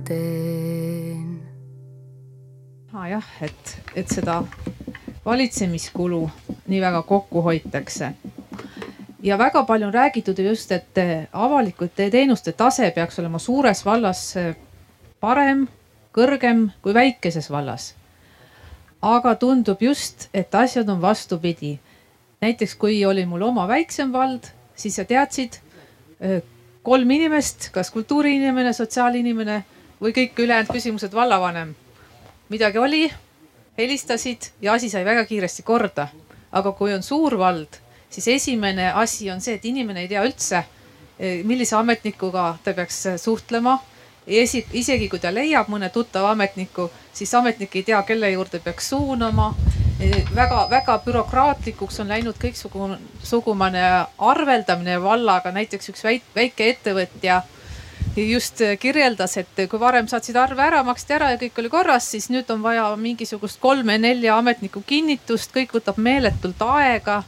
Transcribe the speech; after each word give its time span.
veel 0.00 1.22
teen. 1.22 1.40
ah 2.92 3.08
jah, 3.08 3.24
et, 3.40 3.78
et 3.94 4.08
seda 4.08 4.42
valitsemiskulu 5.24 6.28
nii 6.68 6.80
väga 6.80 7.02
kokku 7.02 7.42
hoitakse 7.42 8.12
ja 9.22 9.38
väga 9.38 9.64
palju 9.64 9.86
on 9.86 9.94
räägitud 9.94 10.38
just, 10.38 10.72
et 10.72 10.98
avalike 11.32 11.88
teenuste 12.10 12.52
tase 12.52 12.90
peaks 12.90 13.18
olema 13.18 13.38
suures 13.38 13.84
vallas 13.84 14.34
parem, 15.20 15.68
kõrgem 16.12 16.70
kui 16.82 16.94
väikeses 16.94 17.50
vallas. 17.50 17.94
aga 19.02 19.34
tundub 19.34 19.80
just, 19.82 20.28
et 20.34 20.54
asjad 20.54 20.88
on 20.88 21.00
vastupidi. 21.02 21.78
näiteks 22.40 22.74
kui 22.74 23.04
oli 23.04 23.26
mul 23.26 23.42
oma 23.42 23.68
väiksem 23.68 24.12
vald, 24.12 24.50
siis 24.74 24.96
sa 24.96 25.04
teadsid 25.04 25.60
kolm 26.82 27.10
inimest, 27.10 27.70
kas 27.72 27.90
kultuuriinimene, 27.90 28.72
sotsiaalinimene 28.72 29.64
või 30.00 30.12
kõik 30.16 30.38
ülejäänud 30.38 30.72
küsimused 30.72 31.14
vallavanem. 31.14 31.74
midagi 32.48 32.78
oli, 32.78 33.10
helistasid 33.78 34.50
ja 34.62 34.72
asi 34.72 34.88
sai 34.90 35.04
väga 35.04 35.24
kiiresti 35.24 35.62
korda. 35.62 36.08
aga 36.52 36.72
kui 36.72 36.94
on 36.94 37.02
suur 37.02 37.38
vald, 37.38 37.76
siis 38.10 38.28
esimene 38.28 38.92
asi 38.92 39.30
on 39.30 39.40
see, 39.40 39.54
et 39.54 39.64
inimene 39.64 40.00
ei 40.00 40.08
tea 40.08 40.24
üldse, 40.24 40.64
millise 41.44 41.76
ametnikuga 41.76 42.58
ta 42.64 42.72
peaks 42.74 43.06
suhtlema 43.16 43.78
esi-, 44.26 44.66
isegi 44.72 45.08
kui 45.08 45.20
ta 45.20 45.32
leiab 45.34 45.68
mõne 45.72 45.90
tuttava 45.92 46.32
ametniku, 46.34 46.90
siis 47.12 47.32
ametnik 47.34 47.76
ei 47.76 47.82
tea, 47.82 48.02
kelle 48.02 48.30
juurde 48.30 48.60
peaks 48.60 48.90
suunama. 48.94 49.54
väga-väga 50.34 50.94
bürokraatlikuks 51.04 52.00
on 52.00 52.08
läinud 52.08 52.36
kõiksugune 52.40 53.82
arveldamine 54.18 55.02
vallaga, 55.02 55.52
näiteks 55.52 55.90
üks 55.92 56.04
väike 56.34 56.68
ettevõtja 56.70 57.42
just 58.16 58.60
kirjeldas, 58.80 59.36
et 59.40 59.62
kui 59.70 59.80
varem 59.80 60.08
saatsid 60.10 60.36
arve 60.36 60.62
ära, 60.62 60.82
maksti 60.86 61.14
ära 61.14 61.30
ja 61.34 61.38
kõik 61.40 61.60
oli 61.62 61.70
korras, 61.72 62.10
siis 62.10 62.28
nüüd 62.32 62.50
on 62.50 62.62
vaja 62.62 62.88
mingisugust 62.98 63.60
kolme-nelja 63.62 64.36
ametniku 64.38 64.82
kinnitust, 64.86 65.54
kõik 65.54 65.76
võtab 65.78 66.00
meeletult 66.02 66.62
aega 66.66 67.22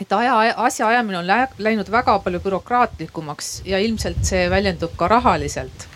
et 0.00 0.12
aja, 0.12 0.54
asjaajamine 0.56 1.18
on 1.18 1.30
läinud 1.58 1.90
väga 1.92 2.18
palju 2.24 2.40
bürokraatlikumaks 2.40 3.62
ja 3.68 3.78
ilmselt 3.78 4.24
see 4.24 4.46
väljendub 4.50 4.96
ka 4.96 5.08
rahaliselt. 5.08 5.86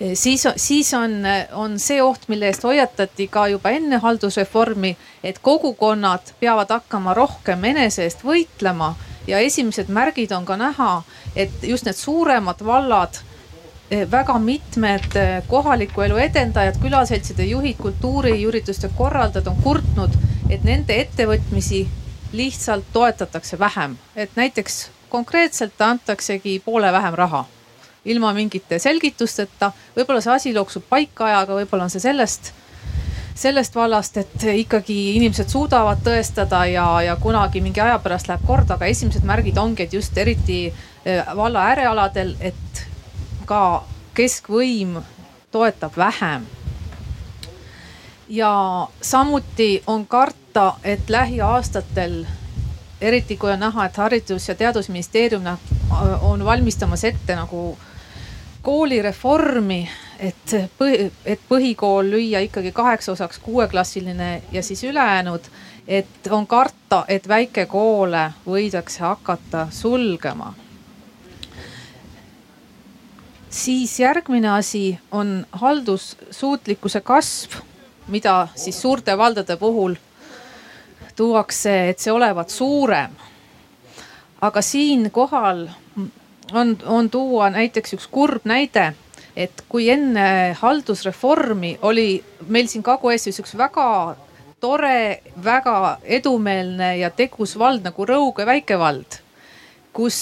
Eh, 0.00 0.12
siis, 0.14 0.44
siis 0.56 0.94
on, 0.94 1.22
on 1.52 1.78
see 1.80 2.02
oht, 2.02 2.28
mille 2.28 2.48
eest 2.50 2.64
hoiatati 2.64 3.28
ka 3.32 3.46
juba 3.48 3.72
enne 3.76 4.00
haldusreformi, 4.00 4.96
et 5.24 5.40
kogukonnad 5.42 6.32
peavad 6.40 6.72
hakkama 6.78 7.14
rohkem 7.16 7.64
enese 7.64 8.04
eest 8.04 8.24
võitlema 8.24 8.94
ja 9.26 9.38
esimesed 9.38 9.88
märgid 9.92 10.32
on 10.32 10.46
ka 10.46 10.56
näha, 10.56 11.02
et 11.36 11.62
just 11.62 11.86
need 11.86 11.96
suuremad 11.98 12.62
vallad 12.64 13.18
eh, 13.90 14.06
väga 14.10 14.38
mitmed 14.38 15.16
eh, 15.16 15.42
kohaliku 15.48 16.06
elu 16.06 16.20
edendajad, 16.26 16.80
külaseltside 16.82 17.44
juhid, 17.44 17.76
kultuuriürituste 17.82 18.90
korraldajad 18.96 19.50
on 19.52 19.62
kurtnud, 19.62 20.18
et 20.50 20.64
nende 20.64 21.00
ettevõtmisi 21.00 21.86
lihtsalt 22.32 22.92
toetatakse 22.92 23.58
vähem, 23.58 23.96
et 24.16 24.30
näiteks 24.36 24.88
konkreetselt 25.08 25.80
antaksegi 25.80 26.60
poole 26.64 26.92
vähem 26.92 27.14
raha 27.14 27.44
ilma 28.06 28.32
mingite 28.32 28.78
selgitusteta. 28.78 29.72
võib-olla 29.96 30.20
see 30.22 30.32
asi 30.32 30.54
looksub 30.54 30.84
paika 30.88 31.26
ajaga, 31.26 31.56
võib-olla 31.60 31.88
on 31.88 31.90
see 31.90 32.02
sellest, 32.02 32.52
sellest 33.36 33.74
vallast, 33.74 34.16
et 34.16 34.44
ikkagi 34.64 35.16
inimesed 35.16 35.50
suudavad 35.52 36.00
tõestada 36.04 36.64
ja, 36.70 36.86
ja 37.04 37.16
kunagi 37.20 37.60
mingi 37.60 37.80
aja 37.84 37.98
pärast 38.00 38.30
läheb 38.30 38.46
korda, 38.48 38.78
aga 38.78 38.88
esimesed 38.88 39.26
märgid 39.28 39.58
ongi, 39.60 39.84
et 39.84 39.92
just 39.92 40.16
eriti 40.18 40.60
eh, 41.04 41.34
valla 41.36 41.66
äärealadel, 41.70 42.34
et 42.40 42.86
ka 43.46 43.84
keskvõim 44.16 44.96
toetab 45.52 45.96
vähem. 45.96 46.46
Ja 48.28 48.88
samuti 49.02 49.82
on 49.86 50.06
karta, 50.06 50.72
et 50.84 51.10
lähiaastatel, 51.12 52.24
eriti 53.00 53.36
kui 53.36 53.52
on 53.52 53.60
näha, 53.60 53.84
et 53.84 53.96
Haridus- 53.96 54.48
ja 54.48 54.54
Teadusministeerium 54.54 55.44
on 56.20 56.44
valmistamas 56.44 57.04
ette 57.04 57.36
nagu 57.36 57.78
koolireformi, 58.62 59.88
et 60.18 60.54
põhi, 60.78 61.10
et 61.24 61.40
põhikool 61.48 62.10
lüüa 62.10 62.40
ikkagi 62.46 62.72
kaheks 62.72 63.08
osaks, 63.08 63.38
kuueklassiline 63.38 64.42
ja 64.52 64.62
siis 64.62 64.84
ülejäänud. 64.84 65.40
et 65.88 66.26
on 66.30 66.46
karta, 66.46 67.04
et 67.08 67.28
väikekoole 67.28 68.32
võidakse 68.46 69.00
hakata 69.00 69.68
sulgema. 69.70 70.54
siis 73.50 74.00
järgmine 74.00 74.48
asi 74.48 74.98
on 75.10 75.46
haldussuutlikkuse 75.52 77.00
kasv 77.00 77.62
mida 78.08 78.48
siis 78.54 78.82
suurte 78.82 79.18
valdade 79.18 79.56
puhul 79.56 79.94
tuuakse, 81.16 81.88
et 81.88 81.98
see 81.98 82.12
olevat 82.12 82.50
suurem. 82.50 83.10
aga 84.40 84.62
siinkohal 84.62 85.68
on, 86.52 86.76
on 86.84 87.10
tuua 87.10 87.50
näiteks 87.50 87.94
üks 87.96 88.06
kurb 88.10 88.44
näide, 88.44 88.92
et 89.36 89.64
kui 89.68 89.90
enne 89.92 90.54
haldusreformi 90.56 91.76
oli 91.82 92.22
meil 92.48 92.70
siin 92.72 92.84
Kagu-Eestis 92.86 93.42
üks 93.42 93.52
väga 93.58 94.16
tore, 94.60 95.20
väga 95.44 95.98
edumeelne 96.18 96.96
ja 97.02 97.10
tegus 97.12 97.54
vald 97.60 97.84
nagu 97.84 98.08
Rõuge 98.08 98.46
väikevald 98.48 99.20
kus, 99.96 100.18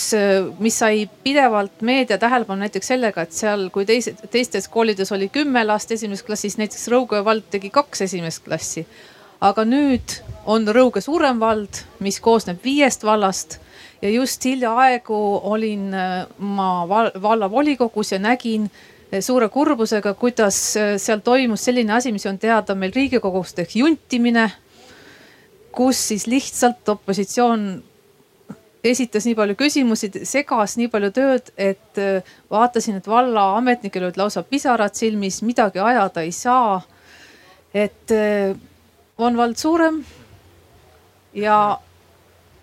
mis 0.62 0.76
sai 0.78 1.08
pidevalt 1.24 1.82
meedia 1.82 2.18
tähelepanu 2.18 2.62
näiteks 2.62 2.92
sellega, 2.92 3.24
et 3.24 3.34
seal, 3.34 3.68
kui 3.74 3.86
teised, 3.88 4.20
teistes 4.30 4.68
koolides 4.70 5.10
oli 5.14 5.28
kümme 5.34 5.64
last 5.66 5.90
esimeses 5.94 6.22
klassis, 6.26 6.58
näiteks 6.60 6.86
Rõuge 6.92 7.24
vald 7.26 7.48
tegi 7.50 7.72
kaks 7.74 8.06
esimest 8.06 8.44
klassi. 8.46 8.86
aga 9.44 9.64
nüüd 9.66 10.14
on 10.46 10.68
Rõuge 10.72 11.02
suurem 11.04 11.40
vald, 11.40 11.82
mis 12.00 12.20
koosneb 12.22 12.62
viiest 12.64 13.02
vallast 13.04 13.58
ja 14.02 14.10
just 14.10 14.44
hiljaaegu 14.44 15.18
olin 15.50 15.90
äh, 15.94 16.26
ma 16.38 16.68
vallavolikogus 16.88 18.12
ja 18.12 18.18
nägin 18.18 18.70
äh, 18.70 18.93
suure 19.22 19.48
kurbusega, 19.52 20.14
kuidas 20.18 20.58
äh, 20.76 20.94
seal 20.98 21.22
toimus 21.24 21.64
selline 21.66 21.94
asi, 21.96 22.12
mis 22.12 22.26
on 22.26 22.38
teada 22.38 22.74
meil 22.74 22.94
riigikogust 22.94 23.58
ehk 23.64 23.76
juntimine. 23.82 24.50
kus 25.74 25.98
siis 26.08 26.28
lihtsalt 26.30 26.88
opositsioon 26.88 27.82
esitas 28.84 29.24
nii 29.26 29.34
palju 29.34 29.56
küsimusi, 29.58 30.10
segas 30.22 30.76
nii 30.78 30.86
palju 30.92 31.10
tööd, 31.10 31.50
et 31.58 31.98
äh, 31.98 32.34
vaatasin, 32.50 33.00
et 33.00 33.08
vallaametnikel 33.10 34.06
olid 34.06 34.20
lausa 34.20 34.44
pisarad 34.46 34.94
silmis, 34.94 35.42
midagi 35.42 35.82
ajada 35.82 36.22
ei 36.22 36.32
saa. 36.32 36.82
et 37.74 38.12
on 39.18 39.36
vald 39.36 39.56
suurem 39.58 40.04
ja 41.34 41.78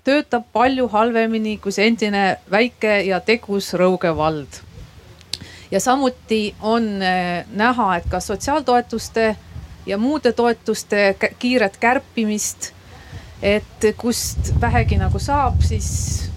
töötab 0.03 0.47
palju 0.53 0.87
halvemini 0.87 1.57
kui 1.57 1.73
see 1.75 1.89
endine 1.91 2.23
väike 2.51 3.01
ja 3.07 3.19
tegus 3.19 3.73
Rõuge 3.77 4.15
vald. 4.15 4.61
Ja 5.71 5.79
samuti 5.79 6.55
on 6.61 7.01
äh, 7.01 7.45
näha, 7.51 7.95
et 7.95 8.09
ka 8.09 8.19
sotsiaaltoetuste 8.19 9.35
ja 9.85 9.97
muude 9.97 10.31
toetuste 10.31 11.15
kiiret 11.39 11.77
kärpimist 11.77 12.71
et 13.41 13.85
kust 13.97 14.53
vähegi 14.61 14.97
nagu 15.01 15.19
saab, 15.19 15.61
siis 15.65 16.29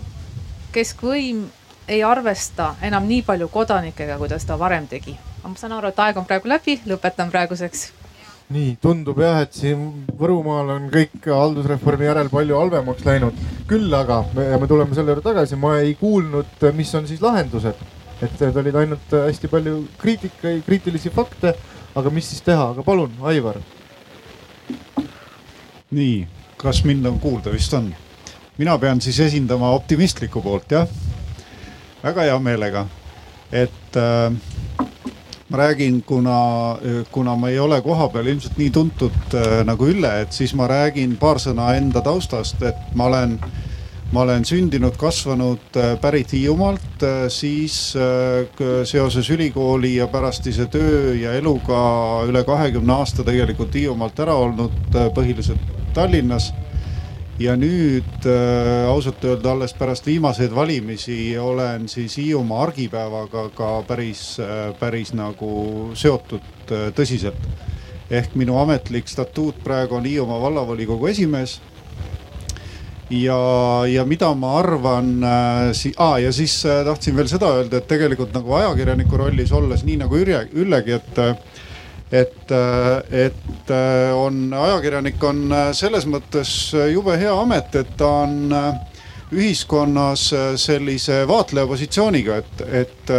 keskvõim 0.73 1.45
ei 1.89 2.01
arvesta 2.05 2.75
enam 2.83 3.05
nii 3.09 3.23
palju 3.27 3.51
kodanikega, 3.53 4.17
kui 4.19 4.31
ta 4.31 4.39
seda 4.41 4.57
varem 4.59 4.89
tegi. 4.89 5.17
ma 5.45 5.53
saan 5.61 5.75
aru, 5.77 5.91
et 5.93 5.99
aeg 6.01 6.17
on 6.17 6.25
praegu 6.25 6.49
läbi, 6.49 6.79
lõpetan 6.89 7.31
praeguseks. 7.31 7.91
nii 8.55 8.77
tundub 8.81 9.21
jah, 9.21 9.43
et 9.45 9.53
siin 9.53 10.07
Võrumaal 10.19 10.71
on 10.77 10.89
kõik 10.93 11.29
haldusreformi 11.29 12.09
järel 12.09 12.31
palju 12.33 12.57
halvemaks 12.57 13.05
läinud. 13.05 13.37
küll 13.69 13.93
aga 13.95 14.25
me, 14.35 14.49
me 14.59 14.67
tuleme 14.67 14.95
selle 14.95 15.13
juurde 15.13 15.29
tagasi, 15.29 15.57
ma 15.57 15.77
ei 15.79 15.95
kuulnud, 16.01 16.65
mis 16.73 16.95
on 16.95 17.07
siis 17.07 17.21
lahendused. 17.21 17.77
Et 18.23 18.41
need 18.41 18.57
olid 18.57 18.79
ainult 18.79 19.15
hästi 19.15 19.51
palju 19.51 19.81
kriitikaid, 19.99 20.63
kriitilisi 20.67 21.11
fakte. 21.11 21.55
aga 21.95 22.11
mis 22.11 22.29
siis 22.29 22.43
teha, 22.43 22.71
aga 22.75 22.83
palun, 22.83 23.13
Aivar. 23.23 23.61
nii 25.95 26.27
kas 26.57 26.85
mind 26.85 27.07
on 27.07 27.21
kuulda, 27.21 27.53
vist 27.53 27.75
on? 27.75 27.95
mina 28.59 28.79
pean 28.79 29.01
siis 29.01 29.21
esindama 29.21 29.71
optimistlikku 29.75 30.43
poolt, 30.43 30.71
jah. 30.71 30.89
väga 32.03 32.29
hea 32.29 32.39
meelega, 32.39 32.87
et 33.53 33.97
äh, 33.97 34.33
ma 35.49 35.59
räägin, 35.59 36.03
kuna, 36.03 36.39
kuna 37.13 37.37
ma 37.37 37.49
ei 37.49 37.59
ole 37.59 37.81
kohapeal 37.83 38.27
ilmselt 38.27 38.59
nii 38.59 38.71
tuntud 38.71 39.35
äh, 39.35 39.61
nagu 39.67 39.87
Ülle, 39.91 40.21
et 40.23 40.33
siis 40.33 40.55
ma 40.55 40.67
räägin 40.71 41.17
paar 41.21 41.39
sõna 41.43 41.75
enda 41.77 42.03
taustast, 42.03 42.63
et 42.63 42.95
ma 42.95 43.11
olen 43.11 43.39
ma 44.15 44.23
olen 44.23 44.45
sündinud, 44.47 44.95
kasvanud, 44.95 45.75
äh, 45.77 45.97
pärit 46.01 46.33
Hiiumaalt, 46.33 47.03
äh, 47.03 47.25
siis 47.29 47.97
äh, 47.99 48.47
seoses 48.87 49.31
ülikooli 49.31 49.97
ja 49.97 50.07
pärastise 50.07 50.69
töö 50.71 51.15
ja 51.19 51.33
eluga 51.35 52.23
üle 52.29 52.45
kahekümne 52.47 52.95
aasta 52.95 53.25
tegelikult 53.27 53.75
Hiiumaalt 53.75 54.21
ära 54.23 54.37
olnud, 54.39 54.95
põhiliselt 55.17 55.73
Tallinnas. 55.95 56.53
ja 57.39 57.57
nüüd 57.59 58.27
ausalt 58.87 59.25
öelda 59.27 59.51
alles 59.51 59.73
pärast 59.75 60.07
viimaseid 60.07 60.53
valimisi 60.55 61.35
olen 61.39 61.89
siis 61.91 62.15
Hiiumaa 62.17 62.61
argipäevaga 62.69 63.49
ka 63.57 63.71
päris 63.89 64.37
päris 64.79 65.11
nagu 65.19 65.91
seotud 65.99 66.71
tõsiselt. 66.95 67.49
ehk 68.11 68.37
minu 68.39 68.59
ametlik 68.63 69.09
statuut 69.09 69.59
praegu 69.65 69.99
on 69.99 70.07
Hiiumaa 70.07 70.41
vallavolikogu 70.41 71.07
esimees. 71.07 71.61
Ja, 73.11 73.39
ja 73.87 74.05
mida 74.05 74.31
ma 74.35 74.59
arvan 74.61 75.11
äh, 75.25 75.73
si-, 75.77 75.95
ah, 75.99 76.17
ja 76.23 76.33
siis 76.33 76.57
äh, 76.67 76.85
tahtsin 76.87 77.17
veel 77.17 77.29
seda 77.31 77.51
öelda, 77.59 77.81
et 77.81 77.89
tegelikult 77.91 78.35
nagu 78.37 78.55
ajakirjaniku 78.61 79.21
rollis 79.21 79.53
olles, 79.53 79.85
nii 79.85 80.01
nagu 80.05 80.19
Ürje, 80.21 80.45
Üllegi, 80.55 80.97
et 80.99 81.21
äh, 81.23 81.37
et, 82.15 82.53
et 83.11 83.71
on, 84.15 84.37
ajakirjanik 84.55 85.23
on 85.27 85.49
selles 85.75 86.05
mõttes 86.07 86.51
jube 86.93 87.17
hea 87.19 87.33
amet, 87.35 87.75
et 87.81 87.89
ta 87.99 88.11
on 88.23 88.53
ühiskonnas 89.35 90.29
sellise 90.61 91.25
vaatleja 91.27 91.67
positsiooniga, 91.67 92.37
et, 92.45 92.63
et 92.85 93.13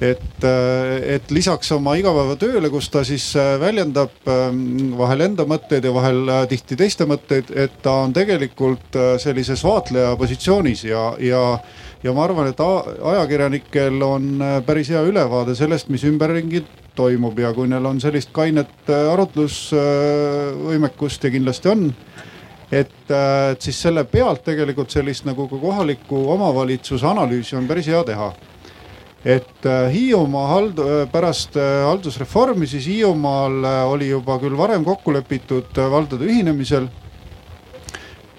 et, 0.00 0.44
et 0.44 1.30
lisaks 1.32 1.70
oma 1.72 1.94
igapäevatööle, 1.96 2.68
kus 2.72 2.90
ta 2.92 3.04
siis 3.06 3.30
väljendab 3.60 4.28
vahel 4.98 5.26
enda 5.28 5.46
mõtteid 5.48 5.88
ja 5.88 5.94
vahel 5.94 6.32
tihti 6.50 6.76
teiste 6.76 7.08
mõtteid, 7.08 7.52
et 7.56 7.80
ta 7.82 8.02
on 8.04 8.12
tegelikult 8.16 8.98
sellises 9.22 9.64
vaatleja 9.64 10.12
positsioonis 10.20 10.84
ja, 10.90 11.08
ja, 11.22 11.44
ja 12.04 12.16
ma 12.16 12.26
arvan, 12.28 12.52
et 12.52 12.60
ajakirjanikel 12.60 14.02
on 14.04 14.34
päris 14.66 14.92
hea 14.92 15.04
ülevaade 15.08 15.56
sellest, 15.56 15.88
mis 15.88 16.04
ümberringi 16.04 16.66
toimub 16.96 17.38
ja 17.38 17.52
kui 17.54 17.68
neil 17.70 17.84
on 17.86 18.00
sellist 18.02 18.32
kainet 18.36 18.90
äh, 18.90 19.12
arutlusvõimekust 19.12 21.24
ja 21.26 21.30
kindlasti 21.34 21.68
on. 21.72 21.94
et, 22.72 23.10
äh, 23.10 23.50
et 23.52 23.62
siis 23.62 23.82
selle 23.82 24.04
pealt 24.10 24.44
tegelikult 24.44 24.90
sellist 24.90 25.24
nagu 25.28 25.48
ka 25.48 25.56
kohaliku 25.62 26.30
omavalitsuse 26.34 27.06
analüüsi 27.06 27.56
on 27.56 27.66
päris 27.68 27.86
hea 27.92 28.04
teha. 28.04 28.32
Et 29.26 29.66
äh, 29.66 29.88
Hiiumaa 29.90 30.46
hald-, 30.52 30.84
pärast 31.10 31.58
haldusreformi 31.58 32.68
siis 32.70 32.86
Hiiumaal 32.86 33.64
oli 33.90 34.12
juba 34.12 34.38
küll 34.38 34.54
varem 34.58 34.86
kokku 34.86 35.14
lepitud 35.16 35.74
valdade 35.90 36.28
ühinemisel 36.30 36.86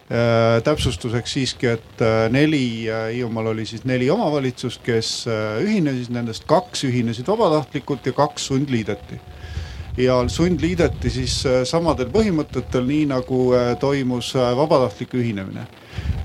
Äh, 0.07 0.61
täpsustuseks 0.63 1.33
siiski, 1.35 1.67
et 1.67 2.01
äh, 2.01 2.29
neli, 2.31 2.87
äh, 2.87 3.09
Hiiumaal 3.11 3.49
oli 3.51 3.65
siis 3.67 3.83
neli 3.83 4.05
omavalitsust, 4.07 4.79
kes 4.79 5.09
ühinesid, 5.59 6.13
nendest 6.15 6.45
kaks 6.47 6.85
ühinesid 6.87 7.27
vabatahtlikult 7.27 8.07
ja 8.07 8.13
kaks 8.15 8.45
sundliideti. 8.47 9.19
Ja 9.97 10.17
sundliideti 10.29 11.09
siis 11.09 11.39
samadel 11.65 12.11
põhimõtetel, 12.13 12.85
nii 12.85 13.07
nagu 13.09 13.39
toimus 13.79 14.33
vabatahtlik 14.35 15.15
ühinemine. 15.17 15.65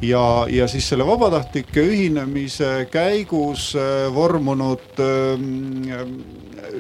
ja, 0.03 0.47
ja 0.51 0.69
siis 0.69 0.89
selle 0.89 1.07
vabatahtlike 1.07 1.81
ühinemise 1.81 2.89
käigus 2.91 3.73
vormunud 4.15 5.01
ähm, 5.01 5.81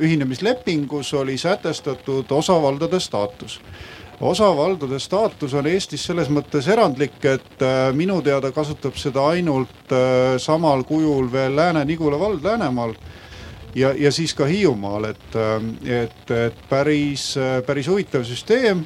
ühinemislepingus 0.00 1.14
oli 1.14 1.38
sätestatud 1.38 2.30
osavaldade 2.30 3.00
staatus 3.00 3.60
osavaldade 4.22 4.98
staatus 4.98 5.54
on 5.54 5.66
Eestis 5.66 6.04
selles 6.06 6.28
mõttes 6.30 6.68
erandlik, 6.70 7.18
et 7.26 7.64
äh, 7.64 7.90
minu 7.96 8.20
teada 8.22 8.52
kasutab 8.54 8.96
seda 9.00 9.24
ainult 9.32 9.92
äh, 9.92 10.36
samal 10.42 10.84
kujul 10.86 11.30
veel 11.32 11.56
Lääne-Nigula 11.58 12.20
vald 12.20 12.44
Läänemaal 12.46 12.94
ja, 13.74 13.92
ja 13.96 14.12
siis 14.12 14.34
ka 14.34 14.48
Hiiumaal, 14.48 15.10
et, 15.12 15.36
äh, 15.36 15.68
et, 16.02 16.34
et 16.36 16.66
päris, 16.68 17.32
päris 17.66 17.88
huvitav 17.88 18.26
süsteem. 18.28 18.84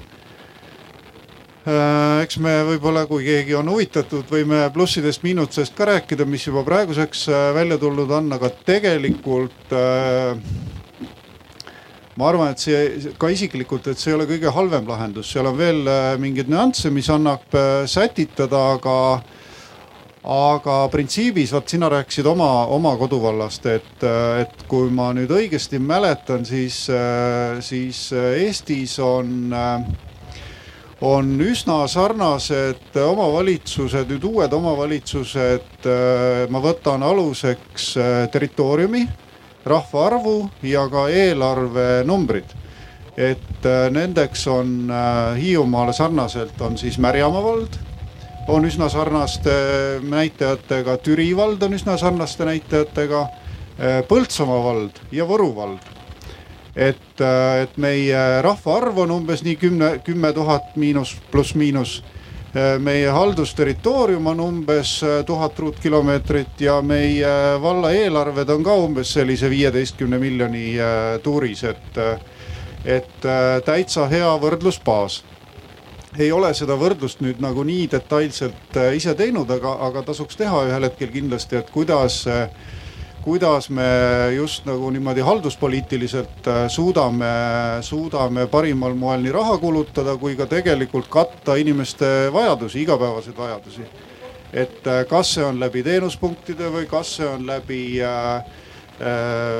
eks 2.23 2.37
me 2.39 2.53
võib-olla, 2.63 3.09
kui 3.11 3.25
keegi 3.27 3.57
on 3.59 3.67
huvitatud, 3.67 4.29
võime 4.31 4.61
plussidest-miinusest 4.71 5.75
ka 5.75 5.89
rääkida, 5.89 6.23
mis 6.25 6.47
juba 6.47 6.63
praeguseks 6.63 7.25
välja 7.57 7.75
tulnud 7.83 8.11
on, 8.15 8.31
aga 8.37 8.53
tegelikult 8.69 9.75
äh, 9.75 10.39
ma 12.17 12.31
arvan, 12.31 12.53
et 12.53 12.63
see 12.63 13.13
ka 13.21 13.29
isiklikult, 13.33 13.91
et 13.91 14.01
see 14.01 14.13
ei 14.13 14.17
ole 14.17 14.27
kõige 14.29 14.53
halvem 14.57 14.89
lahendus, 14.89 15.29
seal 15.33 15.49
on 15.51 15.59
veel 15.59 15.83
äh, 15.91 16.15
mingeid 16.21 16.49
nüansse, 16.53 16.91
mis 16.93 17.09
annab 17.13 17.53
äh, 17.57 17.85
sätitada, 17.91 18.63
aga 18.77 18.97
aga 20.27 20.89
printsiibis 20.91 21.53
vaat 21.55 21.71
sina 21.71 21.89
rääkisid 21.91 22.27
oma, 22.27 22.67
oma 22.75 22.97
koduvallast, 22.99 23.67
et, 23.71 24.07
et 24.41 24.65
kui 24.69 24.91
ma 24.91 25.13
nüüd 25.15 25.31
õigesti 25.31 25.79
mäletan, 25.79 26.45
siis, 26.47 26.81
siis 27.63 28.01
Eestis 28.13 28.97
on, 29.03 29.55
on 31.07 31.31
üsna 31.47 31.79
sarnased 31.91 32.99
omavalitsused, 33.05 34.11
nüüd 34.11 34.27
uued 34.27 34.59
omavalitsused, 34.59 35.89
ma 36.51 36.65
võtan 36.65 37.07
aluseks 37.07 37.93
territooriumi 38.35 39.07
rahvaarvu 39.67 40.39
ja 40.67 40.89
ka 40.91 41.09
eelarvenumbrid. 41.11 42.63
et 43.17 43.65
nendeks 43.91 44.43
on 44.53 44.91
Hiiumaale 45.39 45.93
sarnaselt 45.97 46.61
on 46.61 46.77
siis 46.79 46.99
Märjamaa 46.99 47.43
vald, 47.43 47.79
on 48.49 48.65
üsna 48.65 48.89
sarnaste 48.89 49.53
näitajatega, 50.03 50.97
Türi 51.03 51.31
vald 51.37 51.63
on 51.63 51.75
üsna 51.75 51.97
sarnaste 51.99 52.45
näitajatega, 52.45 53.23
äh, 53.23 54.01
Põltsamaa 54.09 54.65
vald 54.65 55.01
ja 55.13 55.29
Võru 55.29 55.53
vald. 55.57 55.95
Et, 56.77 57.21
et 57.63 57.79
meie 57.81 58.43
rahvaarv 58.45 58.99
on 59.07 59.15
umbes 59.15 59.41
nii 59.47 59.57
kümne, 59.57 59.95
kümme 60.05 60.33
tuhat 60.37 60.75
miinus, 60.77 61.15
pluss-miinus 61.33 62.03
Äh, 62.57 62.79
meie 62.81 63.11
haldusterritoorium 63.13 64.27
on 64.27 64.41
umbes 64.41 65.03
äh, 65.05 65.25
tuhat 65.29 65.59
ruutkilomeetrit 65.59 66.61
ja 66.61 66.79
meie 66.83 67.33
valla 67.61 67.91
eelarved 67.93 68.49
on 68.49 68.63
ka 68.65 68.77
umbes 68.81 69.11
sellise 69.13 69.51
viieteistkümne 69.53 70.17
miljoni 70.19 70.79
äh, 70.81 71.19
tuuris, 71.23 71.65
et, 71.69 71.99
et 72.85 73.29
täitsa 73.67 74.07
hea 74.09 74.31
võrdlusbaas 74.41 75.19
ei 76.21 76.33
ole 76.33 76.55
seda 76.55 76.77
võrdlust 76.81 77.21
nüüd 77.21 77.41
nagu 77.45 77.65
nii 77.65 77.87
detailselt 77.93 78.79
ise 78.97 79.15
teinud, 79.15 79.51
aga, 79.51 79.77
aga 79.89 80.03
tasuks 80.11 80.37
teha 80.37 80.65
ühel 80.69 80.89
hetkel 80.89 81.13
kindlasti, 81.13 81.61
et 81.61 81.71
kuidas 81.75 82.23
äh, 82.31 82.49
kuidas 83.27 83.71
me 83.75 83.83
just 84.37 84.67
nagu 84.69 84.87
niimoodi 84.91 85.21
halduspoliitiliselt 85.27 86.47
äh, 86.47 86.69
suudame, 86.71 87.31
suudame 87.83 88.45
parimal 88.47 88.95
moel 88.95 89.25
nii 89.25 89.33
raha 89.35 89.57
kulutada 89.59 90.15
kui 90.17 90.37
ka 90.39 90.47
tegelikult 90.47 91.09
katta 91.11 91.57
inimeste 91.59 92.07
vajadusi, 92.33 92.85
igapäevaseid 92.85 93.37
vajadusi. 93.37 93.89
et 94.53 94.87
äh, 94.87 95.03
kas 95.11 95.35
see 95.35 95.45
on 95.45 95.59
läbi 95.61 95.83
teenuspunktide 95.83 96.71
või 96.71 96.87
kas 96.87 97.17
see 97.17 97.27
on 97.27 97.43
läbi 97.47 97.81
äh, 97.99 98.37
äh, 98.37 98.66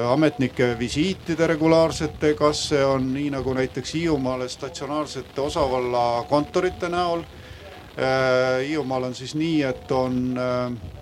ametnike 0.09 0.71
visiitide 0.79 1.47
regulaarsete, 1.47 2.31
kas 2.39 2.63
see 2.71 2.85
on 2.85 3.11
nii 3.13 3.31
nagu 3.35 3.53
näiteks 3.55 3.93
Hiiumaale 3.95 4.49
statsionaarsete 4.49 5.41
osavalla 5.41 6.25
kontorite 6.29 6.89
näol 6.89 7.21
äh,. 7.21 8.63
Hiiumaal 8.69 9.11
on 9.11 9.15
siis 9.15 9.35
nii, 9.37 9.63
et 9.63 9.93
on 9.93 10.39
äh, 10.41 10.97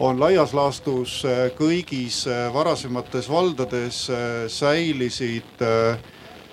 on 0.00 0.20
laias 0.20 0.54
laastus 0.56 1.20
äh, 1.28 1.50
kõigis 1.58 2.22
äh, 2.28 2.48
varasemates 2.54 3.28
valdades 3.30 4.06
äh, 4.10 4.46
säilisid 4.48 5.64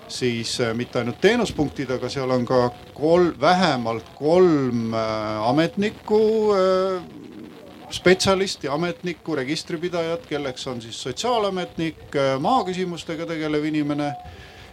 siis 0.08 0.54
mitte 0.72 1.02
ainult 1.02 1.18
teenuspunktid, 1.20 1.90
aga 1.92 2.08
seal 2.08 2.30
on 2.32 2.46
ka 2.48 2.70
kolm, 2.96 3.34
vähemalt 3.40 4.06
kolm 4.16 4.94
ametnikku, 4.96 6.20
spetsialisti, 7.90 8.68
ametnikku, 8.68 9.34
registripidajat, 9.34 10.26
kelleks 10.26 10.66
on 10.66 10.82
siis 10.82 10.98
sotsiaalametnik, 11.02 12.16
maaküsimustega 12.40 13.26
tegelev 13.26 13.64
inimene 13.64 14.12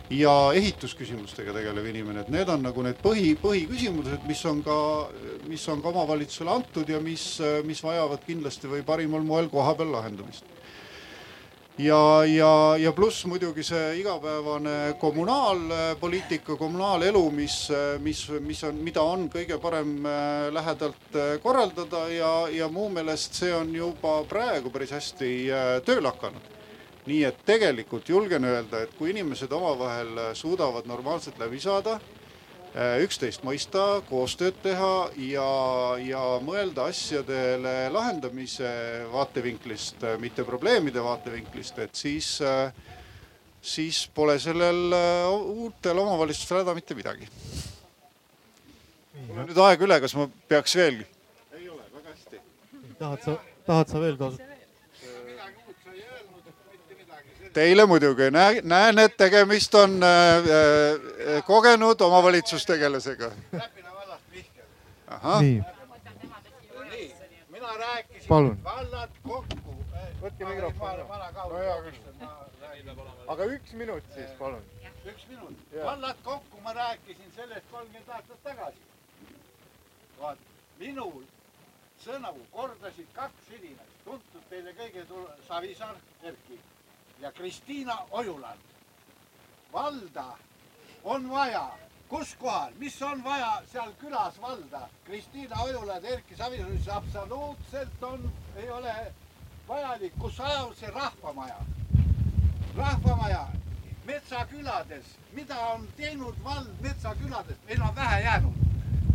ja 0.10 0.34
ehitusküsimustega 0.54 1.54
tegelev 1.56 1.88
inimene, 1.90 2.26
et 2.26 2.34
need 2.34 2.50
on 2.52 2.66
nagu 2.66 2.84
need 2.86 3.00
põhi, 3.04 3.34
põhiküsimused, 3.42 4.28
mis 4.28 4.44
on 4.50 4.62
ka, 4.66 4.78
mis 5.50 5.64
on 5.72 5.82
ka 5.82 5.90
omavalitsusele 5.94 6.52
antud 6.52 6.90
ja 6.90 7.00
mis, 7.02 7.26
mis 7.66 7.82
vajavad 7.84 8.26
kindlasti 8.28 8.70
või 8.70 8.84
parimal 8.86 9.26
moel 9.26 9.50
kohapeal 9.54 9.96
lahendamist. 9.96 10.55
Ja, 11.78 12.26
ja, 12.26 12.78
ja 12.78 12.92
pluss 12.96 13.26
muidugi 13.26 13.64
see 13.64 14.00
igapäevane 14.00 14.96
kommunaalpoliitika, 15.00 16.56
kommunaalelu, 16.56 17.24
mis, 17.32 17.58
mis, 18.00 18.26
mis 18.40 18.64
on, 18.64 18.80
mida 18.84 19.04
on 19.04 19.28
kõige 19.34 19.58
parem 19.62 19.98
äh, 20.08 20.48
lähedalt 20.56 21.16
äh, 21.20 21.36
korraldada 21.44 22.06
ja, 22.14 22.34
ja 22.52 22.70
mu 22.72 22.88
meelest 22.90 23.36
see 23.42 23.54
on 23.56 23.74
juba 23.76 24.22
praegu 24.30 24.72
päris 24.72 24.96
hästi 24.96 25.32
äh, 25.52 25.72
tööle 25.86 26.14
hakanud. 26.14 26.52
Nii 27.06 27.22
et 27.28 27.44
tegelikult 27.46 28.08
julgen 28.10 28.48
öelda, 28.50 28.82
et 28.82 28.96
kui 28.98 29.12
inimesed 29.12 29.52
omavahel 29.54 30.32
suudavad 30.34 30.88
normaalselt 30.90 31.38
läbi 31.38 31.60
saada, 31.62 32.00
üksteist 33.06 33.46
mõista, 33.48 34.02
koostööd 34.10 34.58
teha 34.64 34.94
ja, 35.30 35.50
ja 36.04 36.24
mõelda 36.44 36.90
asjadele 36.92 37.76
lahendamise 37.94 38.72
vaatevinklist, 39.14 40.04
äh, 40.04 40.18
mitte 40.20 40.44
probleemide 40.48 41.04
vaatevinklist, 41.04 41.80
et 41.86 41.96
siis, 41.96 42.34
siis 43.62 44.02
pole 44.14 44.36
sellel 44.44 44.92
uutel 45.56 46.04
omavalitsustel 46.04 46.64
häda 46.64 46.76
mitte 46.76 46.98
midagi 47.00 47.32
mul 49.28 49.44
on 49.44 49.50
nüüd 49.50 49.62
aeg 49.68 49.86
üle, 49.86 50.00
kas 50.04 50.16
ma 50.18 50.28
peaks 50.52 50.76
veel? 50.80 51.02
ei 51.56 51.70
ole, 51.70 51.86
väga 51.96 52.12
hästi. 52.14 52.42
tahad 53.00 53.26
sa, 53.26 53.38
tahad 53.68 53.92
sa 53.92 54.04
veel 54.04 54.20
kasutada? 54.20 54.55
Teile 57.56 57.86
muidugi, 57.88 58.26
näen, 58.36 59.00
et 59.00 59.14
tegemist 59.18 59.76
on 59.80 59.94
äh, 60.04 60.48
äh, 60.56 61.44
kogenud 61.48 62.02
omavalitsustegelasega. 62.02 63.30
nii. 65.40 65.64
mina 67.50 67.78
rääkisin 67.78 68.28
Palun. 68.28 68.60
vallad 68.64 69.16
kokku. 69.24 69.78
võtke 70.22 70.50
mikrofon. 70.50 71.00
no 71.00 71.56
hea 71.56 71.78
küll. 71.86 72.28
aga 73.28 73.50
üks 73.56 73.74
minut 73.74 74.04
siis, 74.18 74.36
palun. 74.40 74.68
üks 75.14 75.24
minut. 75.32 75.56
vallad 75.86 76.22
kokku 76.28 76.62
ma 76.68 76.74
rääkisin 76.74 77.32
sellest 77.40 77.72
kolmkümmend 77.72 78.14
aastat 78.20 78.44
tagasi. 78.44 78.86
vaat 80.20 80.38
minul 80.80 81.24
sõnu 82.04 82.36
kordasid 82.52 83.08
kaks 83.16 83.52
inimest, 83.60 84.00
tuntud 84.04 84.50
teile 84.50 84.76
kõige 84.76 85.08
Savisaar, 85.48 85.96
Erki 86.24 86.60
ja 87.20 87.32
Kristiina 87.32 87.98
Ojuland. 88.12 88.60
valda 89.74 90.38
on 91.04 91.30
vaja, 91.30 91.72
kus 92.10 92.36
kohal, 92.36 92.72
mis 92.78 93.02
on 93.02 93.24
vaja 93.24 93.62
seal 93.72 93.92
külas 94.00 94.42
valda? 94.42 94.90
Kristiina 95.04 95.62
Ojuland, 95.62 96.06
Erki 96.06 96.36
Savisaar 96.36 96.70
ütles 96.70 96.90
absoluutselt 96.90 98.04
on, 98.04 98.32
ei 98.56 98.70
ole 98.70 99.14
vajalik, 99.68 100.14
kus 100.20 100.40
ajal 100.40 100.74
see 100.76 100.90
rahvamaja, 100.90 101.60
rahvamaja 102.78 103.48
metsakülades, 104.06 105.06
mida 105.34 105.60
on 105.60 105.88
teinud 105.98 106.44
vald 106.44 106.82
metsakülades, 106.82 107.58
meil 107.68 107.82
on 107.82 107.96
vähe 107.96 108.22
jäänud. 108.22 108.54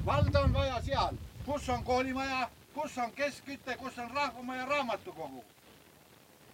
valda 0.06 0.40
on 0.40 0.52
vaja 0.52 0.82
seal, 0.82 1.14
kus 1.44 1.68
on 1.68 1.84
koolimaja, 1.84 2.50
kus 2.74 2.98
on 2.98 3.12
keskküte, 3.12 3.76
kus 3.76 3.98
on 3.98 4.10
rahvamaja 4.10 4.66
raamatukogu 4.66 5.44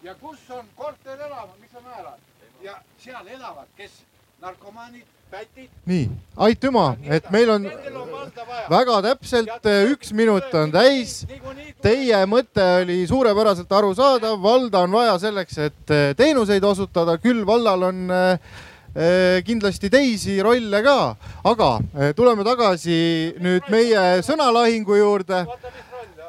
ja 0.06 0.14
kus 0.14 0.38
on 0.50 0.64
korterelamu, 0.76 1.52
mis 1.60 1.70
sa 1.74 1.80
naerad 1.82 2.18
ja 2.62 2.78
seal 3.02 3.26
elavad, 3.26 3.66
kes? 3.76 3.90
Narkomaanid, 4.40 5.06
pätid. 5.30 5.70
nii, 5.88 6.10
aitüma, 6.46 6.84
et 7.08 7.30
meil 7.32 7.50
on 7.50 7.64
väga 8.70 8.98
täpselt 9.06 9.68
üks 9.88 10.12
minut 10.12 10.52
on 10.54 10.74
täis. 10.74 11.22
Teie 11.82 12.20
mõte 12.28 12.66
oli 12.82 12.98
suurepäraselt 13.08 13.72
arusaadav, 13.72 14.36
valda 14.42 14.84
on 14.84 14.92
vaja 14.92 15.16
selleks, 15.24 15.58
et 15.70 15.94
teenuseid 16.20 16.64
osutada, 16.68 17.16
küll 17.18 17.46
vallal 17.48 17.88
on 17.88 18.04
kindlasti 19.44 19.90
teisi 19.92 20.36
rolle 20.44 20.82
ka, 20.84 20.98
aga 21.48 21.70
tuleme 22.16 22.44
tagasi 22.44 23.00
nüüd 23.40 23.72
meie 23.72 24.22
sõnalahingu 24.24 25.00
juurde. 25.00 25.46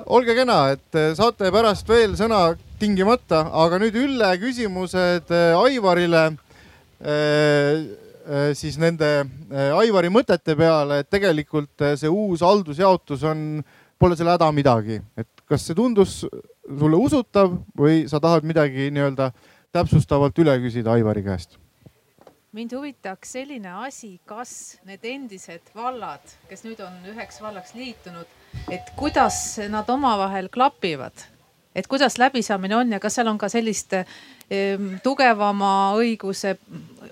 Olge 0.05 0.35
kena, 0.37 0.59
et 0.75 0.99
saate 1.17 1.51
pärast 1.53 1.87
veel 1.89 2.15
sõna 2.19 2.51
tingimata, 2.79 3.45
aga 3.51 3.79
nüüd 3.81 3.95
Ülle 3.97 4.29
küsimused 4.41 5.31
Aivarile 5.33 6.27
siis 8.57 8.77
nende 8.81 9.09
Aivari 9.77 10.09
mõtete 10.11 10.55
peale, 10.59 11.01
et 11.01 11.09
tegelikult 11.09 11.85
see 11.95 12.09
uus 12.11 12.43
haldusjaotus 12.45 13.23
on, 13.27 13.61
pole 13.97 14.17
seal 14.17 14.33
häda 14.33 14.49
midagi, 14.53 14.99
et 15.17 15.29
kas 15.47 15.63
see 15.67 15.77
tundus 15.77 16.19
sulle 16.67 16.99
usutav 16.99 17.53
või 17.77 18.03
sa 18.11 18.19
tahad 18.23 18.45
midagi 18.47 18.89
nii-öelda 18.91 19.31
täpsustavalt 19.75 20.37
üle 20.43 20.57
küsida 20.65 20.97
Aivari 20.97 21.23
käest? 21.25 21.57
mind 22.57 22.73
huvitaks 22.73 23.35
selline 23.35 23.69
asi, 23.85 24.15
kas 24.25 24.79
need 24.87 25.03
endised 25.05 25.67
vallad, 25.77 26.23
kes 26.49 26.63
nüüd 26.65 26.79
on 26.81 26.95
üheks 27.11 27.37
vallaks 27.43 27.75
liitunud, 27.77 28.31
et 28.71 28.91
kuidas 28.95 29.59
nad 29.69 29.89
omavahel 29.89 30.49
klapivad, 30.49 31.13
et 31.75 31.87
kuidas 31.87 32.17
läbisaamine 32.17 32.75
on 32.75 32.91
ja 32.91 32.99
kas 32.99 33.15
seal 33.15 33.27
on 33.27 33.37
ka 33.37 33.49
sellist 33.49 33.93
ehm, 33.93 34.97
tugevama 35.03 35.71
õiguse 35.95 36.57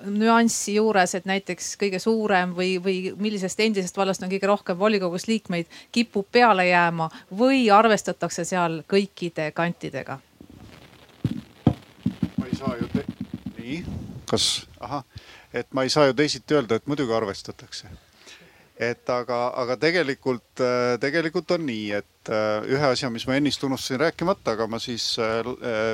nüanssi 0.05 0.75
juures, 0.75 1.15
et 1.15 1.25
näiteks 1.25 1.75
kõige 1.81 1.99
suurem 1.99 2.53
või, 2.57 2.75
või 2.83 3.13
millisest 3.17 3.59
endisest 3.59 3.97
vallast 3.97 4.23
on 4.23 4.31
kõige 4.31 4.49
rohkem 4.49 4.79
volikogus 4.79 5.27
liikmeid, 5.27 5.71
kipub 5.91 6.27
peale 6.31 6.67
jääma 6.67 7.09
või 7.31 7.69
arvestatakse 7.71 8.45
seal 8.45 8.81
kõikide 8.89 9.51
kantidega? 9.55 10.19
ma 12.37 12.49
ei 12.51 12.57
saa 12.57 12.75
ju 12.81 12.89
te..., 12.93 13.05
nii, 13.55 13.79
kas, 14.29 14.65
ahah, 14.79 15.05
et 15.53 15.71
ma 15.73 15.87
ei 15.87 15.93
saa 15.93 16.09
ju 16.09 16.17
teisiti 16.17 16.57
öelda, 16.57 16.75
et 16.75 16.91
muidugi 16.91 17.15
arvestatakse 17.15 17.89
et 18.75 19.09
aga, 19.09 19.39
aga 19.55 19.77
tegelikult, 19.79 20.63
tegelikult 20.99 21.51
on 21.55 21.65
nii, 21.67 21.85
et 21.95 22.31
ühe 22.67 22.87
asja, 22.89 23.09
mis 23.13 23.23
ma 23.27 23.37
ennist 23.39 23.63
unustasin 23.63 24.01
rääkimata, 24.03 24.55
aga 24.55 24.67
ma 24.67 24.79
siis 24.83 25.13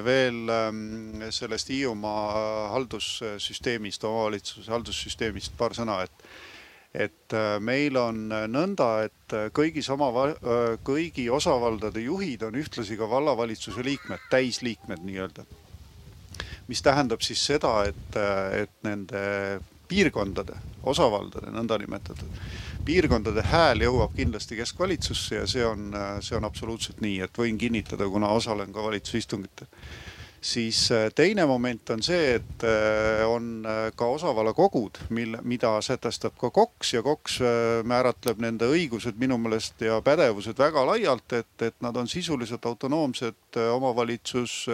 veel 0.05 0.50
sellest 1.33 1.69
Hiiumaa 1.69 2.71
haldussüsteemist, 2.73 4.07
omavalitsuse 4.09 4.73
haldussüsteemist 4.73 5.57
paar 5.59 5.77
sõna, 5.77 6.01
et 6.07 6.31
et 6.91 7.33
meil 7.63 7.95
on 7.95 8.25
nõnda, 8.51 8.88
et 9.07 9.35
kõigis 9.55 9.88
oma, 9.93 10.09
kõigi 10.83 11.29
osavaldade 11.31 12.03
juhid 12.03 12.43
on 12.43 12.57
ühtlasi 12.59 12.97
ka 13.00 13.07
vallavalitsuse 13.07 13.83
liikmed, 13.85 14.25
täisliikmed 14.29 15.05
nii-öelda. 15.07 15.45
mis 16.67 16.81
tähendab 16.81 17.21
siis 17.21 17.39
seda, 17.45 17.85
et, 17.88 18.17
et 18.63 18.75
nende 18.83 19.21
piirkondade, 19.91 20.55
osavaldade 20.88 21.51
nõndanimetatud 21.51 22.39
piirkondade 22.86 23.43
hääl 23.45 23.83
jõuab 23.86 24.15
kindlasti 24.15 24.57
keskvalitsusse 24.60 25.41
ja 25.41 25.50
see 25.50 25.65
on, 25.65 25.91
see 26.24 26.38
on 26.38 26.48
absoluutselt 26.48 27.01
nii, 27.03 27.19
et 27.25 27.38
võin 27.38 27.60
kinnitada, 27.62 28.07
kuna 28.10 28.31
osalen 28.33 28.74
ka 28.74 28.83
valitsuse 28.83 29.21
istungitel. 29.21 29.69
siis 30.41 30.89
teine 31.15 31.45
moment 31.45 31.89
on 31.93 32.01
see, 32.01 32.36
et 32.36 32.63
on 33.27 33.62
ka 33.95 34.05
osavallakogud, 34.05 34.98
mille, 35.10 35.38
mida 35.43 35.75
sätestab 35.81 36.33
ka 36.39 36.50
KOKS 36.50 36.93
ja 36.93 37.03
KOKS 37.05 37.38
määratleb 37.86 38.41
nende 38.41 38.65
õigused 38.65 39.19
minu 39.21 39.38
meelest 39.38 39.81
ja 39.81 40.01
pädevused 40.01 40.57
väga 40.57 40.86
laialt, 40.86 41.33
et, 41.33 41.62
et 41.62 41.75
nad 41.81 41.95
on 41.95 42.07
sisuliselt 42.07 42.65
autonoomsed 42.65 43.62
omavalitsus 43.75 44.65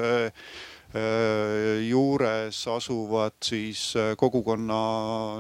juures 1.84 2.62
asuvad 2.72 3.36
siis 3.44 3.82
kogukonna 4.18 4.82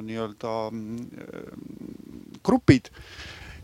nii-öelda 0.03 0.55
grupid 2.43 2.91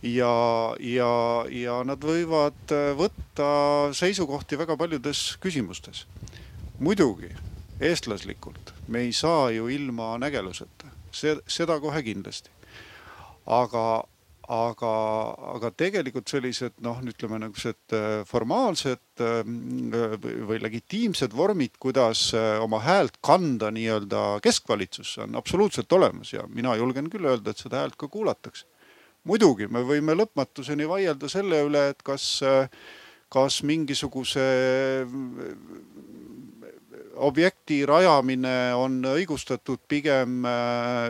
ja, 0.04 0.34
ja, 0.80 1.12
ja 1.52 1.80
nad 1.88 2.04
võivad 2.04 2.75
võtta 3.00 3.50
seisukohti 3.96 4.60
väga 4.60 4.78
paljudes 4.80 5.34
küsimustes. 5.44 6.06
muidugi 6.80 7.30
eestlaslikult 7.80 8.74
me 8.88 9.06
ei 9.08 9.13
saa 9.13 9.52
ju 9.52 9.68
ilma 9.72 10.18
nägeluseta, 10.22 10.90
see, 11.12 11.36
seda 11.48 11.80
kohe 11.80 12.04
kindlasti. 12.04 12.50
aga, 13.46 14.04
aga, 14.52 14.94
aga 15.56 15.72
tegelikult 15.78 16.28
sellised 16.28 16.76
noh, 16.84 17.00
ütleme 17.08 17.40
niisugused 17.40 17.96
formaalsed 18.28 19.24
või 20.50 20.60
legitiimsed 20.64 21.36
vormid, 21.36 21.78
kuidas 21.80 22.32
oma 22.36 22.82
häält 22.84 23.22
kanda 23.24 23.72
nii-öelda 23.72 24.42
keskvalitsusse 24.44 25.24
on 25.28 25.40
absoluutselt 25.40 25.92
olemas 25.96 26.34
ja 26.34 26.44
mina 26.50 26.76
julgen 26.76 27.10
küll 27.14 27.30
öelda, 27.30 27.54
et 27.54 27.64
seda 27.64 27.84
häält 27.84 28.00
ka 28.00 28.12
kuulatakse 28.12 28.68
muidugi 29.28 29.68
me 29.72 29.84
võime 29.88 30.16
lõpmatuseni 30.18 30.88
vaielda 30.90 31.30
selle 31.32 31.64
üle, 31.68 31.88
et 31.94 32.04
kas, 32.06 32.26
kas 33.32 33.62
mingisuguse 33.68 34.48
objekti 37.24 37.84
rajamine 37.88 38.58
on 38.80 39.00
õigustatud 39.14 39.84
pigem 39.88 40.44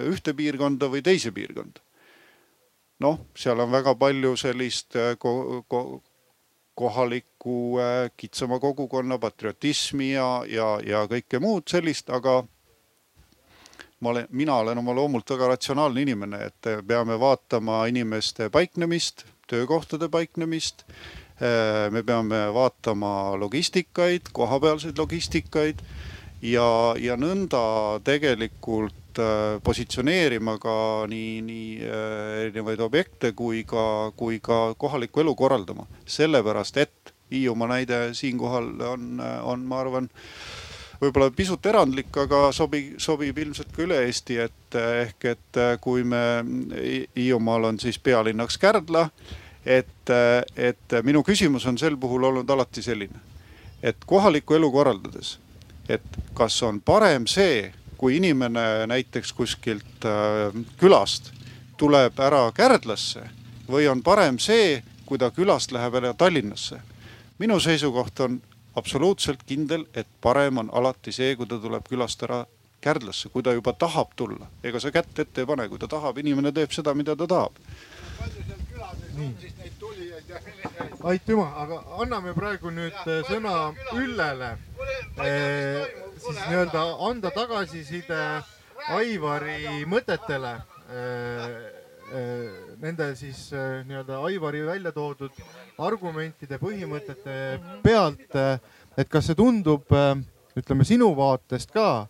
ühte 0.10 0.36
piirkonda 0.38 0.92
või 0.92 1.04
teise 1.06 1.32
piirkonda. 1.36 1.83
Noh, 3.04 3.20
seal 3.36 3.60
on 3.60 3.72
väga 3.72 3.94
palju 4.00 4.36
sellist 4.40 4.98
ko 5.20 5.34
ko 5.68 5.84
kohaliku 6.76 7.78
kitsama 8.18 8.60
kogukonna 8.60 9.20
patriotismi 9.22 10.14
ja, 10.14 10.44
ja, 10.50 10.80
ja 10.86 11.04
kõike 11.10 11.38
muud 11.40 11.70
sellist, 11.70 12.10
aga 12.10 12.40
ma 14.04 14.10
olen, 14.10 14.28
mina 14.36 14.56
olen 14.64 14.82
oma 14.82 14.96
loomult 14.96 15.30
väga 15.30 15.52
ratsionaalne 15.54 16.02
inimene, 16.02 16.40
et 16.50 16.72
peame 16.88 17.20
vaatama 17.20 17.84
inimeste 17.92 18.50
paiknemist, 18.50 19.26
töökohtade 19.48 20.10
paiknemist. 20.10 20.84
me 21.92 22.04
peame 22.04 22.40
vaatama 22.54 23.36
logistikaid, 23.38 24.30
kohapealseid 24.32 24.98
logistikaid 24.98 25.82
ja, 26.42 26.68
ja 27.00 27.18
nõnda 27.18 27.64
tegelikult 28.06 28.96
positsioneerima 29.64 30.58
ka 30.62 30.76
nii, 31.10 31.42
nii 31.46 31.92
erinevaid 32.48 32.82
objekte 32.84 33.34
kui 33.38 33.64
ka, 33.68 34.12
kui 34.18 34.40
ka 34.44 34.74
kohalikku 34.78 35.24
elu 35.24 35.36
korraldama. 35.36 35.88
sellepärast, 36.06 36.78
et 36.78 37.14
Hiiumaa 37.34 37.68
näide 37.68 38.14
siinkohal 38.14 38.68
on, 38.82 39.22
on, 39.44 39.60
ma 39.66 39.80
arvan 39.82 40.10
võib-olla 41.02 41.32
pisut 41.36 41.66
erandlik, 41.66 42.12
aga 42.18 42.52
sobi, 42.56 42.94
sobib 43.02 43.38
ilmselt 43.42 43.72
ka 43.74 43.84
üle 43.86 44.00
Eesti, 44.06 44.38
et 44.44 44.78
ehk 44.80 45.30
et 45.32 45.62
kui 45.82 46.04
me 46.08 46.22
Hiiumaal 47.18 47.72
on 47.72 47.80
siis 47.82 48.00
pealinnaks 48.00 48.60
Kärdla, 48.62 49.08
et, 49.66 50.14
et 50.56 50.98
minu 51.04 51.24
küsimus 51.26 51.66
on 51.70 51.80
sel 51.80 51.98
puhul 51.98 52.30
olnud 52.30 52.50
alati 52.50 52.84
selline, 52.86 53.22
et 53.84 54.06
kohalikku 54.06 54.60
elu 54.60 54.72
korraldades, 54.72 55.38
et 55.90 56.20
kas 56.38 56.60
on 56.64 56.80
parem 56.82 57.28
see, 57.28 57.72
kui 58.04 58.18
inimene 58.20 58.84
näiteks 58.92 59.30
kuskilt 59.32 60.06
külast 60.76 61.30
tuleb 61.80 62.18
ära 62.20 62.42
Kärdlasse 62.52 63.22
või 63.72 63.86
on 63.88 64.02
parem 64.04 64.36
see, 64.44 64.82
kui 65.08 65.16
ta 65.22 65.30
külast 65.32 65.72
läheb 65.72 65.96
ära 66.02 66.12
Tallinnasse. 66.14 66.82
minu 67.40 67.60
seisukoht 67.64 68.20
on 68.20 68.42
absoluutselt 68.76 69.46
kindel, 69.48 69.86
et 69.96 70.08
parem 70.22 70.58
on 70.58 70.70
alati 70.74 71.16
see, 71.16 71.36
kui 71.36 71.48
ta 71.48 71.62
tuleb 71.64 71.88
külast 71.88 72.24
ära 72.28 72.44
Kärdlasse, 72.82 73.30
kui 73.30 73.44
ta 73.44 73.54
juba 73.54 73.72
tahab 73.74 74.12
tulla. 74.16 74.52
ega 74.64 74.80
sa 74.80 74.92
kätt 74.92 75.20
ette 75.20 75.42
ei 75.42 75.48
pane, 75.48 75.70
kui 75.70 75.80
ta 75.80 75.88
tahab, 75.88 76.18
inimene 76.18 76.52
teeb 76.52 76.72
seda, 76.72 76.94
mida 76.94 77.16
ta 77.16 77.28
tahab. 77.28 77.56
Ja 80.30 80.40
helisejaid? 80.46 80.96
aitüma, 81.04 81.46
aga 81.64 81.80
anname 82.02 82.34
praegu 82.38 82.72
nüüd 82.74 82.96
äh, 83.06 83.22
sõna 83.28 83.74
Üllele. 83.98 84.56
siis 86.24 86.40
nii-öelda 86.48 86.84
anda 87.10 87.32
tagasiside 87.36 88.20
Aivari 88.94 89.86
mõtetele. 89.88 90.58
Nende 92.84 93.06
siis 93.16 93.46
nii-öelda 93.54 94.20
Aivari 94.28 94.66
välja 94.66 94.92
toodud 94.92 95.38
argumentide, 95.80 96.60
põhimõtete 96.60 97.38
pealt, 97.86 98.36
et 98.98 99.10
kas 99.10 99.30
see 99.30 99.40
tundub, 99.40 99.88
ütleme 100.60 100.86
sinu 100.86 101.14
vaatest 101.18 101.72
ka, 101.74 102.08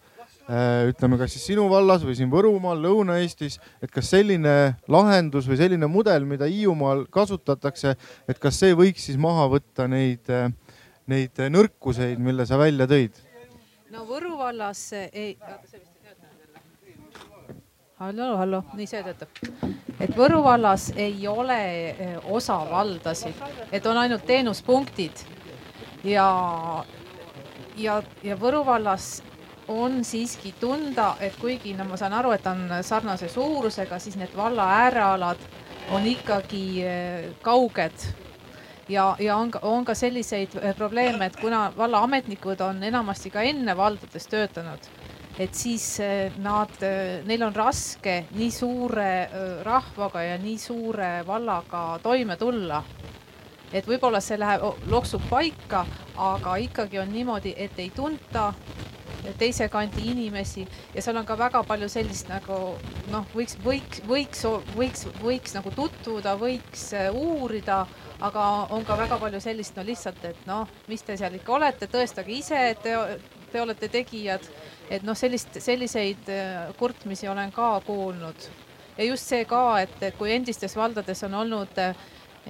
ütleme, 0.90 1.18
kas 1.22 1.36
siis 1.36 1.46
sinu 1.52 1.70
vallas 1.72 2.04
või 2.04 2.16
siin 2.18 2.32
Võrumaal, 2.32 2.82
Lõuna-Eestis, 2.84 3.60
et 3.84 3.92
kas 3.92 4.10
selline 4.12 4.76
lahendus 4.92 5.48
või 5.48 5.60
selline 5.62 5.88
mudel, 5.88 6.28
mida 6.28 6.50
Hiiumaal 6.52 7.06
kasutatakse, 7.14 7.96
et 8.28 8.42
kas 8.44 8.60
see 8.60 8.76
võiks 8.76 9.08
siis 9.08 9.20
maha 9.20 9.48
võtta 9.56 9.88
neid, 9.88 10.28
neid 11.08 11.46
nõrkuseid, 11.54 12.20
mille 12.20 12.48
sa 12.50 12.60
välja 12.60 12.90
tõid? 12.92 13.16
no 13.94 14.04
Võru 14.10 14.36
vallas 14.40 14.88
ei, 14.94 15.38
see 15.70 15.80
vist 15.80 15.94
ei 15.94 16.10
tööta 16.10 16.28
jälle. 16.28 17.60
hallo, 18.02 18.36
hallo, 18.42 18.64
nii 18.76 18.90
see 18.90 19.04
töötab 19.06 19.82
et 20.04 20.16
Võru 20.18 20.42
vallas 20.44 20.90
ei 21.00 21.28
ole 21.28 21.60
eh, 21.92 22.16
osavaldasid, 22.36 23.40
et 23.72 23.86
on 23.88 24.00
ainult 24.02 24.26
teenuspunktid 24.28 25.24
ja, 26.08 26.28
ja, 27.80 28.02
ja 28.24 28.38
Võru 28.40 28.64
vallas 28.68 29.22
on 29.68 30.04
siiski 30.04 30.54
tunda, 30.60 31.16
et 31.20 31.36
kuigi 31.40 31.74
no 31.78 31.86
ma 31.88 31.98
saan 31.98 32.14
aru, 32.14 32.32
et 32.36 32.48
on 32.48 32.68
sarnase 32.82 33.30
suurusega, 33.32 34.00
siis 34.00 34.18
need 34.20 34.36
valla 34.36 34.68
äärealad 34.84 35.40
on 35.92 36.06
ikkagi 36.08 36.84
eh, 36.86 37.30
kauged 37.42 38.06
ja, 38.90 39.16
ja 39.20 39.38
on, 39.38 39.52
on 39.62 39.86
ka 39.86 39.96
selliseid 39.96 40.58
eh, 40.62 40.76
probleeme, 40.76 41.26
et 41.26 41.40
kuna 41.40 41.72
vallaametnikud 41.78 42.62
on 42.62 42.84
enamasti 42.84 43.30
ka 43.30 43.42
enne 43.42 43.78
valdades 43.78 44.28
töötanud 44.28 44.92
et 45.40 45.56
siis 45.56 45.86
eh, 46.04 46.36
nad, 46.44 46.76
neil 47.26 47.44
on 47.48 47.56
raske 47.56 48.24
nii 48.36 48.52
suure 48.52 49.12
rahvaga 49.64 50.24
ja 50.24 50.38
nii 50.38 50.58
suure 50.58 51.12
vallaga 51.28 52.00
toime 52.04 52.38
tulla. 52.38 52.84
et 53.74 53.88
võib-olla 53.90 54.20
see 54.22 54.38
läheb, 54.38 54.62
loksub 54.86 55.24
paika, 55.30 55.86
aga 56.18 56.56
ikkagi 56.62 57.00
on 57.02 57.10
niimoodi, 57.10 57.56
et 57.58 57.80
ei 57.82 57.90
tunta 57.90 58.52
teise 59.40 59.70
kandi 59.72 60.08
inimesi 60.12 60.66
ja 60.94 61.02
seal 61.02 61.18
on 61.18 61.26
ka 61.26 61.38
väga 61.40 61.64
palju 61.68 61.90
sellist 61.90 62.30
nagu 62.32 62.60
noh, 63.12 63.28
võiks, 63.36 63.58
võiks, 63.64 64.04
võiks, 64.08 64.46
võiks, 64.76 65.08
võiks 65.22 65.56
nagu 65.58 65.72
tutvuda, 65.76 66.36
võiks 66.40 66.90
uurida, 67.14 67.84
aga 68.24 68.50
on 68.76 68.86
ka 68.88 68.98
väga 69.00 69.20
palju 69.22 69.42
sellist 69.44 69.78
no 69.80 69.88
lihtsalt, 69.88 70.24
et 70.26 70.46
noh, 70.50 70.68
mis 70.88 71.04
te 71.04 71.18
seal 71.18 71.36
ikka 71.40 71.58
olete, 71.60 71.88
tõestage 71.92 72.36
ise, 72.36 72.60
et 72.74 72.84
te, 72.84 72.98
te 73.52 73.62
olete 73.62 73.90
tegijad 73.92 74.48
et 74.92 75.06
noh, 75.06 75.18
sellist, 75.18 75.58
selliseid 75.64 76.30
äh, 76.32 76.74
kurtmisi 76.80 77.28
olen 77.28 77.52
ka 77.52 77.80
kuulnud. 77.86 78.50
ja 78.98 79.06
just 79.06 79.26
see 79.26 79.46
ka, 79.50 79.80
et 79.82 80.18
kui 80.20 80.34
endistes 80.36 80.76
valdades 80.78 81.24
on 81.26 81.34
olnud 81.34 81.80
äh, 81.82 81.96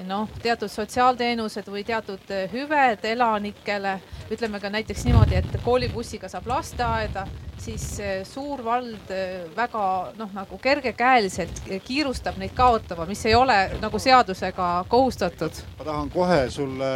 noh, 0.07 0.29
teatud 0.41 0.71
sotsiaalteenused 0.71 1.67
või 1.69 1.83
teatud 1.87 2.31
äh, 2.33 2.45
hüved 2.51 3.05
elanikele, 3.05 3.97
ütleme 4.33 4.59
ka 4.59 4.71
näiteks 4.73 5.05
niimoodi, 5.07 5.37
et 5.39 5.57
koolibussiga 5.65 6.29
saab 6.31 6.47
lasteaeda, 6.49 7.25
siis 7.63 7.85
suur 8.27 8.63
vald 8.65 9.11
väga 9.55 9.83
noh, 10.17 10.31
nagu 10.35 10.57
kergekäeliselt 10.59 11.61
kiirustab 11.85 12.39
neid 12.41 12.55
kaotama, 12.57 13.05
mis 13.07 13.21
ei 13.29 13.35
ole 13.37 13.57
nagu 13.81 13.99
seadusega 13.99 14.71
kohustatud. 14.89 15.61
ma 15.79 15.85
tahan 15.85 16.09
kohe 16.09 16.41
sulle 16.49 16.89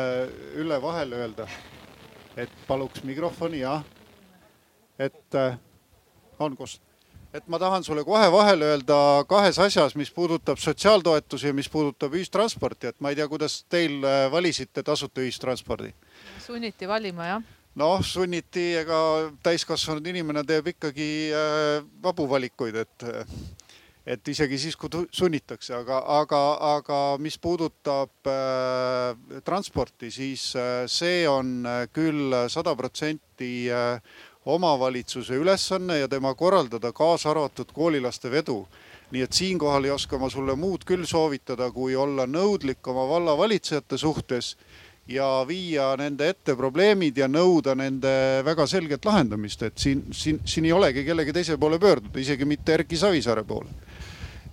Ülle 0.58 0.82
vahele 0.82 1.22
öelda, 1.22 1.48
et 2.36 2.52
paluks 2.68 3.04
mikrofoni, 3.08 3.62
jah 3.62 3.86
et 5.00 5.36
on 6.40 6.58
kus, 6.58 6.78
et 7.34 7.48
ma 7.48 7.60
tahan 7.60 7.84
sulle 7.84 8.04
kohe 8.08 8.30
vahele 8.32 8.72
öelda 8.74 9.26
kahes 9.30 9.60
asjas, 9.60 9.96
mis 9.96 10.12
puudutab 10.12 10.60
sotsiaaltoetusi 10.62 11.52
ja 11.52 11.54
mis 11.54 11.70
puudutab 11.70 12.16
ühistransporti, 12.16 12.92
et 12.92 13.00
ma 13.02 13.12
ei 13.12 13.20
tea, 13.20 13.28
kuidas 13.28 13.60
teil 13.70 14.00
äh, 14.04 14.26
valisite 14.32 14.84
tasuta 14.84 15.22
ühistranspordi? 15.26 15.94
sunniti 16.46 16.88
valima, 16.88 17.32
jah? 17.34 17.54
Noh, 17.78 18.02
sunniti, 18.02 18.72
ega 18.80 19.00
täiskasvanud 19.46 20.08
inimene 20.10 20.42
teeb 20.48 20.72
ikkagi 20.74 21.10
äh, 21.30 21.86
vabu 22.04 22.26
valikuid, 22.30 22.80
et 22.86 23.10
et 24.08 24.30
isegi 24.32 24.58
siis, 24.62 24.78
kui 24.80 25.04
sunnitakse, 25.12 25.74
aga, 25.76 26.00
aga, 26.22 26.42
aga 26.78 27.00
mis 27.20 27.36
puudutab 27.44 28.30
äh, 28.32 29.42
transporti, 29.46 30.12
siis 30.14 30.50
äh, 30.56 30.86
see 30.88 31.26
on 31.28 31.68
küll 31.96 32.36
sada 32.52 32.76
protsenti 32.80 33.68
äh, 33.68 34.00
omavalitsuse 34.48 35.36
ülesanne 35.36 36.00
ja 36.00 36.08
tema 36.08 36.34
korraldada, 36.36 36.92
kaasa 36.94 37.32
arvatud 37.32 37.72
koolilaste 37.74 38.32
vedu. 38.32 38.68
nii 39.12 39.22
et 39.24 39.34
siinkohal 39.34 39.86
ei 39.88 39.92
oska 39.92 40.18
ma 40.20 40.28
sulle 40.30 40.56
muud 40.60 40.82
küll 40.84 41.06
soovitada, 41.08 41.70
kui 41.72 41.96
olla 41.96 42.26
nõudlik 42.28 42.88
oma 42.92 43.06
vallavalitsejate 43.08 43.98
suhtes 43.98 44.58
ja 45.08 45.46
viia 45.48 45.94
nende 45.96 46.28
ette 46.28 46.56
probleemid 46.60 47.18
ja 47.18 47.30
nõuda 47.32 47.76
nende 47.76 48.12
väga 48.44 48.68
selget 48.68 49.06
lahendamist, 49.08 49.64
et 49.64 49.78
siin, 49.80 50.04
siin, 50.12 50.42
siin 50.46 50.68
ei 50.68 50.74
olegi 50.76 51.06
kellegi 51.08 51.34
teise 51.34 51.56
poole 51.58 51.80
pöörduda, 51.80 52.20
isegi 52.20 52.46
mitte 52.46 52.74
Erki 52.74 53.00
Savisaare 53.00 53.44
poole. 53.48 53.72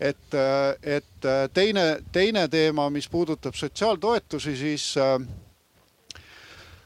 et, 0.00 0.38
et 0.82 1.26
teine, 1.54 1.86
teine 2.12 2.48
teema, 2.48 2.86
mis 2.90 3.08
puudutab 3.08 3.54
sotsiaaltoetusi, 3.54 4.56
siis 4.56 4.94
äh, 4.98 5.18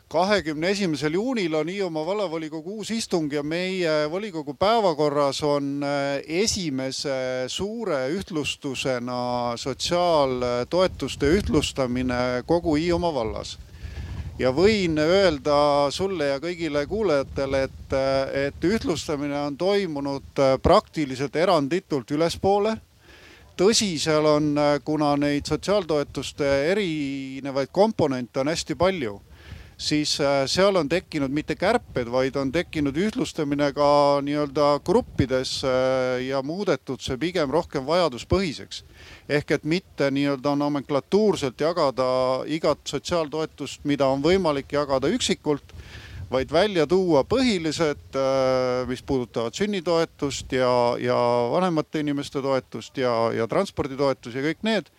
kahekümne 0.09 0.71
esimesel 0.71 1.13
juunil 1.13 1.55
on 1.55 1.69
Hiiumaa 1.69 2.07
vallavolikogu 2.07 2.77
uus 2.77 2.91
istung 2.91 3.33
ja 3.33 3.43
meie 3.43 4.11
volikogu 4.11 4.55
päevakorras 4.55 5.43
on 5.43 5.83
äh, 5.85 6.23
esimese 6.27 7.45
suure 7.47 8.09
ühtlustusena 8.09 9.53
sotsiaaltoetuste 9.57 11.27
ühtlustamine 11.27 12.43
kogu 12.47 12.75
Hiiumaa 12.75 13.15
vallas. 13.15 13.59
ja 14.39 14.53
võin 14.55 14.99
öelda 14.99 15.91
sulle 15.91 16.27
ja 16.27 16.39
kõigile 16.41 16.87
kuulajatele, 16.87 17.63
et, 17.63 17.93
äh, 17.93 18.47
et 18.47 18.65
ühtlustamine 18.65 19.41
on 19.41 19.57
toimunud 19.57 20.39
äh, 20.39 20.57
praktiliselt 20.63 21.37
eranditult 21.37 22.11
ülespoole 22.11 22.79
tõsi, 23.57 23.99
seal 23.99 24.25
on, 24.25 24.55
kuna 24.85 25.17
neid 25.17 25.45
sotsiaaltoetuste 25.45 26.71
erinevaid 26.71 27.69
komponente 27.73 28.41
on 28.41 28.49
hästi 28.49 28.75
palju 28.75 29.19
siis 29.79 30.21
äh, 30.21 30.43
seal 30.47 30.77
on 30.77 30.89
tekkinud 30.89 31.31
mitte 31.31 31.55
kärped, 31.57 32.11
vaid 32.11 32.37
on 32.37 32.51
tekkinud 32.53 32.97
ühtlustamine 32.99 33.71
ka 33.77 34.19
nii-öelda 34.27 34.81
gruppides 34.85 35.61
äh, 35.65 36.25
ja 36.27 36.43
muudetud 36.43 37.03
see 37.03 37.19
pigem 37.19 37.51
rohkem 37.55 37.87
vajaduspõhiseks. 37.87 38.83
ehk 39.29 39.51
et 39.51 39.65
mitte 39.65 40.11
nii-öelda 40.11 40.57
nomenklatuurselt 40.57 41.61
jagada 41.61 42.09
igat 42.47 42.83
sotsiaaltoetust, 42.85 43.85
mida 43.85 44.07
on 44.07 44.23
võimalik 44.23 44.73
jagada 44.73 45.09
üksikult, 45.09 45.75
vaid 46.31 46.53
välja 46.53 46.87
tuua 46.87 47.23
põhilised, 47.25 48.19
äh, 48.19 48.83
mis 48.91 49.03
puudutavad 49.03 49.55
sünnitoetust 49.55 50.53
ja, 50.53 50.97
ja 51.01 51.17
vanemate 51.55 52.03
inimeste 52.03 52.43
toetust 52.43 52.99
ja, 52.99 53.31
ja 53.33 53.47
transporditoetus 53.47 54.35
ja 54.35 54.43
kõik 54.43 54.67
need 54.67 54.91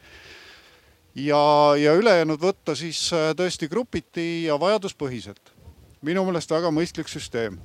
ja, 1.19 1.75
ja 1.77 1.93
ülejäänud 1.97 2.41
võtta 2.41 2.75
siis 2.77 3.01
äh, 3.13 3.31
tõesti 3.37 3.69
grupiti 3.69 4.45
ja 4.45 4.59
vajaduspõhiselt. 4.59 5.55
minu 6.01 6.23
meelest 6.23 6.51
väga 6.51 6.71
mõistlik 6.71 7.09
süsteem. 7.11 7.59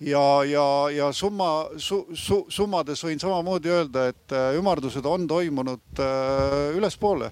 ja, 0.00 0.44
ja, 0.44 0.66
ja 0.90 1.12
summa 1.12 1.68
su,, 1.76 2.06
su, 2.14 2.46
summades 2.48 3.04
võin 3.04 3.20
samamoodi 3.20 3.68
öelda, 3.68 4.08
et 4.08 4.32
äh, 4.32 4.54
ümardused 4.58 5.04
on 5.04 5.26
toimunud 5.26 6.00
äh, 6.00 6.76
ülespoole, 6.76 7.30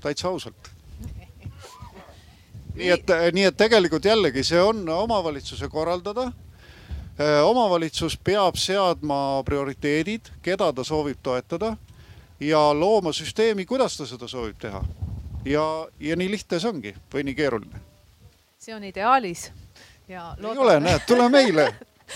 täitsa 0.00 0.28
ausalt 0.28 0.72
nii 2.76 2.90
et, 2.90 3.14
nii 3.32 3.44
et 3.44 3.56
tegelikult 3.56 4.04
jällegi 4.04 4.44
see 4.44 4.60
on 4.60 4.88
omavalitsuse 4.88 5.68
korraldada 5.68 6.32
omavalitsus 7.48 8.18
peab 8.20 8.58
seadma 8.60 9.40
prioriteedid, 9.44 10.26
keda 10.44 10.66
ta 10.76 10.84
soovib 10.84 11.16
toetada 11.24 11.70
ja 12.40 12.60
looma 12.74 13.12
süsteemi, 13.12 13.66
kuidas 13.66 13.96
ta 13.96 14.06
seda 14.06 14.28
soovib 14.28 14.58
teha. 14.60 14.84
ja, 15.44 15.66
ja 16.00 16.16
nii 16.16 16.30
lihtne 16.30 16.60
see 16.60 16.70
ongi 16.70 16.94
või 17.12 17.26
nii 17.28 17.34
keeruline? 17.34 17.82
see 18.58 18.74
on 18.74 18.84
ideaalis 18.84 19.50
ja. 20.08 20.34
ei 20.38 20.56
ole, 20.56 20.80
näed, 20.80 21.04
tule 21.06 21.28
meile 21.28 21.68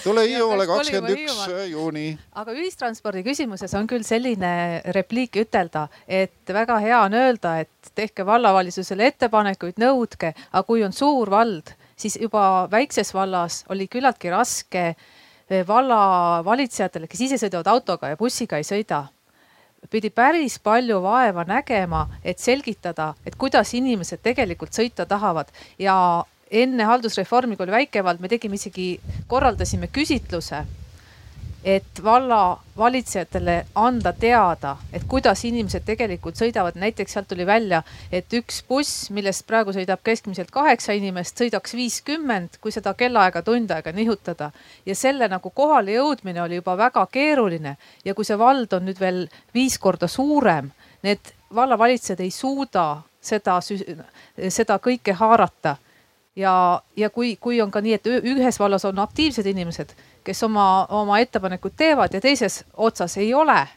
tule 0.03 0.25
Hiiumaale 0.29 0.67
kakskümmend 0.67 1.17
üks 1.17 1.43
juuni. 1.71 2.07
aga 2.33 2.55
ühistranspordi 2.55 3.25
küsimuses 3.27 3.75
on 3.79 3.87
küll 3.91 4.07
selline 4.07 4.83
repliik 4.97 5.41
ütelda, 5.43 5.89
et 6.07 6.53
väga 6.53 6.79
hea 6.85 7.05
on 7.07 7.15
öelda, 7.15 7.59
et 7.65 7.95
tehke 7.95 8.27
vallavalitsusele 8.27 9.07
ettepanekuid, 9.13 9.81
nõudke, 9.83 10.35
aga 10.53 10.67
kui 10.67 10.85
on 10.87 10.93
suur 10.93 11.31
vald 11.31 11.75
siis 12.01 12.19
juba 12.21 12.69
väikses 12.71 13.15
vallas 13.15 13.65
oli 13.69 13.89
küllaltki 13.89 14.31
raske 14.33 14.85
eh, 14.91 15.65
vallavalitsejatele, 15.69 17.09
kes 17.11 17.27
ise 17.27 17.41
sõidavad 17.41 17.71
autoga 17.75 18.13
ja 18.13 18.21
bussiga 18.21 18.61
ei 18.61 18.67
sõida 18.67 19.05
pidi 19.91 20.11
päris 20.11 20.59
palju 20.59 21.01
vaeva 21.03 21.45
nägema, 21.49 22.07
et 22.25 22.39
selgitada, 22.39 23.15
et 23.27 23.37
kuidas 23.37 23.75
inimesed 23.75 24.21
tegelikult 24.23 24.77
sõita 24.77 25.07
tahavad. 25.09 25.49
Ja 25.79 26.25
enne 26.51 26.85
haldusreformi, 26.85 27.57
kui 27.57 27.65
oli 27.65 27.79
väikevald, 27.79 28.21
me 28.21 28.29
tegime 28.29 28.59
isegi, 28.59 28.93
korraldasime 29.31 29.89
küsitluse 29.93 30.65
et 31.65 32.05
valla 32.05 32.59
valitsejatele 32.77 33.67
anda 33.75 34.13
teada, 34.13 34.77
et 34.93 35.03
kuidas 35.09 35.45
inimesed 35.45 35.85
tegelikult 35.85 36.39
sõidavad. 36.41 36.75
näiteks 36.75 37.13
sealt 37.13 37.29
tuli 37.29 37.47
välja, 37.47 37.83
et 38.13 38.33
üks 38.33 38.63
buss, 38.69 39.11
millest 39.11 39.47
praegu 39.47 39.73
sõidab 39.73 40.01
keskmiselt 40.05 40.51
kaheksa 40.51 40.93
inimest, 40.93 41.37
sõidaks 41.39 41.75
viiskümmend, 41.77 42.57
kui 42.61 42.73
seda 42.73 42.95
kellaaega 42.95 43.43
tund 43.43 43.71
aega 43.71 43.93
nihutada. 43.93 44.51
ja 44.87 44.95
selle 44.95 45.29
nagu 45.29 45.51
kohale 45.51 45.93
jõudmine 45.93 46.43
oli 46.43 46.55
juba 46.55 46.77
väga 46.77 47.07
keeruline 47.07 47.77
ja 48.05 48.15
kui 48.15 48.25
see 48.25 48.39
vald 48.39 48.73
on 48.73 48.85
nüüd 48.85 49.01
veel 49.01 49.29
viis 49.55 49.79
korda 49.79 50.09
suurem, 50.09 50.71
need 51.03 51.21
vallavalitsejad 51.55 52.21
ei 52.21 52.31
suuda 52.31 53.03
seda, 53.21 53.61
seda 54.49 54.79
kõike 54.79 55.13
haarata 55.13 55.77
ja, 56.37 56.83
ja 56.97 57.11
kui, 57.11 57.37
kui 57.37 57.61
on 57.61 57.71
ka 57.71 57.81
nii, 57.81 57.95
et 57.95 58.07
ühes 58.07 58.59
vallas 58.61 58.85
on 58.85 58.99
aktiivsed 58.99 59.47
inimesed 59.47 59.93
kes 60.25 60.43
oma, 60.43 60.87
oma 60.89 61.19
ettepanekud 61.19 61.77
teevad 61.77 62.15
ja 62.15 62.21
teises 62.21 62.65
otsas 62.77 63.17
ei 63.17 63.35
ole. 63.35 63.69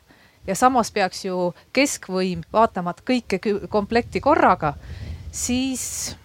ja 0.48 0.56
samas 0.56 0.92
peaks 0.92 1.26
ju 1.26 1.54
keskvõim 1.74 2.42
vaatama 2.54 2.94
kõike 3.08 3.40
komplekti 3.70 4.20
korraga, 4.20 4.74
siis 5.32 6.16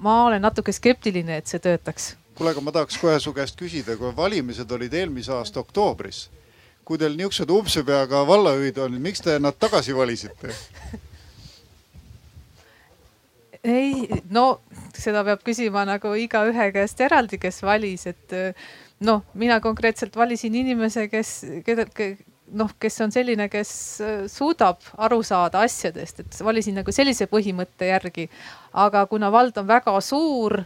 ma 0.00 0.24
olen 0.24 0.42
natuke 0.42 0.72
skeptiline, 0.72 1.36
et 1.36 1.46
see 1.46 1.58
töötaks. 1.58 2.16
kuule, 2.34 2.50
aga 2.50 2.60
ma 2.60 2.72
tahaks 2.72 2.98
kohe 3.00 3.18
su 3.20 3.32
käest 3.32 3.56
küsida, 3.60 3.96
kui 3.96 4.16
valimised 4.16 4.70
olid 4.70 4.94
eelmise 4.94 5.32
aasta 5.32 5.60
oktoobris, 5.60 6.28
kui 6.84 6.98
teil 6.98 7.16
niisugused 7.16 7.50
umbsepeaga 7.50 8.26
vallajuhid 8.26 8.78
on, 8.78 9.00
miks 9.02 9.20
te 9.24 9.38
nad 9.38 9.56
tagasi 9.58 9.96
valisite? 9.96 10.54
ei, 13.64 14.08
no 14.30 14.60
seda 14.96 15.24
peab 15.26 15.42
küsima 15.46 15.84
nagu 15.88 16.12
igaühe 16.18 16.70
käest 16.74 17.00
eraldi, 17.00 17.38
kes 17.42 17.62
valis, 17.66 18.06
et 18.06 18.36
noh, 19.04 19.22
mina 19.34 19.60
konkreetselt 19.60 20.16
valisin 20.16 20.54
inimese, 20.54 21.06
kes, 21.12 21.32
keda, 21.66 21.86
noh, 22.56 22.72
kes 22.80 23.00
on 23.04 23.12
selline, 23.14 23.48
kes 23.52 23.70
äh, 24.00 24.18
suudab 24.30 24.84
aru 24.96 25.22
saada 25.26 25.64
asjadest, 25.66 26.22
et 26.22 26.40
valisin 26.44 26.78
nagu 26.80 26.92
sellise 26.94 27.28
põhimõtte 27.30 27.90
järgi. 27.90 28.28
aga 28.72 29.06
kuna 29.06 29.30
vald 29.32 29.56
on 29.58 29.66
väga 29.66 30.00
suur, 30.00 30.62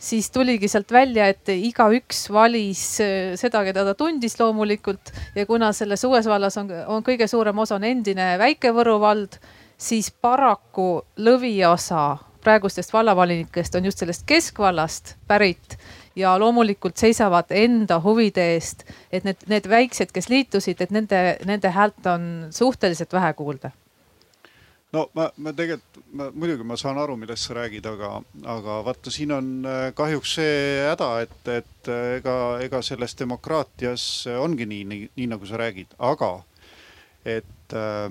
siis 0.00 0.30
tuligi 0.30 0.68
sealt 0.68 0.92
välja, 0.92 1.28
et 1.28 1.48
igaüks 1.48 2.28
valis 2.32 2.84
äh, 3.04 3.36
seda, 3.36 3.64
keda 3.64 3.84
ta 3.84 3.94
tundis 3.94 4.38
loomulikult 4.40 5.12
ja 5.34 5.46
kuna 5.46 5.72
selles 5.72 6.04
uues 6.04 6.26
vallas 6.26 6.56
on, 6.56 6.70
on 6.86 7.04
kõige 7.06 7.28
suurem 7.28 7.58
osa 7.58 7.76
on 7.76 7.84
endine 7.84 8.36
Väike-Võru 8.40 8.98
vald, 9.00 9.38
siis 9.80 10.10
paraku 10.10 11.00
lõviosa 11.16 12.18
praegustest 12.40 12.92
vallavolinikest 12.92 13.74
on 13.76 13.84
just 13.84 14.00
sellest 14.00 14.24
keskvallast 14.28 15.14
pärit 15.28 15.76
ja 16.16 16.34
loomulikult 16.38 16.96
seisavad 16.96 17.52
enda 17.54 18.00
huvide 18.02 18.52
eest, 18.54 18.84
et 19.12 19.24
need, 19.24 19.44
need 19.50 19.68
väiksed, 19.70 20.12
kes 20.14 20.28
liitusid, 20.28 20.80
et 20.80 20.90
nende, 20.94 21.20
nende 21.46 21.70
häält 21.74 22.06
on 22.10 22.26
suhteliselt 22.54 23.12
vähe 23.12 23.32
kuulda. 23.38 23.70
No 24.90 25.04
ma, 25.14 25.28
ma 25.38 25.52
tegelikult, 25.54 26.00
ma 26.18 26.26
muidugi 26.34 26.64
ma 26.66 26.76
saan 26.78 26.98
aru, 26.98 27.14
millest 27.16 27.46
sa 27.46 27.54
räägid, 27.60 27.86
aga, 27.86 28.08
aga 28.56 28.78
vaata, 28.88 29.12
siin 29.14 29.30
on 29.36 29.50
äh, 29.62 29.82
kahjuks 29.94 30.32
see 30.40 30.56
häda, 30.82 31.10
et, 31.22 31.36
et 31.46 31.90
äh, 31.90 32.16
ega, 32.18 32.36
ega 32.64 32.82
selles 32.82 33.14
demokraatias 33.18 34.06
ongi 34.34 34.66
nii, 34.66 34.86
nii, 34.90 35.10
nii 35.20 35.28
nagu 35.30 35.46
sa 35.46 35.60
räägid, 35.62 35.94
aga 36.10 36.32
et 37.22 37.76
äh, 37.78 38.10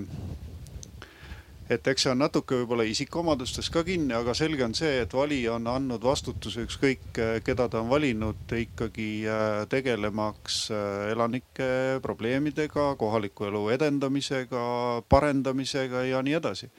et 1.70 1.86
eks 1.86 2.04
see 2.04 2.10
on 2.10 2.18
natuke 2.18 2.56
võib-olla 2.58 2.84
isikuomadustes 2.90 3.68
ka 3.70 3.84
kinni, 3.86 4.14
aga 4.16 4.34
selge 4.34 4.64
on 4.66 4.74
see, 4.74 5.04
et 5.04 5.12
valija 5.14 5.54
on 5.54 5.68
andnud 5.70 6.02
vastutuse 6.02 6.64
ükskõik, 6.66 7.04
eh, 7.22 7.36
keda 7.46 7.68
ta 7.70 7.82
on 7.84 7.90
valinud 7.92 8.54
ikkagi 8.58 9.10
eh, 9.30 9.60
tegelemaks 9.70 10.62
eh, 10.74 11.12
elanike 11.12 11.70
probleemidega, 12.02 12.94
kohaliku 12.98 13.46
elu 13.52 13.62
edendamisega, 13.76 14.64
parendamisega 15.08 16.08
ja 16.10 16.24
nii 16.26 16.40
edasi 16.40 16.70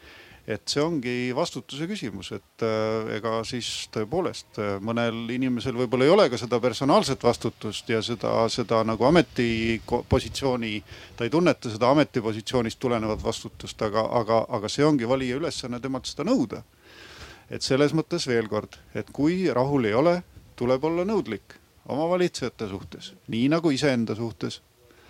et 0.47 0.63
see 0.69 0.81
ongi 0.81 1.13
vastutuse 1.37 1.85
küsimus, 1.89 2.31
et 2.33 2.65
äh, 2.65 3.11
ega 3.17 3.41
siis 3.47 3.67
tõepoolest 3.93 4.57
äh, 4.61 4.71
mõnel 4.81 5.29
inimesel 5.33 5.77
võib-olla 5.77 6.07
ei 6.07 6.13
ole 6.13 6.27
ka 6.33 6.39
seda 6.41 6.59
personaalset 6.63 7.21
vastutust 7.23 7.89
ja 7.89 8.01
seda, 8.05 8.33
seda 8.49 8.81
nagu 8.87 9.05
ametipositsiooni, 9.11 10.73
ta 11.17 11.27
ei 11.27 11.33
tunneta 11.33 11.69
seda 11.69 11.91
ametipositsioonist 11.93 12.81
tulenevat 12.81 13.23
vastutust, 13.23 13.81
aga, 13.85 14.07
aga, 14.21 14.43
aga 14.49 14.71
see 14.71 14.85
ongi 14.87 15.09
valija 15.09 15.37
ülesanne 15.37 15.81
temalt 15.83 16.09
seda 16.09 16.25
nõuda. 16.27 16.63
et 17.51 17.61
selles 17.61 17.91
mõttes 17.91 18.23
veel 18.29 18.47
kord, 18.47 18.77
et 18.95 19.09
kui 19.11 19.49
rahul 19.51 19.85
ei 19.85 19.93
ole, 19.93 20.21
tuleb 20.55 20.83
olla 20.87 21.03
nõudlik 21.03 21.57
oma 21.91 22.05
valitsejate 22.07 22.69
suhtes, 22.69 23.13
nii 23.27 23.49
nagu 23.51 23.71
iseenda 23.75 24.15
suhtes 24.15 24.61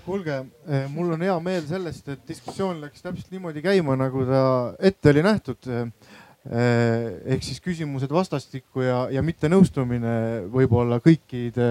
kuulge, 0.05 0.37
eh, 0.67 0.87
mul 0.91 1.13
on 1.15 1.21
hea 1.25 1.35
meel 1.43 1.63
sellest, 1.69 2.07
et 2.11 2.23
diskussioon 2.27 2.81
läks 2.83 3.03
täpselt 3.03 3.31
niimoodi 3.33 3.63
käima, 3.63 3.95
nagu 3.99 4.25
ta 4.27 4.41
ette 4.79 5.13
oli 5.13 5.23
nähtud. 5.25 5.69
Eh, 5.71 7.05
ehk 7.35 7.45
siis 7.45 7.61
küsimused 7.61 8.09
vastastikku 8.09 8.81
ja, 8.81 9.03
ja 9.13 9.21
mittenõustumine 9.21 10.47
võib-olla 10.49 10.97
kõikide 11.03 11.67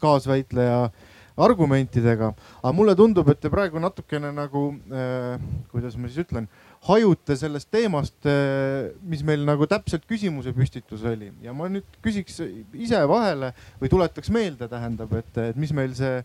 kaasväitleja 0.00 0.86
argumentidega. 1.38 2.32
aga 2.62 2.72
mulle 2.74 2.96
tundub, 2.96 3.28
et 3.28 3.40
te 3.40 3.50
praegu 3.52 3.78
natukene 3.78 4.32
nagu 4.34 4.62
eh,, 4.88 5.36
kuidas 5.70 5.94
ma 6.00 6.08
siis 6.08 6.24
ütlen, 6.24 6.48
hajute 6.88 7.36
sellest 7.36 7.68
teemast, 7.74 8.16
mis 9.02 9.22
meil 9.26 9.44
nagu 9.46 9.66
täpselt 9.68 10.06
küsimuse 10.08 10.54
püstitus 10.56 11.04
oli 11.06 11.28
ja 11.42 11.52
ma 11.52 11.68
nüüd 11.68 11.86
küsiks 12.02 12.40
ise 12.72 13.00
vahele 13.10 13.52
või 13.80 13.90
tuletaks 13.92 14.30
meelde, 14.32 14.70
tähendab, 14.70 15.12
et, 15.20 15.32
et 15.50 15.58
mis 15.58 15.74
meil 15.74 15.92
see 15.98 16.22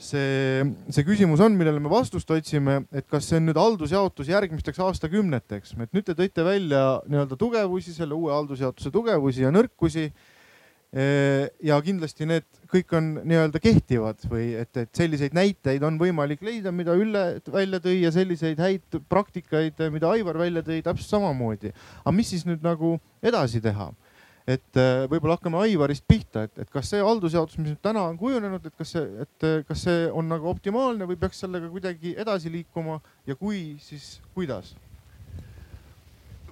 see, 0.00 0.64
see 0.92 1.04
küsimus 1.06 1.42
on, 1.44 1.54
millele 1.58 1.80
me 1.82 1.90
vastust 1.92 2.30
otsime, 2.32 2.80
et 2.96 3.06
kas 3.10 3.28
see 3.28 3.38
on 3.40 3.48
nüüd 3.50 3.60
haldusjaotus 3.60 4.30
järgmisteks 4.32 4.80
aastakümneteks, 4.86 5.76
et 5.76 5.96
nüüd 5.96 6.06
te 6.08 6.16
tõite 6.18 6.44
välja 6.46 6.84
nii-öelda 7.06 7.38
tugevusi, 7.40 7.94
selle 7.96 8.16
uue 8.16 8.32
haldusjaotuse 8.34 8.92
tugevusi 8.94 9.46
ja 9.46 9.54
nõrkusi. 9.54 10.10
ja 11.62 11.76
kindlasti 11.86 12.26
need 12.26 12.46
kõik 12.66 12.96
on 12.98 13.10
nii-öelda 13.22 13.60
kehtivad 13.62 14.24
või 14.26 14.56
et, 14.58 14.72
et 14.74 14.90
selliseid 14.90 15.36
näiteid 15.38 15.84
on 15.86 16.00
võimalik 16.00 16.42
leida, 16.42 16.72
mida 16.74 16.96
Ülle 16.98 17.38
välja 17.46 17.78
tõi 17.78 18.00
ja 18.00 18.10
selliseid 18.10 18.58
häid 18.58 18.98
praktikaid, 19.08 19.78
mida 19.94 20.10
Aivar 20.10 20.40
välja 20.40 20.64
tõi, 20.66 20.80
täpselt 20.82 21.12
samamoodi. 21.12 21.70
aga 22.02 22.14
mis 22.16 22.32
siis 22.34 22.42
nüüd 22.48 22.66
nagu 22.66 22.96
edasi 23.22 23.62
teha? 23.62 23.92
Et 24.50 24.80
äh, 24.80 25.06
võib-olla 25.10 25.36
hakkame 25.38 25.60
Aivarist 25.64 26.04
pihta, 26.08 26.44
et, 26.48 26.58
et 26.64 26.70
kas 26.72 26.90
see 26.92 27.00
haldusjaotus, 27.04 27.58
mis 27.60 27.72
nüüd 27.72 27.82
täna 27.84 28.04
on 28.10 28.18
kujunenud, 28.20 28.66
et 28.66 28.76
kas 28.78 28.94
see, 28.96 29.06
et 29.24 29.46
äh, 29.46 29.58
kas 29.68 29.86
see 29.86 30.04
on 30.10 30.30
nagu 30.32 30.48
optimaalne 30.50 31.08
või 31.08 31.18
peaks 31.20 31.42
sellega 31.44 31.70
kuidagi 31.72 32.14
edasi 32.18 32.52
liikuma 32.52 33.00
ja 33.28 33.36
kui, 33.38 33.76
siis 33.84 34.16
kuidas? 34.34 34.74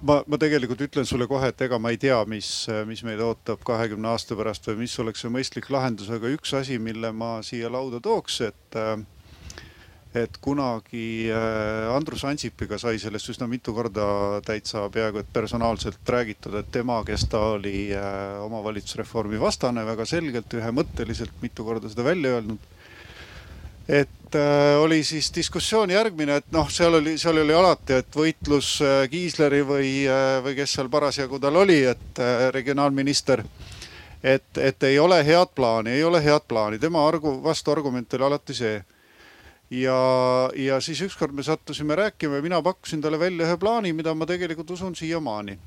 ma, 0.01 0.21
ma 0.27 0.39
tegelikult 0.39 0.81
ütlen 0.85 1.07
sulle 1.07 1.27
kohe, 1.27 1.51
et 1.51 1.61
ega 1.65 1.79
ma 1.81 1.91
ei 1.93 1.99
tea, 1.99 2.17
mis, 2.29 2.49
mis 2.87 3.03
meid 3.07 3.21
ootab 3.23 3.63
kahekümne 3.67 4.13
aasta 4.13 4.37
pärast 4.39 4.69
või 4.71 4.85
mis 4.85 4.95
oleks 5.01 5.25
see 5.25 5.33
mõistlik 5.33 5.69
lahendus, 5.73 6.11
aga 6.13 6.31
üks 6.35 6.53
asi, 6.55 6.79
mille 6.79 7.11
ma 7.15 7.39
siia 7.45 7.71
lauda 7.71 7.99
tooks, 8.03 8.39
et 8.47 8.79
äh, 8.79 8.95
et 10.13 10.39
kunagi 10.41 11.29
äh, 11.29 11.93
Andrus 11.93 12.23
Ansipiga 12.25 12.79
sai 12.81 12.97
sellest 12.97 13.29
üsna 13.29 13.45
mitu 13.47 13.75
korda 13.77 14.41
täitsa 14.45 14.87
peaaegu 14.89 15.21
et 15.21 15.29
personaalselt 15.33 16.01
räägitud, 16.09 16.55
et 16.57 16.71
tema, 16.73 17.03
kes 17.05 17.27
ta 17.29 17.41
oli 17.53 17.91
äh, 17.93 18.41
omavalitsusreformi 18.41 19.39
vastane 19.39 19.85
väga 19.85 20.07
selgelt, 20.09 20.57
ühemõtteliselt 20.57 21.37
mitu 21.43 21.65
korda 21.67 21.93
seda 21.93 22.07
välja 22.09 22.39
öelnud. 22.39 22.57
et 23.87 24.35
äh, 24.35 24.81
oli 24.81 25.03
siis 25.03 25.29
diskussioon 25.35 25.93
järgmine, 25.93 26.41
et 26.41 26.51
noh, 26.51 26.69
seal 26.73 26.97
oli, 26.97 27.17
seal 27.17 27.37
oli 27.37 27.53
alati, 27.53 28.01
et 28.01 28.15
võitlus 28.15 28.79
äh, 28.81 29.05
Kiisleri 29.09 29.61
või 29.61 30.07
äh,, 30.09 30.41
või 30.41 30.57
kes 30.57 30.73
seal 30.73 30.89
parasjagu 30.89 31.39
tal 31.39 31.55
oli, 31.55 31.83
et 31.85 32.17
äh, 32.17 32.49
regionaalminister. 32.49 33.43
et, 34.23 34.57
et 34.57 34.83
ei 34.83 34.99
ole 34.99 35.21
head 35.25 35.53
plaani, 35.55 35.91
ei 35.91 36.03
ole 36.03 36.23
head 36.23 36.49
plaani, 36.49 36.79
tema 36.79 37.05
argu-, 37.07 37.43
vastuargument 37.43 38.13
oli 38.13 38.25
alati 38.25 38.53
see. 38.57 38.79
Ja, 39.71 39.99
ja 40.55 40.79
siis 40.81 41.01
ükskord 41.05 41.35
me 41.35 41.43
sattusime 41.43 41.95
rääkima 41.95 42.39
ja 42.39 42.41
mina 42.41 42.61
pakkusin 42.61 43.01
talle 43.01 43.19
välja 43.19 43.45
ühe 43.45 43.57
plaani, 43.57 43.93
mida 43.93 44.13
ma 44.13 44.25
tegelikult 44.25 44.71
usun 44.71 44.95
siiamaani. 44.95 45.59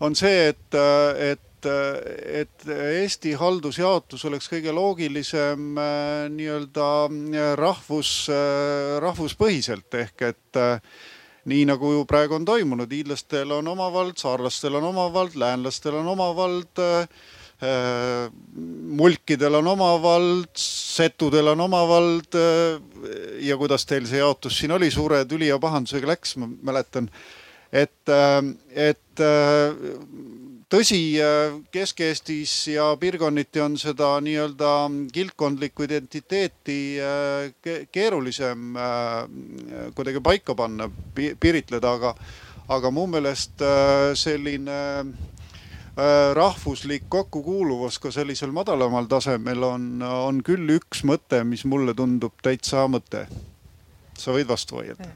on 0.00 0.14
see, 0.16 0.48
et, 0.48 0.74
äh, 0.74 1.30
et 1.32 1.46
et 1.66 2.66
Eesti 2.68 3.34
haldusjaotus 3.38 4.24
oleks 4.28 4.48
kõige 4.50 4.72
loogilisem 4.74 5.78
äh, 5.80 6.26
nii-öelda 6.32 6.88
äh, 7.08 7.52
rahvus, 7.58 8.28
äh, 8.32 8.98
rahvuspõhiselt 9.02 9.94
ehk 10.02 10.26
et 10.30 10.60
nii 11.46 11.64
nagu 11.68 11.92
ju 11.92 12.04
praegu 12.08 12.36
on 12.38 12.44
toimunud, 12.44 12.90
hiidlastel 12.90 13.52
on 13.54 13.68
oma 13.70 13.88
vald, 13.94 14.16
saarlastel 14.18 14.78
on 14.80 14.90
oma 14.90 15.06
vald, 15.14 15.36
läänlastel 15.38 15.94
on 16.00 16.08
oma 16.14 16.32
vald 16.36 16.82
mulkidel 19.00 19.54
on 19.56 19.68
oma 19.70 19.94
vald, 20.02 20.50
setudel 20.60 21.54
on 21.54 21.60
oma 21.64 21.82
vald. 21.88 22.36
ja 23.40 23.56
kuidas 23.56 23.86
teil 23.88 24.04
see 24.04 24.20
jaotus 24.20 24.58
siin 24.58 24.74
oli, 24.76 24.90
suure 24.92 25.22
tüli 25.24 25.48
ja 25.48 25.56
pahandusega 25.58 26.10
läks, 26.10 26.36
ma 26.36 26.50
mäletan. 26.68 27.08
et, 27.72 28.12
et 28.76 29.24
tõsi, 30.72 31.00
Kesk-Eestis 31.70 32.54
ja 32.74 32.88
piirkonniti 33.00 33.62
on 33.62 33.76
seda 33.78 34.16
nii-öelda 34.24 34.72
kildkondlikku 35.14 35.86
identiteeti 35.86 36.78
äh, 37.02 37.86
keerulisem 37.92 38.76
äh, 38.76 39.92
kuidagi 39.94 40.22
paika 40.24 40.56
panna, 40.58 40.90
piiritleda, 41.14 41.94
aga, 41.98 42.14
aga 42.68 42.90
mu 42.90 43.06
meelest 43.10 43.62
äh, 43.62 44.12
selline 44.18 44.80
rahvuslik 46.36 47.06
kokkukuuluvus 47.08 47.98
ka 47.98 48.10
sellisel 48.12 48.50
madalamal 48.52 49.06
tasemel 49.08 49.62
on, 49.64 49.86
on 50.02 50.42
küll 50.44 50.74
üks 50.76 51.00
mõte, 51.08 51.40
mis 51.48 51.64
mulle 51.64 51.94
tundub 51.96 52.34
täitsa 52.44 52.84
mõte. 52.88 53.26
sa 54.16 54.32
võid 54.32 54.48
vastu 54.48 54.76
vaielda 54.76 55.08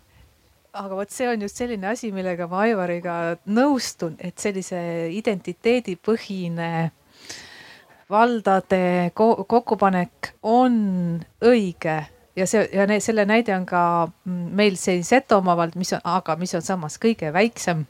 aga 0.73 0.95
vot 0.95 1.11
see 1.11 1.29
on 1.29 1.43
just 1.43 1.59
selline 1.59 1.89
asi, 1.91 2.13
millega 2.15 2.47
ma 2.49 2.63
Aivariga 2.67 3.15
nõustun, 3.51 4.17
et 4.19 4.39
sellise 4.39 5.11
identiteedipõhine 5.13 6.91
valdade 8.11 9.11
kokkupanek 9.15 10.35
on 10.43 10.75
õige 11.47 11.97
ja 12.37 12.47
see 12.47 12.67
ja 12.73 12.87
ne, 12.91 13.01
selle 13.03 13.27
näide 13.29 13.55
on 13.57 13.67
ka 13.67 13.83
meil 14.27 14.79
siin 14.81 15.05
Setomaa 15.07 15.57
vald, 15.59 15.79
mis 15.79 15.93
on, 15.97 16.03
aga 16.05 16.37
mis 16.41 16.55
on 16.59 16.65
samas 16.67 16.99
kõige 17.03 17.33
väiksem 17.35 17.85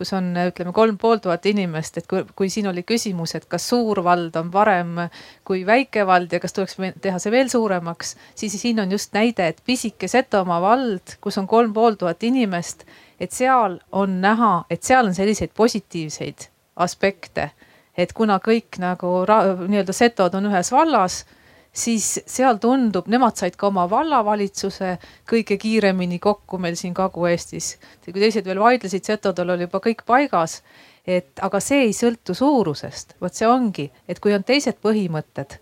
kus 0.00 0.14
on, 0.16 0.30
ütleme 0.48 0.72
kolm 0.72 0.96
pool 1.00 1.20
tuhat 1.20 1.44
inimest, 1.50 1.98
et 2.00 2.06
kui, 2.08 2.22
kui 2.36 2.48
siin 2.52 2.70
oli 2.70 2.82
küsimus, 2.88 3.34
et 3.36 3.44
kas 3.50 3.66
suur 3.68 4.00
vald 4.04 4.36
on 4.40 4.48
parem 4.52 5.02
kui 5.44 5.66
väike 5.68 6.06
vald 6.08 6.32
ja 6.32 6.40
kas 6.40 6.56
tuleks 6.56 6.78
teha 7.04 7.20
see 7.20 7.34
veel 7.34 7.50
suuremaks, 7.52 8.14
siis 8.34 8.56
siin 8.60 8.80
on 8.80 8.92
just 8.96 9.12
näide, 9.16 9.50
et 9.52 9.60
pisike 9.66 10.08
Setomaa 10.08 10.60
vald, 10.64 11.16
kus 11.20 11.36
on 11.40 11.48
kolm 11.50 11.74
pool 11.76 11.98
tuhat 12.00 12.24
inimest, 12.24 12.86
et 13.20 13.36
seal 13.36 13.76
on 13.92 14.20
näha, 14.24 14.54
et 14.72 14.82
seal 14.86 15.10
on 15.10 15.16
selliseid 15.16 15.52
positiivseid 15.56 16.48
aspekte, 16.80 17.50
et 17.92 18.16
kuna 18.16 18.38
kõik 18.40 18.80
nagu 18.80 19.20
nii-öelda 19.28 19.92
setod 19.92 20.34
on 20.38 20.48
ühes 20.48 20.72
vallas 20.72 21.24
siis 21.72 22.20
seal 22.26 22.58
tundub, 22.60 23.08
nemad 23.10 23.38
said 23.38 23.56
ka 23.58 23.68
oma 23.70 23.86
vallavalitsuse 23.90 24.96
kõige 25.30 25.56
kiiremini 25.60 26.18
kokku 26.18 26.58
meil 26.58 26.76
siin 26.78 26.94
Kagu-Eestis. 26.94 27.76
kui 28.04 28.20
teised 28.20 28.44
veel 28.44 28.60
vaidlesid, 28.60 29.04
setodel 29.06 29.54
oli 29.54 29.68
juba 29.68 29.80
kõik 29.80 30.04
paigas. 30.06 30.62
et 31.06 31.40
aga 31.42 31.60
see 31.60 31.86
ei 31.86 31.92
sõltu 31.96 32.34
suurusest, 32.34 33.16
vot 33.20 33.34
see 33.34 33.48
ongi, 33.48 33.90
et 34.08 34.20
kui 34.20 34.34
on 34.34 34.44
teised 34.44 34.76
põhimõtted, 34.82 35.56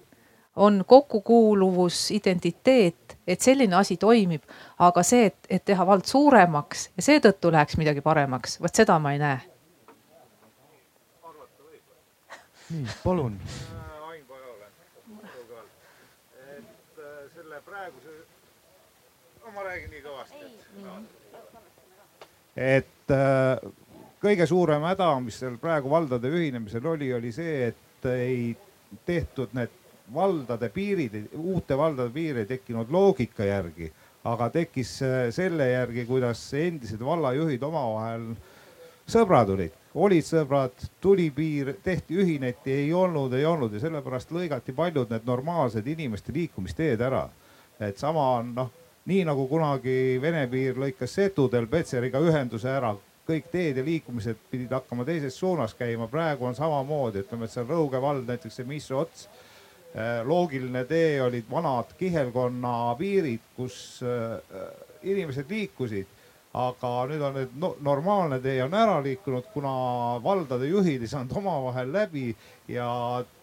on 0.56 0.82
kokkukuuluvus, 0.86 2.10
identiteet, 2.10 3.16
et 3.26 3.40
selline 3.40 3.76
asi 3.76 3.96
toimib, 3.96 4.42
aga 4.78 5.02
see, 5.02 5.26
et, 5.30 5.38
et 5.48 5.64
teha 5.64 5.86
vald 5.86 6.04
suuremaks 6.04 6.90
ja 6.96 7.02
seetõttu 7.02 7.52
läheks 7.54 7.78
midagi 7.78 8.02
paremaks, 8.02 8.58
vot 8.60 8.74
seda 8.74 8.98
ma 8.98 9.12
ei 9.14 9.22
näe. 9.22 9.40
nii, 12.70 12.86
palun 13.04 13.38
ma 19.68 19.74
räägin 19.74 19.90
nii 19.90 20.00
kõvasti. 20.00 20.46
et 22.56 23.12
äh, 23.12 23.72
kõige 24.22 24.46
suurem 24.48 24.82
häda, 24.88 25.10
mis 25.20 25.36
seal 25.42 25.58
praegu 25.60 25.90
valdade 25.92 26.30
ühinemisel 26.32 26.86
oli, 26.88 27.10
oli 27.12 27.32
see, 27.32 27.68
et 27.68 28.08
ei 28.08 28.56
tehtud 29.06 29.52
need 29.52 29.74
valdade 30.14 30.70
piirid, 30.72 31.18
uute 31.36 31.76
valdade 31.76 32.10
piir 32.14 32.40
ei 32.40 32.48
tekkinud 32.48 32.88
loogika 32.90 33.44
järgi, 33.44 33.90
aga 34.24 34.48
tekkis 34.56 34.94
äh, 35.04 35.18
selle 35.36 35.68
järgi, 35.68 36.06
kuidas 36.08 36.46
endised 36.56 37.04
vallajuhid 37.04 37.68
omavahel 37.68 38.26
sõbrad 39.04 39.52
olid, 39.52 39.76
olid 39.94 40.24
sõbrad, 40.24 40.88
tuli 41.00 41.28
piir, 41.30 41.74
tehti, 41.84 42.16
ühineti, 42.24 42.72
ei 42.72 42.92
olnud, 42.96 43.36
ei 43.36 43.44
olnud 43.44 43.76
ja 43.76 43.84
sellepärast 43.84 44.32
lõigati 44.32 44.72
paljud 44.72 45.12
need 45.12 45.28
normaalsed 45.28 45.86
inimeste 45.86 46.32
liikumisteed 46.32 47.04
ära. 47.04 47.28
et 47.78 47.98
sama 47.98 48.30
on 48.40 48.54
noh 48.56 48.76
nii 49.08 49.24
nagu 49.24 49.46
kunagi 49.48 50.18
Vene 50.20 50.44
piir 50.52 50.76
lõikas 50.80 51.14
setudel 51.16 51.68
Petseriga 51.70 52.20
ühenduse 52.20 52.68
ära, 52.70 52.92
kõik 53.28 53.48
teed 53.52 53.80
ja 53.80 53.84
liikumised 53.84 54.40
pidid 54.50 54.72
hakkama 54.72 55.06
teises 55.08 55.36
suunas 55.36 55.74
käima, 55.76 56.08
praegu 56.12 56.48
on 56.48 56.56
samamoodi, 56.56 57.24
ütleme, 57.24 57.48
et 57.48 57.54
seal 57.54 57.68
Rõuge 57.68 58.00
vald 58.00 58.28
näiteks 58.28 58.60
see 58.60 58.68
Missu 58.68 58.98
ots. 59.00 59.28
Äh, 59.96 60.20
loogiline 60.28 60.84
tee 60.88 61.16
olid 61.24 61.48
vanad 61.48 61.94
kihelkonna 61.96 62.92
piirid, 63.00 63.44
kus 63.56 64.02
äh, 64.04 64.36
inimesed 65.08 65.48
liikusid 65.48 66.16
aga 66.58 66.92
nüüd 67.08 67.22
on 67.22 67.34
nüüd 67.36 67.56
no, 67.60 67.72
normaalne 67.84 68.38
tee 68.44 68.58
on 68.64 68.74
ära 68.74 68.98
liikunud, 69.04 69.48
kuna 69.52 69.72
valdade 70.24 70.68
juhid 70.68 71.04
ei 71.04 71.10
saanud 71.10 71.34
omavahel 71.40 71.92
läbi 71.92 72.28
ja 72.68 72.88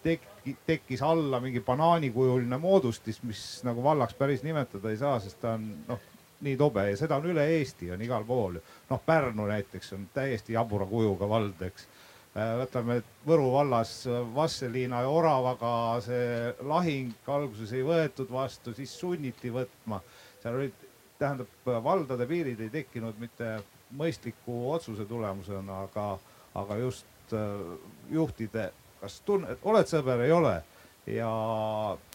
tek-, 0.04 0.26
tekkis 0.66 1.02
alla 1.02 1.40
mingi 1.42 1.62
banaanikujuline 1.66 2.58
moodustis, 2.62 3.22
mis 3.24 3.42
nagu 3.66 3.84
vallaks 3.84 4.14
päris 4.14 4.44
nimetada 4.46 4.92
ei 4.92 4.98
saa, 4.98 5.20
sest 5.20 5.40
ta 5.42 5.56
on 5.58 5.66
noh, 5.88 6.02
nii 6.46 6.58
tobe 6.60 6.84
ja 6.90 6.98
seda 7.00 7.18
on 7.20 7.30
üle 7.32 7.46
Eesti, 7.58 7.92
on 7.92 8.02
igal 8.06 8.26
pool. 8.28 8.60
noh, 8.90 9.02
Pärnu 9.06 9.48
näiteks 9.50 9.94
on 9.98 10.10
täiesti 10.14 10.54
jabura 10.54 10.86
kujuga 10.86 11.30
vald, 11.30 11.62
eks. 11.68 11.88
Äh, 12.36 12.52
võtame 12.60 13.00
Võru 13.26 13.52
vallas 13.54 13.94
Vastseliina 14.36 15.02
ja 15.06 15.10
Oravaga 15.10 16.02
see 16.04 16.52
lahing 16.68 17.30
alguses 17.32 17.72
ei 17.74 17.84
võetud 17.86 18.32
vastu, 18.32 18.74
siis 18.74 18.92
sunniti 19.00 19.54
võtma. 19.54 20.02
seal 20.44 20.60
olid 20.60 20.86
tähendab, 21.20 21.48
valdade 21.66 22.28
piirid 22.28 22.60
ei 22.60 22.70
tekkinud 22.70 23.20
mitte 23.20 23.56
mõistliku 23.96 24.66
otsuse 24.74 25.06
tulemusena, 25.08 25.86
aga, 25.88 26.08
aga 26.56 26.78
just 26.84 27.34
äh, 27.34 27.78
juhtide, 28.12 28.72
kas 29.02 29.20
tunned, 29.26 29.58
oled 29.64 29.90
sõber, 29.90 30.26
ei 30.26 30.32
ole. 30.32 30.62
ja 31.06 31.30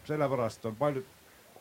sellepärast 0.04 0.64
on 0.66 0.76
palju 0.76 1.04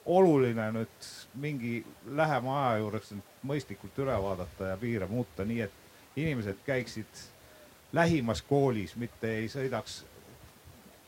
oluline 0.05 0.71
nüüd 0.73 1.09
mingi 1.37 1.83
lähema 2.17 2.55
aja 2.63 2.79
juures 2.81 3.11
mõistlikult 3.45 3.99
üle 4.01 4.15
vaadata 4.23 4.71
ja 4.71 4.77
piire 4.77 5.05
muuta, 5.07 5.45
nii 5.45 5.61
et 5.61 5.75
inimesed 6.15 6.63
käiksid 6.65 7.21
lähimas 7.93 8.41
koolis, 8.41 8.95
mitte 8.95 9.29
ei 9.37 9.49
sõidaks 9.49 10.03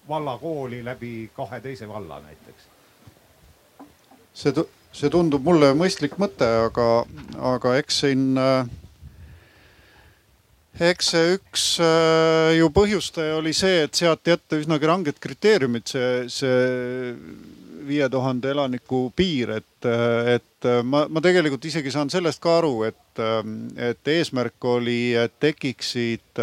vallakooli 0.08 0.84
läbi 0.86 1.32
kahe 1.34 1.60
teise 1.62 1.90
valla 1.90 2.20
näiteks. 2.22 2.70
see 4.34 4.54
see 4.92 5.10
tundub 5.10 5.44
mulle 5.44 5.72
mõistlik 5.78 6.18
mõte, 6.22 6.48
aga, 6.68 6.88
aga 7.56 7.76
eks 7.80 8.02
siin 8.04 8.38
äh, 8.40 8.68
eks 10.80 11.12
see 11.14 11.34
üks 11.36 11.66
äh, 11.84 12.58
ju 12.58 12.70
põhjustaja 12.74 13.40
oli 13.40 13.54
see, 13.56 13.84
et 13.86 13.98
seati 13.98 14.36
ette 14.36 14.62
üsnagi 14.62 14.88
ranged 14.88 15.20
kriteeriumid, 15.20 15.88
see, 15.92 16.30
see 16.32 17.18
viie 17.88 18.08
tuhande 18.14 18.52
elaniku 18.54 19.10
piir, 19.16 19.56
et, 19.58 19.88
et 20.36 20.68
ma, 20.86 21.06
ma 21.10 21.24
tegelikult 21.24 21.66
isegi 21.66 21.92
saan 21.94 22.12
sellest 22.14 22.42
ka 22.44 22.60
aru, 22.60 22.76
et, 22.88 23.22
et 23.82 24.12
eesmärk 24.14 24.68
oli, 24.70 25.16
et 25.18 25.34
tekiksid 25.42 26.42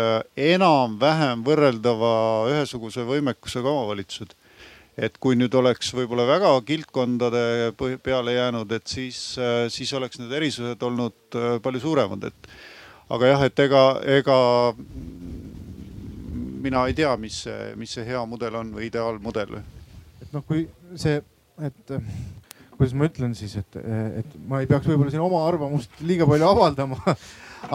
enam-vähem 0.49 1.45
võrreldava 1.47 2.13
ühesuguse 2.53 3.07
võimekusega 3.09 3.71
omavalitsused. 3.71 4.35
Et 4.99 5.15
kui 5.23 5.37
nüüd 5.39 5.55
oleks 5.55 5.93
võib-olla 5.95 6.25
väga 6.27 6.49
kildkondade 6.67 7.43
peale 8.03 8.33
jäänud, 8.35 8.73
et 8.75 8.91
siis, 8.91 9.21
äh, 9.39 9.69
siis 9.71 9.93
oleks 9.95 10.19
need 10.19 10.33
erisused 10.35 10.83
olnud 10.83 11.39
äh, 11.39 11.53
palju 11.63 11.85
suuremad, 11.85 12.27
et 12.27 12.51
aga 13.09 13.33
jah, 13.33 13.47
et 13.49 13.65
ega, 13.65 13.83
ega 14.19 14.39
mina 16.63 16.87
ei 16.89 16.97
tea, 16.99 17.15
mis 17.21 17.43
mis 17.79 17.97
see 17.97 18.07
hea 18.09 18.21
mudel 18.29 18.61
on 18.61 18.73
või 18.77 18.89
ideaalmudel. 18.91 19.59
et 20.23 20.33
noh, 20.35 20.45
kui 20.45 20.67
see, 20.97 21.21
et 21.65 21.95
kuidas 22.79 22.95
ma 22.95 23.09
ütlen 23.11 23.35
siis, 23.35 23.57
et, 23.59 23.83
et 24.23 24.39
ma 24.47 24.63
ei 24.63 24.71
peaks 24.71 24.87
võib-olla 24.87 25.11
siin 25.11 25.25
oma 25.25 25.43
arvamust 25.49 26.01
liiga 26.07 26.29
palju 26.31 26.47
avaldama 26.47 27.01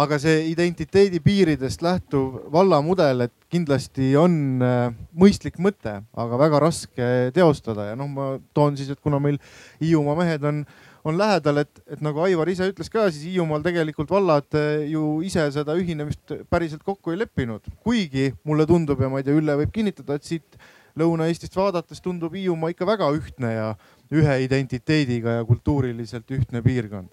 aga 0.03 0.17
see 0.21 0.45
identiteedi 0.51 1.19
piiridest 1.23 1.83
lähtuv 1.83 2.39
vallamudel, 2.53 3.25
et 3.27 3.33
kindlasti 3.51 4.13
on 4.19 4.63
äh, 4.63 4.85
mõistlik 5.19 5.59
mõte, 5.61 5.97
aga 6.15 6.39
väga 6.39 6.61
raske 6.63 7.09
teostada 7.35 7.89
ja 7.91 7.97
noh, 7.99 8.09
ma 8.09 8.29
toon 8.55 8.79
siis, 8.79 8.93
et 8.93 9.01
kuna 9.03 9.19
meil 9.23 9.39
Hiiumaa 9.81 10.15
mehed 10.19 10.47
on, 10.47 10.63
on 11.03 11.17
lähedal, 11.19 11.63
et, 11.63 11.81
et 11.87 12.03
nagu 12.03 12.21
Aivar 12.23 12.49
ise 12.51 12.67
ütles 12.71 12.91
ka, 12.91 13.09
siis 13.11 13.27
Hiiumaal 13.31 13.63
tegelikult 13.65 14.11
vallad 14.13 14.59
äh, 14.59 14.85
ju 14.91 15.19
ise 15.25 15.45
seda 15.55 15.75
ühinemist 15.79 16.35
päriselt 16.51 16.85
kokku 16.85 17.11
ei 17.13 17.19
leppinud, 17.23 17.67
kuigi 17.83 18.31
mulle 18.47 18.67
tundub 18.69 19.01
ja 19.03 19.11
ma 19.11 19.19
ei 19.19 19.27
tea, 19.27 19.35
Ülle 19.39 19.57
võib 19.63 19.73
kinnitada, 19.75 20.19
et 20.19 20.27
siit 20.27 20.61
Lõuna-Eestist 20.99 21.57
vaadates 21.57 22.03
tundub 22.05 22.35
Hiiumaa 22.37 22.71
ikka 22.71 22.87
väga 22.87 23.09
ühtne 23.17 23.51
ja 23.55 23.67
ühe 24.13 24.37
identiteediga 24.45 25.39
ja 25.39 25.45
kultuuriliselt 25.49 26.31
ühtne 26.37 26.61
piirkond 26.63 27.11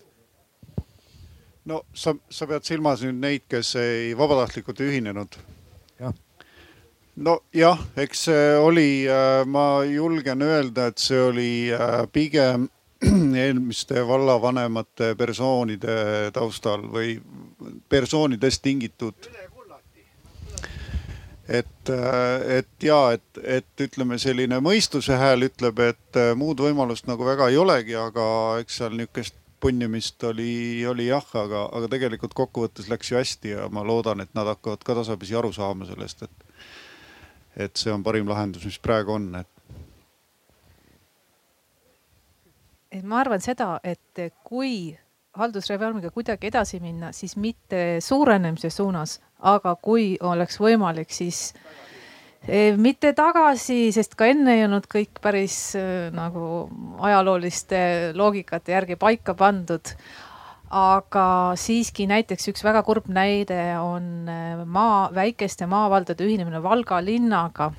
no 1.64 1.84
sa, 1.94 2.14
sa 2.30 2.48
pead 2.50 2.66
silmas 2.66 3.04
nüüd 3.04 3.20
neid, 3.20 3.46
kes 3.50 3.74
ei 3.80 4.10
vabatahtlikult 4.18 4.80
ühinenud? 4.84 5.38
jah. 6.00 6.14
nojah, 7.16 7.80
eks 8.00 8.26
see 8.28 8.44
oli, 8.58 8.90
äh, 9.10 9.42
ma 9.46 9.82
julgen 9.88 10.44
öelda, 10.46 10.90
et 10.90 11.02
see 11.02 11.20
oli 11.20 11.52
äh, 11.74 12.04
pigem 12.12 12.68
eelmiste 13.44 14.02
vallavanemate 14.06 15.14
persoonide 15.18 16.30
taustal 16.36 16.84
või 16.92 17.14
persoonidest 17.88 18.62
tingitud. 18.62 19.30
et, 21.48 21.88
äh, 21.90 22.58
et 22.58 22.82
ja, 22.82 23.12
et, 23.12 23.42
et 23.42 23.86
ütleme, 23.88 24.18
selline 24.18 24.60
mõistuse 24.60 25.16
hääl 25.18 25.48
ütleb, 25.48 25.80
et 25.82 26.20
muud 26.36 26.60
võimalust 26.60 27.08
nagu 27.10 27.26
väga 27.26 27.48
ei 27.50 27.56
olegi, 27.58 27.96
aga 27.98 28.24
eks 28.62 28.82
seal 28.82 28.94
niisugust 28.96 29.40
punnimist 29.60 30.24
oli, 30.24 30.86
oli 30.86 31.06
jah, 31.06 31.26
aga, 31.36 31.66
aga 31.76 31.88
tegelikult 31.92 32.34
kokkuvõttes 32.36 32.88
läks 32.88 33.12
ju 33.12 33.18
hästi 33.18 33.54
ja 33.54 33.68
ma 33.72 33.84
loodan, 33.86 34.22
et 34.24 34.32
nad 34.34 34.48
hakkavad 34.48 34.84
ka 34.84 34.96
tasapisi 35.02 35.36
aru 35.36 35.52
saama 35.52 35.88
sellest, 35.88 36.24
et, 36.24 36.44
et 37.66 37.82
see 37.82 37.92
on 37.92 38.04
parim 38.06 38.28
lahendus, 38.30 38.64
mis 38.68 38.80
praegu 38.82 39.18
on, 39.18 39.32
et. 39.42 39.52
Et 42.92 43.04
ma 43.06 43.20
arvan 43.22 43.42
seda, 43.42 43.78
et 43.84 44.32
kui 44.44 44.96
haldusreformiga 45.38 46.10
kuidagi 46.10 46.50
edasi 46.50 46.80
minna, 46.82 47.12
siis 47.14 47.36
mitte 47.38 48.00
suurenemise 48.02 48.70
suunas, 48.70 49.18
aga 49.46 49.76
kui 49.78 50.16
oleks 50.26 50.58
võimalik, 50.60 51.12
siis 51.14 51.52
mitte 52.80 53.12
tagasi, 53.14 53.90
sest 53.92 54.16
ka 54.18 54.30
enne 54.32 54.56
ei 54.56 54.64
olnud 54.64 54.88
kõik 54.90 55.20
päris 55.22 55.76
äh, 55.78 56.08
nagu 56.16 56.68
ajalooliste 57.04 58.12
loogikate 58.16 58.72
järgi 58.72 58.96
paika 58.96 59.34
pandud. 59.34 59.94
aga 60.70 61.52
siiski 61.58 62.04
näiteks 62.06 62.48
üks 62.52 62.62
väga 62.62 62.84
kurb 62.86 63.08
näide 63.10 63.76
on 63.82 64.28
äh, 64.30 64.64
maa, 64.64 65.10
väikeste 65.14 65.66
maavaldade 65.66 66.24
ühinemine 66.24 66.62
Valga 66.62 67.00
linnaga 67.02 67.72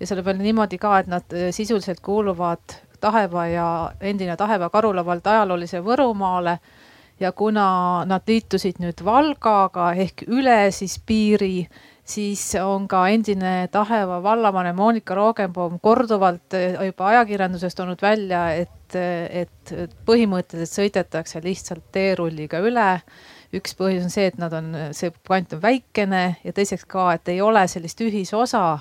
ja 0.00 0.06
selle 0.06 0.22
peale 0.22 0.42
niimoodi 0.42 0.78
ka, 0.78 0.98
et 0.98 1.06
nad 1.06 1.36
sisuliselt 1.50 2.00
kuuluvad 2.00 2.82
Taheva 3.02 3.46
ja 3.50 3.66
endine 4.00 4.36
Taheva 4.38 4.70
Karula 4.70 5.04
vald 5.06 5.26
ajaloolise 5.26 5.82
Võrumaale 5.82 6.58
ja 7.20 7.32
kuna 7.36 7.66
nad 8.08 8.26
liitusid 8.26 8.78
nüüd 8.82 9.02
Valgaga 9.04 9.92
ehk 9.98 10.24
üle 10.30 10.70
siis 10.74 10.98
piiri 11.06 11.66
siis 12.04 12.42
on 12.62 12.88
ka 12.88 13.04
endine 13.12 13.68
Taheva 13.72 14.20
vallavanem 14.22 14.76
Monika 14.76 15.14
Roogenbaum 15.14 15.78
korduvalt 15.82 16.54
eh, 16.58 16.74
juba 16.88 17.10
ajakirjanduses 17.12 17.76
toonud 17.78 18.02
välja, 18.02 18.42
et, 18.58 18.96
et 18.96 19.74
põhimõtteliselt 20.06 20.80
sõidetakse 20.80 21.42
lihtsalt 21.44 21.84
teerulliga 21.94 22.62
üle. 22.62 22.90
üks 23.52 23.74
põhjus 23.76 24.06
on 24.06 24.12
see, 24.12 24.30
et 24.30 24.38
nad 24.40 24.52
on, 24.56 24.70
see 24.96 25.12
kant 25.28 25.52
on 25.52 25.60
väikene 25.62 26.22
ja 26.44 26.52
teiseks 26.56 26.86
ka, 26.88 27.10
et 27.18 27.28
ei 27.28 27.40
ole 27.44 27.66
sellist 27.68 28.00
ühisosa 28.00 28.78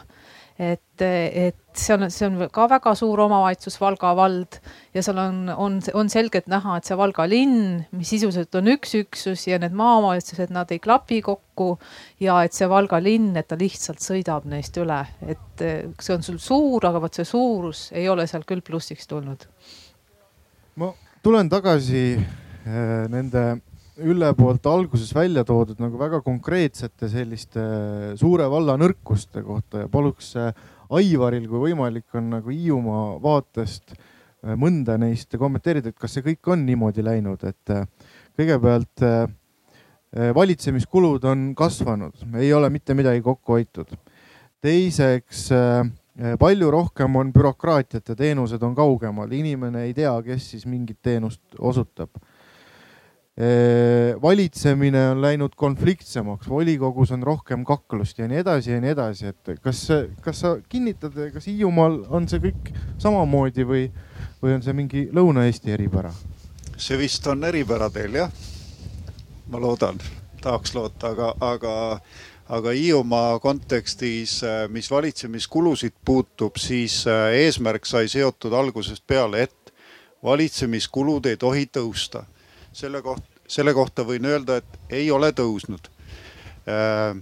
et, 0.61 1.01
et 1.01 1.57
see 1.73 1.95
on, 1.95 2.05
see 2.13 2.27
on 2.27 2.37
ka 2.53 2.67
väga 2.69 2.93
suur 2.97 3.23
omavalitsus, 3.23 3.79
Valga 3.81 4.11
vald 4.17 4.59
ja 4.93 5.01
seal 5.01 5.17
on, 5.23 5.39
on, 5.49 5.79
on 5.97 6.11
selgelt 6.11 6.49
näha, 6.51 6.75
et 6.77 6.89
see 6.89 6.97
Valga 6.99 7.25
linn, 7.29 7.79
mis 7.97 8.11
sisuliselt 8.13 8.53
on 8.59 8.69
üks 8.75 8.93
üksus 8.99 9.47
ja 9.49 9.57
need 9.61 9.73
maaomavalitsused, 9.77 10.53
nad 10.53 10.69
ei 10.73 10.81
klapi 10.83 11.21
kokku 11.25 11.71
ja 12.21 12.37
et 12.45 12.57
see 12.57 12.69
Valga 12.69 13.01
linn, 13.01 13.33
et 13.39 13.49
ta 13.49 13.57
lihtsalt 13.57 14.03
sõidab 14.03 14.45
neist 14.51 14.77
üle, 14.81 15.01
et 15.25 15.65
see 15.65 16.13
on 16.13 16.27
sul 16.27 16.37
suur, 16.43 16.85
aga 16.91 17.01
vot 17.01 17.17
see 17.17 17.27
suurus 17.27 17.87
ei 17.97 18.05
ole 18.11 18.27
seal 18.29 18.45
küll 18.45 18.61
plussiks 18.65 19.09
tulnud. 19.09 19.47
ma 20.77 20.93
tulen 21.25 21.49
tagasi 21.49 22.05
äh, 22.15 23.09
nende 23.09 23.61
Ülle 24.01 24.31
poolt 24.33 24.65
alguses 24.65 25.11
välja 25.13 25.43
toodud 25.45 25.79
nagu 25.81 25.99
väga 25.99 26.21
konkreetsete 26.25 27.09
selliste 27.11 27.63
suure 28.17 28.47
valla 28.49 28.77
nõrkuste 28.79 29.43
kohta 29.45 29.83
ja 29.83 29.89
paluks 29.91 30.35
Aivaril, 30.91 31.45
kui 31.47 31.69
võimalik, 31.69 32.07
on 32.19 32.33
nagu 32.33 32.51
Hiiumaa 32.51 33.15
vaatest 33.23 33.93
äh, 33.93 34.55
mõnda 34.59 34.97
neist 34.99 35.37
kommenteerida, 35.39 35.91
et 35.91 35.99
kas 35.99 36.17
see 36.17 36.25
kõik 36.25 36.51
on 36.51 36.65
niimoodi 36.67 37.05
läinud, 37.05 37.45
et 37.47 37.71
äh, 37.71 37.85
kõigepealt 38.39 39.05
äh, 39.07 39.23
valitsemiskulud 40.35 41.23
on 41.31 41.51
kasvanud, 41.55 42.25
ei 42.41 42.51
ole 42.51 42.67
mitte 42.73 42.95
midagi 42.97 43.23
kokku 43.23 43.55
hoitud. 43.55 43.93
teiseks 44.61 45.45
palju 46.39 46.67
rohkem 46.71 47.15
on 47.15 47.31
bürokraatiat 47.33 48.11
ja 48.11 48.15
teenused 48.19 48.61
on 48.61 48.75
kaugemal, 48.75 49.31
inimene 49.31 49.85
ei 49.87 49.93
tea, 49.95 50.11
kes 50.25 50.49
siis 50.51 50.65
mingit 50.67 50.99
teenust 51.01 51.55
osutab 51.57 52.11
valitsemine 54.21 54.99
on 55.11 55.21
läinud 55.21 55.55
konfliktsemaks, 55.57 56.49
volikogus 56.49 57.11
on 57.15 57.23
rohkem 57.23 57.63
kaklust 57.65 58.19
ja 58.19 58.27
nii 58.29 58.41
edasi 58.41 58.71
ja 58.71 58.81
nii 58.83 58.91
edasi, 58.91 59.31
et 59.31 59.53
kas, 59.63 59.85
kas 60.21 60.43
sa 60.43 60.51
kinnitad, 60.69 61.15
kas 61.33 61.47
Hiiumaal 61.47 62.01
on 62.13 62.27
see 62.29 62.41
kõik 62.43 62.69
samamoodi 63.01 63.65
või, 63.65 63.87
või 64.43 64.57
on 64.57 64.65
see 64.65 64.75
mingi 64.77 65.07
Lõuna-Eesti 65.15 65.73
eripära? 65.73 66.13
see 66.81 66.97
vist 66.97 67.27
on 67.29 67.43
eripära 67.45 67.89
teil 67.93 68.15
jah. 68.17 68.31
ma 69.51 69.59
loodan, 69.61 69.99
tahaks 70.41 70.75
loota, 70.75 71.11
aga, 71.11 71.33
aga, 71.41 71.73
aga 72.49 72.75
Hiiumaa 72.77 73.39
kontekstis, 73.39 74.41
mis 74.69 74.91
valitsemiskulusid 74.91 75.97
puutub, 76.05 76.57
siis 76.57 77.03
eesmärk 77.07 77.85
sai 77.85 78.07
seotud 78.07 78.53
algusest 78.53 79.03
peale, 79.07 79.43
et 79.43 79.73
valitsemiskulud 80.23 81.25
ei 81.25 81.37
tohi 81.37 81.67
tõusta 81.73 82.25
selle 82.73 83.01
kohta, 83.01 83.30
selle 83.51 83.75
kohta 83.75 84.05
võin 84.07 84.25
öelda, 84.27 84.61
et 84.61 84.97
ei 85.01 85.11
ole 85.11 85.31
tõusnud. 85.35 85.91
Äh, 86.69 87.15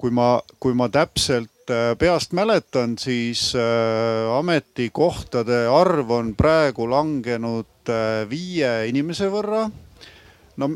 kui 0.00 0.12
ma, 0.14 0.38
kui 0.62 0.76
ma 0.76 0.88
täpselt 0.92 1.72
äh, 1.72 1.92
peast 2.00 2.34
mäletan, 2.36 2.96
siis 3.00 3.50
äh, 3.58 4.30
ametikohtade 4.38 5.66
arv 5.70 6.14
on 6.16 6.34
praegu 6.38 6.88
langenud 6.90 7.66
viie 8.30 8.70
inimese 8.86 9.26
võrra. 9.32 9.64
no 10.60 10.68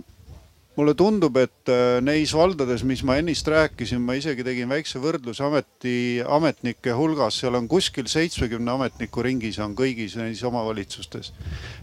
mulle 0.74 0.94
tundub, 0.98 1.36
et 1.38 1.70
neis 2.02 2.32
valdades, 2.34 2.82
mis 2.82 3.04
ma 3.06 3.14
ennist 3.20 3.46
rääkisin, 3.46 4.00
ma 4.02 4.16
isegi 4.18 4.42
tegin 4.42 4.72
väikse 4.72 4.98
võrdluse 4.98 5.44
ameti, 5.46 5.94
ametnike 6.26 6.96
hulgas, 6.98 7.38
seal 7.38 7.54
on 7.54 7.68
kuskil 7.70 8.08
seitsmekümne 8.10 8.72
ametniku 8.72 9.22
ringis 9.22 9.60
on 9.62 9.76
kõigis 9.78 10.16
neis 10.18 10.42
omavalitsustes. 10.42 11.30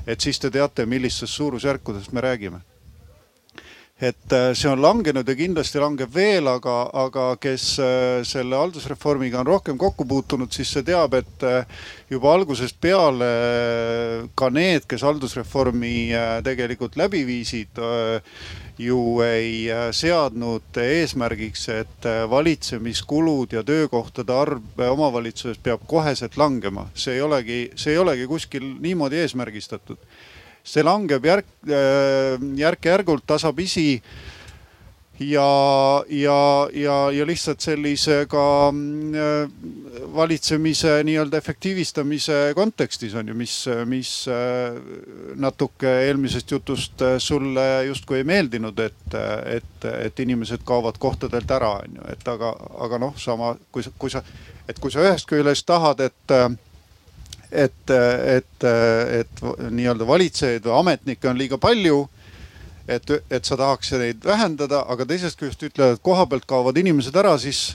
et 0.08 0.20
siis 0.20 0.42
te 0.42 0.52
teate, 0.52 0.86
millistest 0.86 1.38
suurusjärkudest 1.38 2.12
me 2.12 2.26
räägime 2.28 2.62
et 4.02 4.34
äh, 4.34 4.52
see 4.58 4.70
on 4.70 4.82
langenud 4.82 5.28
ja 5.30 5.36
kindlasti 5.38 5.78
langeb 5.82 6.10
veel, 6.14 6.48
aga, 6.50 6.78
aga 7.04 7.26
kes 7.42 7.66
äh, 7.84 8.24
selle 8.26 8.58
haldusreformiga 8.58 9.44
on 9.44 9.50
rohkem 9.52 9.78
kokku 9.78 10.08
puutunud, 10.10 10.50
siis 10.54 10.72
see 10.74 10.86
teab, 10.88 11.14
et 11.20 11.46
äh, 11.46 11.84
juba 12.10 12.34
algusest 12.34 12.80
peale 12.82 13.30
ka 14.36 14.50
need, 14.50 14.88
kes 14.90 15.06
haldusreformi 15.06 15.94
tegelikult 16.44 16.98
läbi 17.00 17.22
viisid, 17.28 17.78
ju 18.82 18.98
ei 19.24 19.70
seadnud 19.96 20.80
eesmärgiks, 20.82 21.68
et 21.76 22.08
valitsemiskulud 22.30 23.54
ja 23.54 23.64
töökohtade 23.64 24.34
arv 24.36 24.84
omavalitsuses 24.90 25.62
peab 25.64 25.86
koheselt 25.88 26.36
langema. 26.42 26.90
see 26.96 27.16
ei 27.16 27.22
olegi, 27.22 27.62
see 27.76 27.94
ei 27.94 28.02
olegi 28.02 28.28
kuskil 28.28 28.66
niimoodi 28.82 29.22
eesmärgistatud 29.22 30.02
see 30.64 30.84
langeb 30.86 31.26
järk, 31.26 31.48
äh, 31.70 32.38
järk-järgult 32.58 33.26
tasapisi. 33.28 34.02
Ja, 35.22 36.02
ja, 36.10 36.68
ja, 36.74 36.96
ja 37.14 37.26
lihtsalt 37.30 37.62
sellise 37.62 38.24
ka 38.30 38.44
äh, 38.74 39.52
valitsemise 40.16 40.96
nii-öelda 41.06 41.38
efektiivistamise 41.38 42.40
kontekstis 42.58 43.14
on 43.20 43.30
ju, 43.30 43.36
mis, 43.38 43.54
mis 43.86 44.16
äh, 44.32 44.80
natuke 45.38 45.92
eelmisest 46.08 46.56
jutust 46.56 47.06
sulle 47.22 47.68
justkui 47.92 48.24
ei 48.24 48.26
meeldinud, 48.32 48.82
et, 48.82 49.20
et, 49.60 49.88
et 49.92 50.24
inimesed 50.26 50.66
kaovad 50.66 50.98
kohtadelt 50.98 51.54
ära, 51.54 51.76
on 51.84 52.02
ju, 52.02 52.10
et 52.16 52.34
aga, 52.34 52.56
aga 52.88 53.02
noh, 53.06 53.14
sama 53.22 53.54
kui 53.70 53.86
sa, 53.86 53.94
kui 54.02 54.10
sa, 54.10 54.26
et 54.66 54.82
kui 54.82 54.90
sa 54.90 55.06
ühest 55.06 55.30
küljest 55.30 55.70
tahad, 55.70 56.02
et 56.02 56.38
et, 57.52 57.94
et, 58.38 58.66
et 59.20 59.46
nii-öelda 59.70 60.08
valitsejaid 60.08 60.66
või 60.66 60.78
ametnikke 60.80 61.30
on 61.30 61.40
liiga 61.40 61.60
palju 61.62 62.06
et, 62.88 63.14
et 63.32 63.46
sa 63.46 63.58
tahaks 63.60 63.94
neid 64.00 64.26
vähendada, 64.26 64.86
aga 64.90 65.06
teisest 65.08 65.40
küljest 65.40 65.64
ütlevad, 65.70 65.98
et 65.98 66.04
koha 66.04 66.26
pealt 66.30 66.48
kaovad 66.50 66.78
inimesed 66.82 67.16
ära, 67.16 67.38
siis 67.42 67.72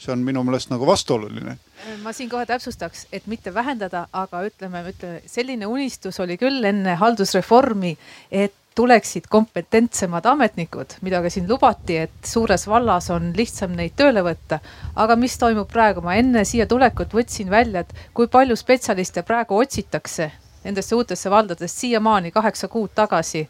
see 0.00 0.12
on 0.14 0.22
minu 0.24 0.42
meelest 0.46 0.70
nagu 0.72 0.86
vastuoluline. 0.88 1.56
ma 2.02 2.12
siin 2.16 2.30
kohe 2.30 2.46
täpsustaks, 2.48 3.06
et 3.12 3.26
mitte 3.28 3.52
vähendada, 3.54 4.06
aga 4.12 4.44
ütleme, 4.48 4.82
ütleme 4.88 5.20
selline 5.28 5.68
unistus 5.68 6.20
oli 6.20 6.38
küll 6.40 6.64
enne 6.64 6.96
haldusreformi, 7.00 7.96
et 8.30 8.54
tuleksid 8.74 9.26
kompetentsemad 9.28 10.26
ametnikud, 10.26 10.94
mida 11.02 11.20
ka 11.22 11.30
siin 11.30 11.48
lubati, 11.48 11.96
et 12.06 12.26
suures 12.26 12.66
vallas 12.70 13.10
on 13.10 13.32
lihtsam 13.36 13.74
neid 13.76 13.96
tööle 13.98 14.22
võtta. 14.24 14.60
aga 14.96 15.16
mis 15.16 15.38
toimub 15.38 15.68
praegu, 15.68 16.00
ma 16.00 16.14
enne 16.16 16.44
siia 16.44 16.66
tulekut 16.66 17.14
võtsin 17.14 17.50
välja, 17.50 17.80
et 17.80 17.92
kui 18.14 18.28
palju 18.28 18.56
spetsialiste 18.56 19.22
praegu 19.22 19.56
otsitakse 19.56 20.30
nendesse 20.64 20.94
uutesse 20.94 21.30
valdadesse 21.30 21.80
siiamaani 21.80 22.30
kaheksa 22.30 22.68
kuud 22.68 22.90
tagasi 22.94 23.48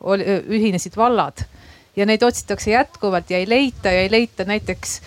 oli, 0.00 0.24
ühinesid 0.48 0.96
vallad 0.96 1.44
ja 1.96 2.06
neid 2.06 2.22
otsitakse 2.22 2.70
jätkuvalt 2.70 3.30
ja 3.30 3.38
ei 3.38 3.48
leita 3.48 3.92
ja 3.92 4.00
ei 4.00 4.10
leita 4.10 4.44
näiteks, 4.44 5.00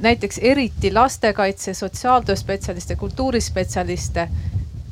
näiteks 0.00 0.38
eriti 0.38 0.92
lastekaitse, 0.92 1.74
sotsiaaltööspetsialiste, 1.74 2.96
kultuurispetsialiste. 2.96 4.28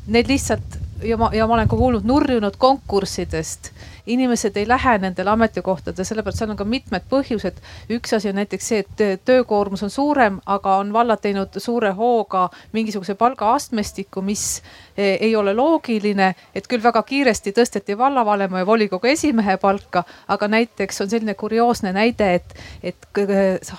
Need 0.06 0.28
lihtsalt 0.28 0.81
ja 1.04 1.16
ma, 1.16 1.30
ja 1.32 1.46
ma 1.46 1.54
olen 1.54 1.68
ka 1.68 1.76
kuulnud 1.76 2.06
nurjunud 2.08 2.56
konkurssidest 2.58 3.72
inimesed 4.06 4.56
ei 4.56 4.68
lähe 4.68 4.98
nendele 4.98 5.30
ametikohtadele, 5.30 6.04
sellepärast 6.04 6.38
seal 6.38 6.50
on 6.50 6.58
ka 6.58 6.64
mitmed 6.64 7.04
põhjused. 7.10 7.58
üks 7.90 8.16
asi 8.16 8.30
on 8.30 8.38
näiteks 8.40 8.68
see, 8.68 8.82
et 8.82 9.24
töökoormus 9.24 9.82
on 9.86 9.90
suurem, 9.90 10.40
aga 10.46 10.76
on 10.82 10.92
vallad 10.92 11.22
teinud 11.22 11.58
suure 11.62 11.92
hooga 11.98 12.48
mingisuguse 12.72 13.14
palgaastmestiku, 13.14 14.22
mis 14.22 14.62
e, 14.96 15.14
ei 15.20 15.36
ole 15.36 15.54
loogiline, 15.54 16.34
et 16.54 16.66
küll 16.66 16.82
väga 16.82 17.02
kiiresti 17.02 17.54
tõsteti 17.54 17.98
vallavanema 17.98 18.62
ja 18.64 18.66
volikogu 18.66 19.06
esimehe 19.06 19.56
palka, 19.62 20.04
aga 20.28 20.48
näiteks 20.48 21.00
on 21.00 21.10
selline 21.10 21.34
kurioosne 21.34 21.92
näide, 21.92 22.34
et, 22.34 22.54
et 22.82 23.08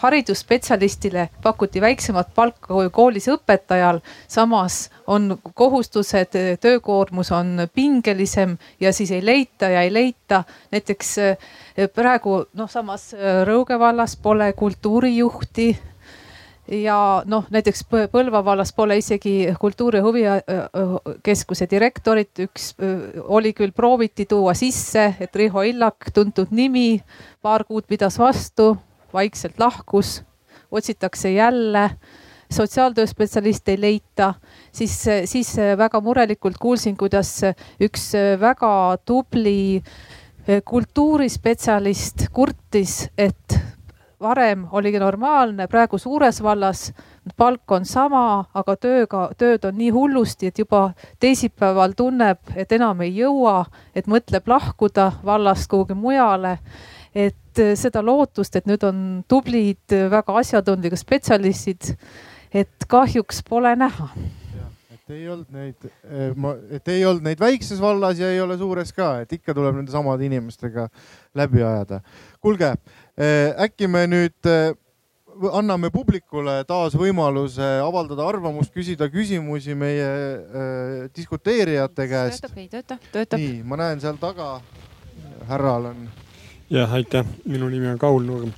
haridusspetsialistile 0.03 1.29
pakuti 1.43 1.81
väiksemat 1.81 2.31
palka 2.35 2.73
kui 2.73 2.89
koolis 2.89 3.27
õpetajal. 3.27 3.99
samas 4.27 4.89
on 5.07 5.37
kohustused, 5.53 6.35
töökoormus 6.61 7.31
on 7.31 7.67
pingelisem 7.73 8.57
ja 8.79 8.93
siis 8.93 9.11
ei 9.11 9.25
leita 9.25 9.69
ja 9.69 9.81
ei 9.81 9.93
leita. 9.93 10.43
näiteks 10.71 11.17
eh, 11.17 11.37
praegu 11.93 12.45
noh, 12.53 12.69
samas 12.69 13.13
eh, 13.13 13.43
Rõuge 13.47 13.79
vallas 13.79 14.17
pole 14.17 14.53
kultuurijuhti 14.53 15.79
ja 16.67 17.23
noh, 17.25 17.45
näiteks 17.51 17.85
Põlva 18.11 18.43
vallas 18.45 18.73
pole 18.73 18.97
isegi 18.97 19.53
kultuuri 19.59 19.99
huvikeskuse 19.99 21.67
direktorit, 21.71 22.39
üks 22.45 22.73
oli 23.23 23.53
küll, 23.53 23.73
prooviti 23.75 24.25
tuua 24.25 24.53
sisse, 24.53 25.13
et 25.19 25.35
Riho 25.35 25.63
Illak, 25.67 26.11
tuntud 26.13 26.51
nimi, 26.51 27.01
paar 27.41 27.65
kuud 27.67 27.87
pidas 27.87 28.19
vastu, 28.19 28.77
vaikselt 29.13 29.59
lahkus, 29.59 30.21
otsitakse 30.71 31.33
jälle 31.33 31.89
sotsiaaltööspetsialiste 32.53 33.73
ei 33.75 33.81
leita, 33.81 34.33
siis, 34.71 34.95
siis 35.29 35.53
väga 35.77 36.01
murelikult 36.01 36.57
kuulsin, 36.61 36.97
kuidas 36.97 37.35
üks 37.81 38.11
väga 38.41 38.73
tubli 39.05 39.83
kultuurispetsialist 40.65 42.27
kurtis, 42.35 43.07
et 43.17 43.59
varem 44.23 44.67
oligi 44.71 44.99
normaalne, 44.99 45.67
praegu 45.71 45.97
suures 45.99 46.39
vallas 46.43 46.87
palk 47.37 47.71
on 47.71 47.85
sama, 47.87 48.45
aga 48.55 48.75
tööga, 48.79 49.27
tööd 49.39 49.65
on 49.67 49.77
nii 49.79 49.91
hullusti, 49.95 50.51
et 50.51 50.59
juba 50.59 50.89
teisipäeval 51.23 51.95
tunneb, 51.97 52.41
et 52.55 52.71
enam 52.75 53.03
ei 53.05 53.13
jõua, 53.17 53.63
et 53.95 54.07
mõtleb 54.11 54.47
lahkuda 54.47 55.11
vallast 55.25 55.69
kuhugi 55.71 55.97
mujale. 55.97 56.57
et 57.13 57.59
seda 57.77 58.01
lootust, 58.01 58.55
et 58.55 58.65
nüüd 58.65 58.81
on 58.83 59.23
tublid, 59.29 59.93
väga 60.09 60.33
asjatundlikud 60.39 60.97
spetsialistid 60.97 61.91
et 62.53 62.87
kahjuks 62.87 63.43
pole 63.49 63.75
näha 63.75 64.09
et 64.93 65.15
ei 65.17 65.25
olnud 65.27 65.49
neid, 65.51 65.89
eh, 66.07 66.29
ma, 66.39 66.53
et 66.71 66.87
ei 66.93 67.01
olnud 67.05 67.25
neid 67.25 67.41
väikses 67.41 67.81
vallas 67.81 68.19
ja 68.21 68.29
ei 68.31 68.39
ole 68.39 68.55
suures 68.59 68.93
ka, 68.95 69.17
et 69.23 69.33
ikka 69.35 69.55
tuleb 69.55 69.75
nende 69.75 69.91
samade 69.91 70.23
inimestega 70.23 70.87
läbi 71.35 71.59
ajada. 71.59 71.99
kuulge, 72.39 72.69
eh, 73.17 73.51
äkki 73.65 73.89
me 73.91 74.05
nüüd 74.07 74.47
eh, 74.47 74.71
anname 75.51 75.89
publikule 75.91 76.55
taas 76.69 76.95
võimaluse 76.95 77.67
avaldada 77.83 78.25
arvamust, 78.29 78.71
küsida 78.73 79.09
küsimusi 79.11 79.75
meie 79.75 80.07
äh, 80.07 81.09
diskuteerijate 81.15 82.07
käest. 82.07 82.43
töötab, 82.43 82.57
ei 82.61 82.69
tööta, 82.71 82.97
töötab. 83.11 83.41
nii, 83.41 83.63
ma 83.67 83.79
näen 83.81 84.03
seal 84.03 84.19
taga, 84.21 84.61
härral 85.49 85.91
on. 85.91 86.05
jah, 86.71 86.93
aitäh, 86.95 87.27
minu 87.45 87.69
nimi 87.73 87.91
on 87.91 87.99
Kaul 87.99 88.23
Nurm 88.27 88.53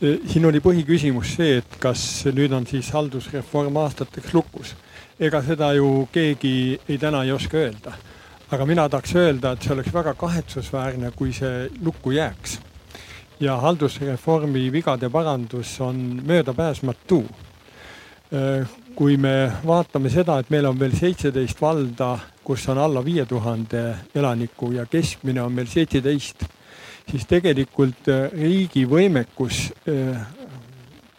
siin 0.00 0.46
oli 0.48 0.60
põhiküsimus 0.62 1.36
see, 1.36 1.58
et 1.60 1.76
kas 1.80 2.00
nüüd 2.34 2.52
on 2.56 2.66
siis 2.66 2.90
haldusreform 2.94 3.76
aastateks 3.84 4.34
lukus. 4.34 4.74
ega 5.20 5.42
seda 5.42 5.72
ju 5.72 6.08
keegi 6.12 6.80
ei 6.88 6.98
täna 6.98 7.22
ei 7.24 7.32
oska 7.32 7.56
öelda. 7.56 7.92
aga 8.50 8.66
mina 8.66 8.88
tahaks 8.88 9.14
öelda, 9.14 9.52
et 9.52 9.62
see 9.62 9.72
oleks 9.72 9.94
väga 9.94 10.14
kahetsusväärne, 10.14 11.10
kui 11.16 11.32
see 11.32 11.70
lukku 11.82 12.10
jääks. 12.10 12.58
ja 13.40 13.56
haldusreformi 13.56 14.72
vigade 14.72 15.08
parandus 15.08 15.80
on 15.80 16.22
möödapääsmatu. 16.26 17.24
kui 18.94 19.16
me 19.16 19.52
vaatame 19.66 20.10
seda, 20.10 20.38
et 20.38 20.50
meil 20.50 20.66
on 20.66 20.78
veel 20.78 20.96
seitseteist 20.96 21.60
valda, 21.60 22.18
kus 22.44 22.68
on 22.68 22.78
alla 22.78 23.04
viie 23.04 23.26
tuhande 23.26 23.96
elaniku 24.14 24.72
ja 24.72 24.86
keskmine 24.86 25.42
on 25.42 25.52
meil 25.52 25.66
seitseteist 25.66 26.44
siis 27.10 27.26
tegelikult 27.28 28.08
äh, 28.10 28.28
riigi 28.32 28.84
võimekus 28.88 29.68
äh, 29.88 30.20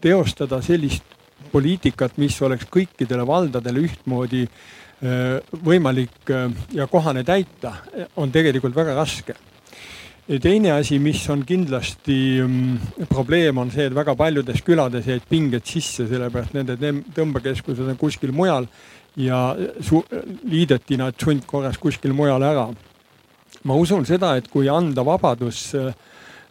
teostada 0.01 0.61
sellist 0.65 1.03
poliitikat, 1.51 2.17
mis 2.19 2.35
oleks 2.43 2.67
kõikidele 2.71 3.25
valdadele 3.27 3.83
ühtmoodi 3.85 4.45
äh, 4.45 5.59
võimalik 5.65 6.31
ja 6.75 6.87
kohane 6.91 7.23
täita, 7.27 7.77
on 8.17 8.31
tegelikult 8.31 8.75
väga 8.75 8.95
raske. 8.97 9.35
teine 10.41 10.71
asi, 10.71 10.99
mis 10.99 11.21
on 11.29 11.45
kindlasti 11.45 12.41
mm, 12.41 13.05
probleem, 13.09 13.57
on 13.57 13.71
see, 13.71 13.85
et 13.85 13.95
väga 13.95 14.15
paljudes 14.15 14.61
külades 14.65 15.05
jäid 15.07 15.23
pinged 15.29 15.65
sisse, 15.65 16.07
sellepärast 16.07 16.53
nende 16.53 16.77
tõmbekeskused 17.15 17.87
on 17.87 17.97
kuskil 17.97 18.31
mujal 18.31 18.67
ja 19.15 19.55
liideti 20.43 20.97
nad 20.97 21.15
sundkorras 21.21 21.77
kuskil 21.77 22.13
mujal 22.13 22.43
ära 22.43 22.67
ma 23.65 23.77
usun 23.79 24.05
seda, 24.05 24.35
et 24.37 24.47
kui 24.51 24.69
anda 24.69 25.03
vabadus 25.05 25.71
äh, 25.77 25.93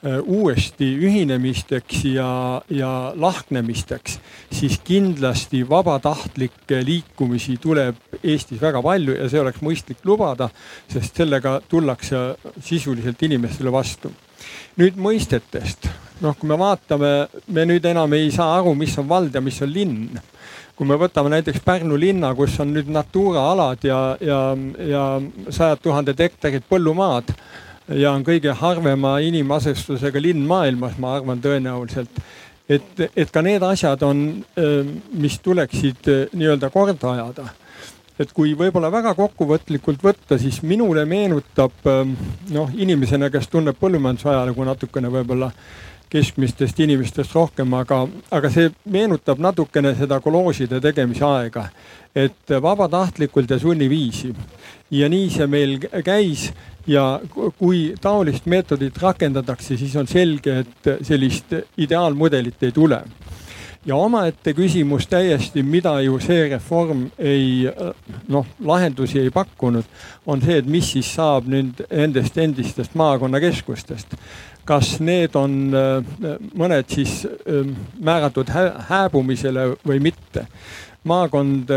uuesti 0.04 0.86
ühinemisteks 1.06 2.02
ja, 2.12 2.28
ja 2.70 2.90
lahknemisteks, 3.16 4.18
siis 4.52 4.78
kindlasti 4.84 5.62
vabatahtlikke 5.68 6.82
liikumisi 6.84 7.56
tuleb 7.62 8.18
Eestis 8.22 8.60
väga 8.60 8.82
palju 8.84 9.16
ja 9.16 9.28
see 9.32 9.40
oleks 9.40 9.62
mõistlik 9.64 10.04
lubada, 10.04 10.50
sest 10.92 11.16
sellega 11.22 11.60
tullakse 11.68 12.26
sisuliselt 12.60 13.22
inimestele 13.22 13.72
vastu. 13.72 14.12
nüüd 14.76 14.98
mõistetest, 14.98 15.86
noh, 16.20 16.34
kui 16.36 16.48
me 16.50 16.58
vaatame, 16.58 17.10
me 17.46 17.64
nüüd 17.64 17.84
enam 17.88 18.12
ei 18.12 18.30
saa 18.34 18.58
aru, 18.58 18.74
mis 18.74 18.98
on 18.98 19.08
vald 19.08 19.34
ja 19.34 19.40
mis 19.40 19.62
on 19.62 19.72
linn 19.72 20.20
kui 20.74 20.88
me 20.88 20.96
võtame 20.98 21.30
näiteks 21.36 21.62
Pärnu 21.64 21.96
linna, 22.00 22.32
kus 22.34 22.56
on 22.62 22.72
nüüd 22.74 22.88
Natura 22.92 23.46
alad 23.52 23.84
ja, 23.86 24.00
ja, 24.20 24.40
ja 24.90 25.04
sajad 25.54 25.82
tuhanded 25.84 26.22
hektarid 26.26 26.66
põllumaad 26.70 27.30
ja 27.94 28.14
on 28.14 28.24
kõige 28.26 28.54
harvema 28.58 29.18
inimasustusega 29.22 30.22
linn 30.22 30.46
maailmas, 30.48 30.96
ma 30.98 31.16
arvan 31.18 31.42
tõenäoliselt. 31.44 32.22
et, 32.68 33.04
et 33.14 33.30
ka 33.30 33.42
need 33.42 33.62
asjad 33.62 34.02
on, 34.02 34.24
mis 35.12 35.38
tuleksid 35.44 36.08
nii-öelda 36.32 36.70
korda 36.74 37.12
ajada. 37.12 37.48
et 38.18 38.32
kui 38.32 38.54
võib-olla 38.54 38.90
väga 38.90 39.14
kokkuvõtlikult 39.14 40.02
võtta, 40.02 40.38
siis 40.38 40.62
minule 40.62 41.04
meenutab 41.04 41.86
noh, 42.50 42.70
inimesena, 42.74 43.30
kes 43.30 43.48
tunneb 43.50 43.78
põllumajandusajalugu 43.78 44.64
natukene 44.64 45.10
võib-olla 45.10 45.50
keskmistest 46.10 46.80
inimestest 46.80 47.34
rohkem, 47.34 47.74
aga, 47.74 48.04
aga 48.30 48.50
see 48.52 48.70
meenutab 48.90 49.40
natukene 49.42 49.94
seda 49.98 50.20
kolooside 50.20 50.80
tegemise 50.80 51.24
aega. 51.24 51.68
et 52.14 52.50
vabatahtlikult 52.62 53.50
ja 53.50 53.58
sunniviisi 53.58 54.28
ja 54.90 55.08
nii 55.10 55.30
see 55.34 55.46
meil 55.50 55.80
käis 56.06 56.52
ja 56.86 57.20
kui 57.58 57.94
taolist 58.00 58.46
meetodit 58.46 59.02
rakendatakse, 59.02 59.76
siis 59.76 59.96
on 59.96 60.06
selge, 60.06 60.58
et 60.62 60.90
sellist 61.02 61.56
ideaalmudelit 61.76 62.62
ei 62.62 62.72
tule 62.72 63.02
ja 63.86 63.96
omaette 63.96 64.54
küsimus 64.54 65.06
täiesti, 65.06 65.62
mida 65.62 65.98
ju 66.00 66.18
see 66.22 66.48
reform 66.48 67.08
ei 67.18 67.68
noh, 68.28 68.46
lahendusi 68.64 69.20
ei 69.20 69.30
pakkunud, 69.30 69.84
on 70.26 70.42
see, 70.42 70.58
et 70.62 70.70
mis 70.70 70.92
siis 70.94 71.10
saab 71.14 71.48
nüüd 71.50 71.84
nendest 71.90 72.38
endistest 72.40 72.94
maakonnakeskustest 72.98 74.16
kas 74.64 74.98
need 75.00 75.36
on 75.36 75.74
äh, 75.74 76.38
mõned 76.56 76.88
siis 76.90 77.22
ähm, 77.26 77.74
määratud 78.00 78.50
hääbumisele 78.88 79.74
või 79.86 80.00
mitte. 80.00 80.48
maakond 81.04 81.68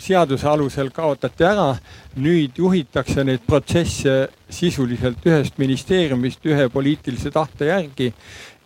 seaduse 0.00 0.46
alusel 0.48 0.88
kaotati 0.90 1.44
ära. 1.44 1.76
nüüd 2.16 2.56
juhitakse 2.56 3.24
neid 3.24 3.40
protsesse 3.46 4.30
sisuliselt 4.48 5.26
ühest 5.26 5.58
ministeeriumist 5.58 6.46
ühe 6.46 6.68
poliitilise 6.68 7.30
tahte 7.30 7.66
järgi 7.68 8.14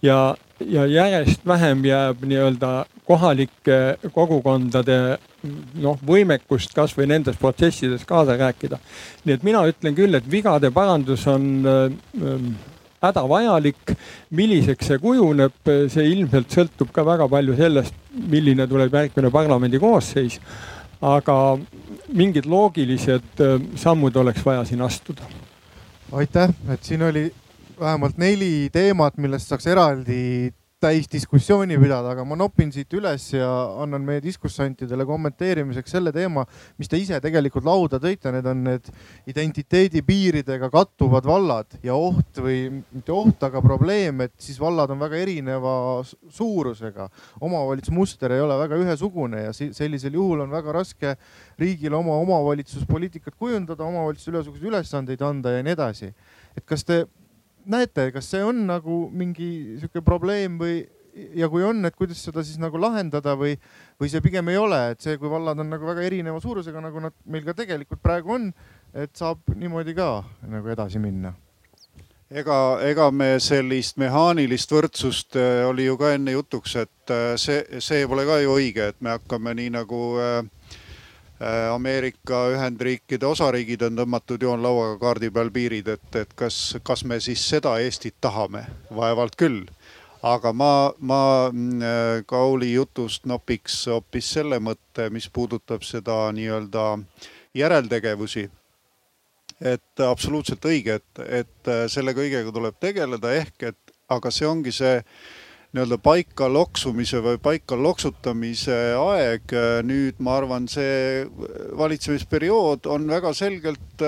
ja, 0.04 0.36
ja 0.60 0.86
järjest 0.86 1.46
vähem 1.46 1.84
jääb 1.84 2.22
nii-öelda 2.24 2.84
kohalike 3.04 3.78
kogukondade 4.12 4.98
noh, 5.80 5.98
võimekust 6.06 6.74
kasvõi 6.76 7.06
nendes 7.08 7.36
protsessides 7.40 8.04
kaasa 8.08 8.36
rääkida. 8.40 8.78
nii 9.24 9.34
et 9.34 9.42
mina 9.42 9.64
ütlen 9.68 9.96
küll, 9.96 10.14
et 10.14 10.30
vigade 10.30 10.70
parandus 10.70 11.26
on 11.26 11.66
äh, 11.66 12.54
hädavajalik. 13.08 13.94
milliseks 14.30 14.86
see 14.90 14.98
kujuneb, 14.98 15.56
see 15.64 16.06
ilmselt 16.10 16.50
sõltub 16.50 16.92
ka 16.92 17.04
väga 17.06 17.28
palju 17.28 17.56
sellest, 17.56 17.94
milline 18.14 18.66
tuleb 18.70 18.94
järgmine 18.94 19.30
parlamendi 19.30 19.78
koosseis. 19.78 20.40
aga 21.00 21.58
mingid 22.12 22.46
loogilised 22.46 23.40
äh, 23.40 23.60
sammud 23.76 24.16
oleks 24.16 24.44
vaja 24.44 24.64
siin 24.64 24.82
astuda. 24.82 25.22
aitäh, 26.12 26.50
et 26.72 26.84
siin 26.84 27.02
oli 27.02 27.30
vähemalt 27.80 28.18
neli 28.18 28.68
teemat, 28.72 29.16
millest 29.16 29.48
saaks 29.48 29.66
eraldi 29.66 30.52
täisdiskussiooni 30.82 31.76
pidada, 31.80 32.10
aga 32.12 32.24
ma 32.28 32.36
nopin 32.36 32.70
siit 32.74 32.92
üles 32.96 33.26
ja 33.32 33.48
annan 33.80 34.04
meie 34.04 34.20
diskussantidele 34.24 35.06
kommenteerimiseks 35.08 35.94
selle 35.96 36.12
teema, 36.12 36.44
mis 36.80 36.90
te 36.90 36.98
ise 37.00 37.20
tegelikult 37.24 37.64
lauda 37.66 38.00
tõite, 38.02 38.32
need 38.34 38.48
on 38.50 38.62
need 38.66 38.90
identiteedipiiridega 39.30 40.68
kattuvad 40.74 41.28
vallad 41.28 41.78
ja 41.86 41.96
oht 41.96 42.42
või 42.42 42.66
mitte 42.74 43.14
oht, 43.14 43.46
aga 43.46 43.62
probleem, 43.64 44.24
et 44.26 44.34
siis 44.42 44.60
vallad 44.60 44.92
on 44.92 45.00
väga 45.00 45.22
erineva 45.22 45.74
suurusega. 46.04 47.08
omavalitsusmuster 47.40 48.34
ei 48.34 48.44
ole 48.44 48.58
väga 48.58 48.78
ühesugune 48.84 49.46
ja 49.46 49.52
sellisel 49.54 50.18
juhul 50.18 50.44
on 50.44 50.52
väga 50.52 50.72
raske 50.74 51.16
riigil 51.58 51.94
oma 51.94 52.18
omavalitsuspoliitikat 52.26 53.38
kujundada, 53.38 53.84
omavalitsusele 53.84 54.42
ühesuguseid 54.42 54.72
ülesandeid 54.72 55.22
anda 55.22 55.56
ja 55.56 55.62
nii 55.62 55.78
edasi. 55.78 56.14
et 56.56 56.64
kas 56.66 56.84
te 56.84 57.04
näete, 57.70 58.10
kas 58.14 58.28
see 58.30 58.42
on 58.44 58.64
nagu 58.68 59.04
mingi 59.12 59.78
sihuke 59.80 60.02
probleem 60.04 60.58
või 60.60 60.82
ja 61.34 61.48
kui 61.50 61.62
on, 61.64 61.84
et 61.86 61.96
kuidas 61.96 62.20
seda 62.26 62.42
siis 62.44 62.58
nagu 62.62 62.78
lahendada 62.80 63.36
või, 63.38 63.54
või 64.00 64.10
see 64.10 64.22
pigem 64.24 64.50
ei 64.50 64.58
ole, 64.58 64.80
et 64.94 65.04
see, 65.04 65.16
kui 65.20 65.30
vallad 65.30 65.60
on 65.62 65.70
nagu 65.70 65.86
väga 65.86 66.02
erineva 66.06 66.40
suurusega, 66.42 66.82
nagu 66.82 67.02
nad 67.06 67.14
meil 67.30 67.46
ka 67.46 67.54
tegelikult 67.56 68.02
praegu 68.02 68.34
on, 68.34 68.50
et 68.94 69.14
saab 69.16 69.42
niimoodi 69.54 69.94
ka 69.96 70.08
nagu 70.50 70.70
edasi 70.74 71.02
minna. 71.02 71.34
Ega, 72.34 72.80
ega 72.82 73.10
me 73.14 73.36
sellist 73.38 73.98
mehaanilist 74.00 74.72
võrdsust 74.72 75.36
äh, 75.38 75.60
oli 75.68 75.84
ju 75.86 75.94
ka 76.00 76.14
enne 76.16 76.32
jutuks, 76.34 76.74
et 76.80 77.12
äh, 77.12 77.34
see, 77.38 77.60
see 77.84 78.08
pole 78.10 78.24
ka 78.26 78.40
ju 78.42 78.56
õige, 78.56 78.88
et 78.90 78.98
me 79.04 79.12
hakkame 79.14 79.52
nii 79.54 79.70
nagu 79.76 80.00
äh, 80.18 80.40
Ameerika 81.74 82.44
Ühendriikide 82.54 83.26
osariigid 83.26 83.82
on 83.82 83.96
tõmmatud 83.98 84.42
joonlauaga 84.42 84.98
kaardi 85.00 85.32
peal 85.34 85.50
piirid, 85.50 85.88
et, 85.96 86.06
et 86.20 86.34
kas, 86.38 86.76
kas 86.86 87.02
me 87.04 87.18
siis 87.20 87.42
seda 87.50 87.74
Eestit 87.82 88.14
tahame, 88.22 88.62
vaevalt 88.94 89.34
küll. 89.36 89.64
aga 90.22 90.52
ma, 90.56 90.92
ma 91.00 91.50
äh, 91.50 92.22
Kauli 92.26 92.72
jutust 92.72 93.26
nopiks 93.26 93.86
hoopis 93.90 94.30
selle 94.38 94.60
mõtte, 94.62 95.10
mis 95.10 95.28
puudutab 95.28 95.82
seda 95.82 96.30
nii-öelda 96.32 96.98
järeltegevusi. 97.54 98.50
et 99.60 100.00
absoluutselt 100.06 100.64
õige, 100.64 100.94
et, 100.94 101.26
et 101.42 101.68
äh, 101.68 101.86
selle 101.88 102.14
kõigega 102.14 102.52
tuleb 102.52 102.78
tegeleda, 102.80 103.34
ehk 103.34 103.62
et 103.62 103.94
aga 104.08 104.30
see 104.30 104.46
ongi 104.46 104.72
see 104.72 105.02
nii-öelda 105.74 105.98
paika 105.98 106.46
loksumise 106.46 107.18
või 107.18 107.38
paika 107.42 107.74
loksutamise 107.74 108.76
aeg. 108.94 109.54
nüüd 109.82 110.20
ma 110.22 110.36
arvan, 110.38 110.68
see 110.70 111.26
valitsemisperiood 111.74 112.86
on 112.86 113.08
väga 113.10 113.34
selgelt, 113.34 114.04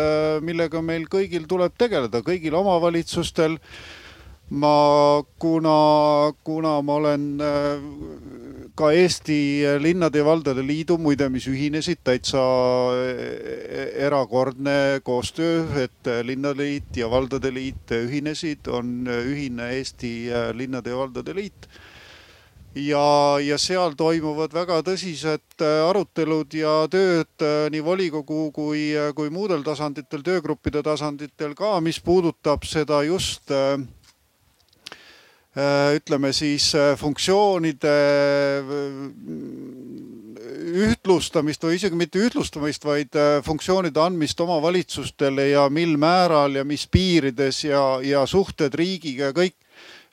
millega 0.47 0.83
meil 0.83 1.09
kõigil 1.11 1.49
tuleb 1.51 1.75
tegeleda, 1.79 2.23
kõigil 2.23 2.55
omavalitsustel 2.55 3.59
ma, 4.51 5.23
kuna, 5.43 5.79
kuna 6.47 6.77
ma 6.87 7.01
olen 7.01 7.27
ka 8.77 8.91
Eesti 8.93 9.65
Linnade 9.81 10.21
ja 10.21 10.27
Valdade 10.27 10.63
Liidu 10.67 10.99
muide, 11.01 11.29
mis 11.33 11.49
ühinesid, 11.49 12.03
täitsa 12.05 12.43
äh, 12.93 14.05
erakordne 14.07 15.01
koostöö, 15.05 15.65
et 15.83 16.13
Linnade 16.23 16.63
Liit 16.63 16.97
ja 16.97 17.11
Valdade 17.11 17.53
Liit 17.55 17.91
ühinesid, 17.97 18.69
on 18.69 19.09
ühine 19.09 19.73
Eesti 19.79 20.15
Linnade 20.55 20.93
ja 20.93 21.03
Valdade 21.03 21.35
Liit. 21.35 21.69
Ja, 22.77 23.39
ja 23.41 23.57
seal 23.57 23.95
toimuvad 23.97 24.53
väga 24.53 24.83
tõsised 24.85 25.63
arutelud 25.65 26.53
ja 26.53 26.83
tööd 26.93 27.45
nii 27.73 27.81
volikogu 27.81 28.51
kui, 28.53 28.91
kui 29.17 29.31
muudel 29.33 29.65
tasanditel, 29.65 30.21
töögruppide 30.21 30.83
tasanditel 30.85 31.57
ka, 31.57 31.79
mis 31.81 32.03
puudutab 32.05 32.69
seda 32.69 33.01
just 33.09 33.49
Äh, 33.57 33.79
ütleme 35.57 36.33
siis 36.37 36.75
äh, 36.75 36.99
funktsioonide 37.01 37.93
äh, 38.61 38.65
ühtlustamist 40.77 41.63
või 41.65 41.79
isegi 41.79 41.97
mitte 41.97 42.21
ühtlustamist, 42.21 42.85
vaid 42.85 43.17
funktsioonide 43.47 44.01
andmist 44.03 44.41
omavalitsustele 44.43 45.49
ja 45.49 45.69
mil 45.73 45.95
määral 46.01 46.59
ja 46.59 46.65
mis 46.69 46.85
piirides 46.93 47.63
ja, 47.65 47.81
ja 48.05 48.27
suhted 48.29 48.75
riigiga 48.77 49.31
ja 49.31 49.37
kõik. 49.37 49.57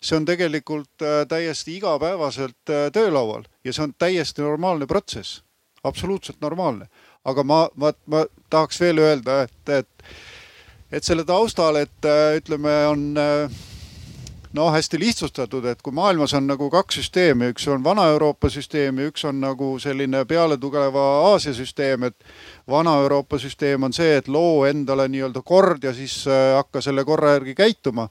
see 0.03 0.17
on 0.17 0.25
tegelikult 0.27 1.03
täiesti 1.27 1.77
igapäevaselt 1.77 2.71
töölaual 2.93 3.43
ja 3.63 3.73
see 3.73 3.83
on 3.83 3.93
täiesti 3.99 4.41
normaalne 4.41 4.85
protsess, 4.87 5.43
absoluutselt 5.83 6.41
normaalne. 6.41 6.87
aga 7.25 7.43
ma, 7.43 7.69
ma, 7.75 7.93
ma 8.05 8.25
tahaks 8.49 8.79
veel 8.79 8.97
öelda, 8.99 9.41
et, 9.43 9.69
et, 9.69 10.03
et 10.91 11.03
selle 11.03 11.23
taustal, 11.23 11.75
et 11.75 12.09
ütleme, 12.37 12.87
on 12.87 13.17
no 14.53 14.71
hästi 14.71 14.99
lihtsustatud, 14.99 15.65
et 15.65 15.81
kui 15.81 15.93
maailmas 15.93 16.33
on 16.37 16.47
nagu 16.47 16.69
kaks 16.69 16.99
süsteemi, 17.01 17.49
üks 17.53 17.65
on 17.71 17.83
Vana-Euroopa 17.83 18.49
süsteem 18.53 19.01
ja 19.01 19.09
üks 19.09 19.25
on 19.25 19.41
nagu 19.41 19.73
selline 19.81 20.23
pealetugeva 20.29 21.05
Aasia 21.31 21.53
süsteem, 21.57 22.03
et 22.09 22.25
Vana-Euroopa 22.69 23.39
süsteem 23.41 23.83
on 23.83 23.93
see, 23.93 24.15
et 24.17 24.27
loo 24.27 24.65
endale 24.69 25.07
nii-öelda 25.09 25.41
kord 25.41 25.83
ja 25.83 25.93
siis 25.93 26.23
äh, 26.27 26.53
hakka 26.57 26.81
selle 26.81 27.05
korra 27.05 27.37
järgi 27.37 27.55
käituma. 27.55 28.09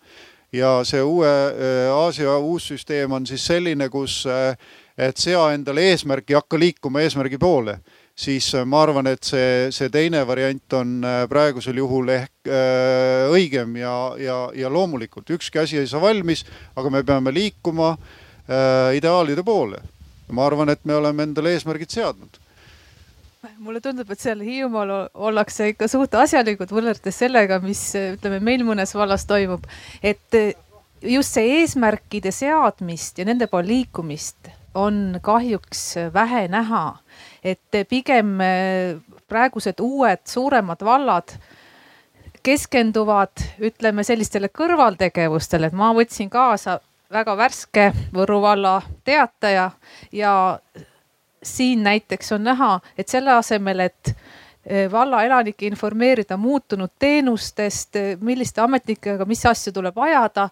ja 0.53 0.83
see 0.85 1.03
uue 1.03 1.29
äh, 1.29 1.93
Aasia 1.95 2.37
uus 2.39 2.69
süsteem 2.69 3.13
on 3.13 3.27
siis 3.27 3.47
selline, 3.47 3.89
kus, 3.89 4.27
äh, 4.27 4.57
et 4.99 5.17
sea 5.17 5.53
endale 5.53 5.81
eesmärki, 5.81 6.35
hakka 6.35 6.59
liikuma 6.59 7.01
eesmärgi 7.01 7.39
poole 7.39 7.79
siis 8.15 8.55
äh, 8.55 8.67
ma 8.69 8.83
arvan, 8.85 9.09
et 9.11 9.25
see, 9.25 9.71
see 9.75 9.89
teine 9.93 10.23
variant 10.29 10.77
on 10.79 10.99
äh, 11.05 11.23
praegusel 11.31 11.79
juhul 11.81 12.13
ehk 12.13 12.51
äh, 12.51 13.31
õigem 13.33 13.77
ja, 13.81 13.95
ja, 14.21 14.37
ja 14.57 14.71
loomulikult 14.73 15.31
ükski 15.37 15.63
asi 15.63 15.81
ei 15.81 15.89
saa 15.91 16.03
valmis, 16.03 16.45
aga 16.77 16.93
me 16.93 17.03
peame 17.07 17.33
liikuma 17.35 17.95
äh, 17.97 18.93
ideaalide 18.99 19.45
poole. 19.47 19.81
ma 20.33 20.47
arvan, 20.47 20.71
et 20.73 20.85
me 20.89 20.95
oleme 20.97 21.27
endale 21.29 21.53
eesmärgid 21.53 21.93
seadnud 21.93 22.39
mulle 23.59 23.81
tundub, 23.83 24.09
et 24.11 24.21
seal 24.23 24.41
Hiiumaal 24.41 24.93
ollakse 25.15 25.73
ikka 25.73 25.89
suht 25.91 26.15
asjalikud 26.15 26.71
võrreldes 26.73 27.17
sellega, 27.19 27.59
mis 27.61 27.81
ütleme 27.99 28.39
meil 28.41 28.63
mõnes 28.65 28.95
vallas 28.95 29.27
toimub. 29.27 29.67
et 30.03 30.39
just 31.03 31.35
see 31.35 31.59
eesmärkide 31.59 32.31
seadmist 32.31 33.19
ja 33.19 33.27
nende 33.27 33.49
poole 33.51 33.67
liikumist 33.69 34.53
on 34.75 35.19
kahjuks 35.23 35.83
vähe 36.15 36.47
näha 36.49 37.02
et 37.43 37.83
pigem 37.89 38.41
eh, 38.41 38.97
praegused 39.29 39.81
uued 39.83 40.23
suuremad 40.29 40.85
vallad 40.85 41.35
keskenduvad, 42.43 43.43
ütleme 43.63 44.03
sellistele 44.07 44.51
kõrvaltegevustele, 44.51 45.71
et 45.71 45.77
ma 45.79 45.93
võtsin 45.95 46.31
kaasa 46.31 46.81
väga 47.13 47.37
värske 47.39 47.91
Võru 48.15 48.41
valla 48.43 48.81
teataja 49.05 49.71
ja 50.13 50.33
siin 51.43 51.83
näiteks 51.87 52.33
on 52.33 52.45
näha, 52.47 52.73
et 52.99 53.09
selle 53.09 53.35
asemel, 53.37 53.87
et 53.87 54.15
eh, 54.67 54.91
valla 54.91 55.23
elanikke 55.27 55.67
informeerida 55.67 56.37
muutunud 56.37 56.95
teenustest, 56.99 57.99
milliste 58.21 58.63
ametnikega, 58.63 59.27
mis 59.27 59.47
asju 59.47 59.75
tuleb 59.75 59.99
ajada, 59.99 60.49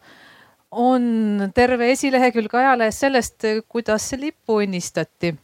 on 0.70 1.50
terve 1.54 1.90
esilehekülg 1.90 2.54
ajalehes 2.54 3.00
sellest, 3.02 3.46
kuidas 3.68 4.12
lippu 4.18 4.60
õnnistati 4.62 5.34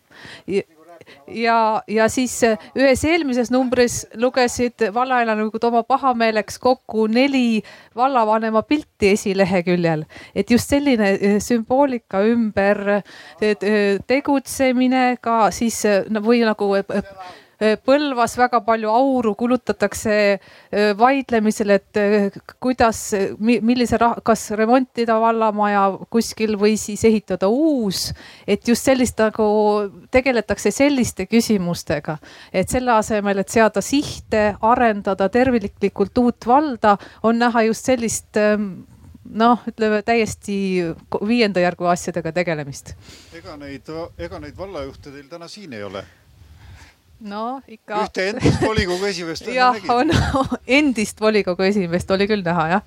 ja, 1.28 1.82
ja 1.88 2.08
siis 2.08 2.34
äh, 2.44 2.58
ühes 2.76 3.04
eelmises 3.04 3.50
numbris 3.50 4.04
lugesid 4.14 4.88
vallaelanikud 4.94 5.64
oma 5.68 5.82
pahameeleks 5.82 6.58
kokku 6.58 7.06
neli 7.06 7.62
vallavanema 7.96 8.62
pilti 8.62 9.12
esileheküljel. 9.16 10.04
et 10.34 10.50
just 10.50 10.68
selline 10.70 11.10
äh, 11.14 11.38
sümboolika 11.38 12.22
ümber 12.26 12.82
äh, 12.98 13.02
tegutsemine 14.06 15.16
ka 15.20 15.50
siis 15.50 15.82
või 16.22 16.44
nagu 16.46 16.72
Põlvas 17.56 18.34
väga 18.36 18.60
palju 18.60 18.90
auru 18.92 19.32
kulutatakse 19.38 20.16
vaidlemisele, 20.98 21.78
et 21.80 22.38
kuidas, 22.60 23.00
millise, 23.40 23.96
kas 24.26 24.42
remontida 24.58 25.16
vallamaja 25.20 25.86
kuskil 26.12 26.58
või 26.60 26.76
siis 26.80 27.04
ehitada 27.08 27.48
uus. 27.48 28.12
et 28.46 28.68
just 28.68 28.84
sellist 28.84 29.18
nagu 29.18 29.46
tegeletakse 30.10 30.70
selliste 30.70 31.26
küsimustega, 31.26 32.18
et 32.52 32.68
selle 32.68 32.92
asemel, 32.92 33.38
et 33.38 33.48
seada 33.48 33.80
sihte, 33.80 34.56
arendada 34.60 35.28
terviklikult 35.28 36.18
uut 36.18 36.46
valda, 36.46 36.96
on 37.22 37.38
näha 37.38 37.62
just 37.62 37.84
sellist 37.88 38.36
noh, 39.34 39.64
ütleme 39.68 40.02
täiesti 40.06 40.58
viienda 41.26 41.60
järgu 41.60 41.88
asjadega 41.90 42.32
tegelemist. 42.32 42.94
ega 43.34 43.56
neid, 43.56 43.90
ega 44.18 44.40
neid 44.42 44.56
vallajuhte 44.58 45.10
teil 45.10 45.26
täna 45.30 45.48
siin 45.48 45.72
ei 45.72 45.82
ole? 45.82 46.04
No 47.20 47.60
ikka. 47.68 48.02
ühte 48.04 48.28
endist 48.30 48.62
volikogu 48.62 49.08
esimeest 49.08 49.48
jah, 49.56 49.76
on 49.94 50.12
endist 50.78 51.20
volikogu 51.20 51.66
esimeest 51.66 52.10
oli 52.16 52.28
küll 52.28 52.44
näha 52.46 52.66
jah. 52.74 52.82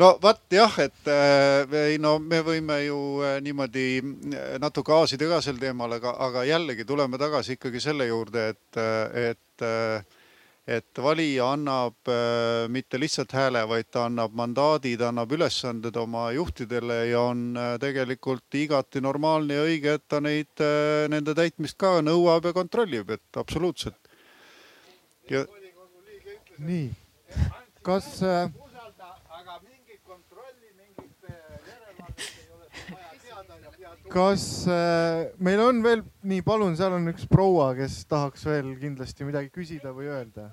no 0.00 0.12
vot 0.22 0.42
jah, 0.52 0.78
et 0.82 1.10
äh, 1.12 1.76
ei 1.90 1.98
no 2.02 2.16
me 2.18 2.40
võime 2.46 2.80
ju 2.86 3.00
äh, 3.24 3.38
niimoodi 3.44 3.86
äh, 4.00 4.56
natuke 4.62 4.94
aasida 4.96 5.28
ka 5.30 5.42
sel 5.44 5.60
teemal, 5.60 5.98
aga, 5.98 6.16
aga 6.28 6.46
jällegi 6.48 6.88
tuleme 6.88 7.20
tagasi 7.20 7.58
ikkagi 7.58 7.82
selle 7.82 8.08
juurde, 8.08 8.48
et, 8.54 8.80
et 9.30 9.66
et 10.66 10.98
valija 10.98 11.52
annab 11.54 12.10
äh, 12.10 12.66
mitte 12.72 12.98
lihtsalt 12.98 13.30
hääle, 13.36 13.62
vaid 13.70 13.86
ta 13.94 14.06
annab 14.08 14.34
mandaadi, 14.34 14.96
ta 14.98 15.12
annab 15.12 15.30
ülesanded 15.36 15.94
oma 16.00 16.26
juhtidele 16.34 17.04
ja 17.12 17.22
on 17.28 17.52
äh, 17.54 17.76
tegelikult 17.82 18.58
igati 18.58 19.02
normaalne 19.04 19.60
ja 19.60 19.66
õige, 19.68 19.94
et 20.00 20.06
ta 20.10 20.20
neid, 20.20 20.50
äh, 20.58 21.06
nende 21.12 21.36
täitmist 21.38 21.78
ka 21.78 22.00
nõuab 22.02 22.50
ja 22.50 22.54
kontrollib, 22.56 23.14
et 23.14 23.38
absoluutselt. 23.38 24.00
ja 25.30 25.44
nii, 26.58 26.90
kas 27.86 28.10
äh, 28.26 28.50
kas 34.16 34.64
äh, 34.68 35.26
meil 35.44 35.60
on 35.60 35.82
veel, 35.84 36.02
nii 36.24 36.40
palun, 36.46 36.76
seal 36.78 36.94
on 36.96 37.10
üks 37.10 37.26
proua, 37.28 37.68
kes 37.76 37.98
tahaks 38.08 38.46
veel 38.48 38.70
kindlasti 38.80 39.26
midagi 39.28 39.50
küsida 39.52 39.92
või 39.96 40.08
öelda. 40.08 40.48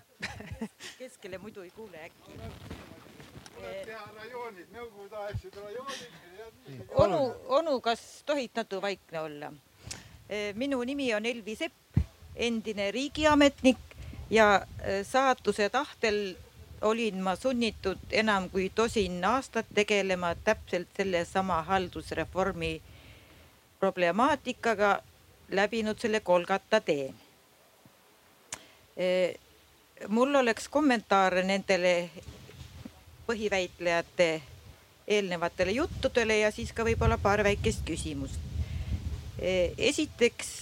keskele 1.00 1.40
muidu 1.40 1.64
ei 1.64 1.72
kuule 1.72 2.02
äkki. 2.04 2.36
teha 3.62 4.04
rajoonid, 4.18 4.68
nõukogudeaegsed 4.76 5.56
rajoonid. 5.64 6.84
onu, 7.06 7.22
onu, 7.62 7.80
kas 7.84 8.04
tohid 8.28 8.52
natuke 8.60 8.84
vaikne 8.84 9.24
olla? 9.24 9.54
E, 10.28 10.52
minu 10.60 10.84
nimi 10.84 11.14
on 11.16 11.26
Elvi 11.26 11.56
Sepp, 11.56 12.04
endine 12.36 12.92
riigiametnik 12.92 13.96
ja 14.32 14.66
e, 14.84 15.04
saatuse 15.08 15.70
tahtel 15.72 16.36
olin 16.84 17.22
ma 17.24 17.38
sunnitud 17.40 18.12
enam 18.12 18.50
kui 18.52 18.72
tosin 18.76 19.22
aastat 19.24 19.72
tegelema 19.76 20.36
täpselt 20.36 20.92
sellesama 20.98 21.62
haldusreformi 21.64 22.82
problemaatikaga 23.84 25.02
läbinud 25.52 26.00
selle 26.00 26.20
Kolgata 26.20 26.80
tee. 26.82 27.14
mul 30.08 30.36
oleks 30.36 30.70
kommentaare 30.70 31.44
nendele 31.44 32.10
põhiväitlejate 33.28 34.28
eelnevatele 35.08 35.72
juttudele 35.72 36.38
ja 36.38 36.52
siis 36.52 36.72
ka 36.74 36.86
võib-olla 36.88 37.18
paar 37.18 37.44
väikest 37.44 37.84
küsimust. 37.88 38.40
esiteks 39.78 40.54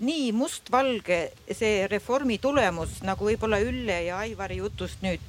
nii 0.00 0.32
mustvalge 0.32 1.20
see 1.52 1.86
reformi 1.86 2.38
tulemus, 2.38 2.98
nagu 3.02 3.30
võib-olla 3.30 3.60
Ülle 3.62 4.00
ja 4.08 4.18
Aivari 4.24 4.56
jutust 4.56 5.06
nüüd 5.06 5.22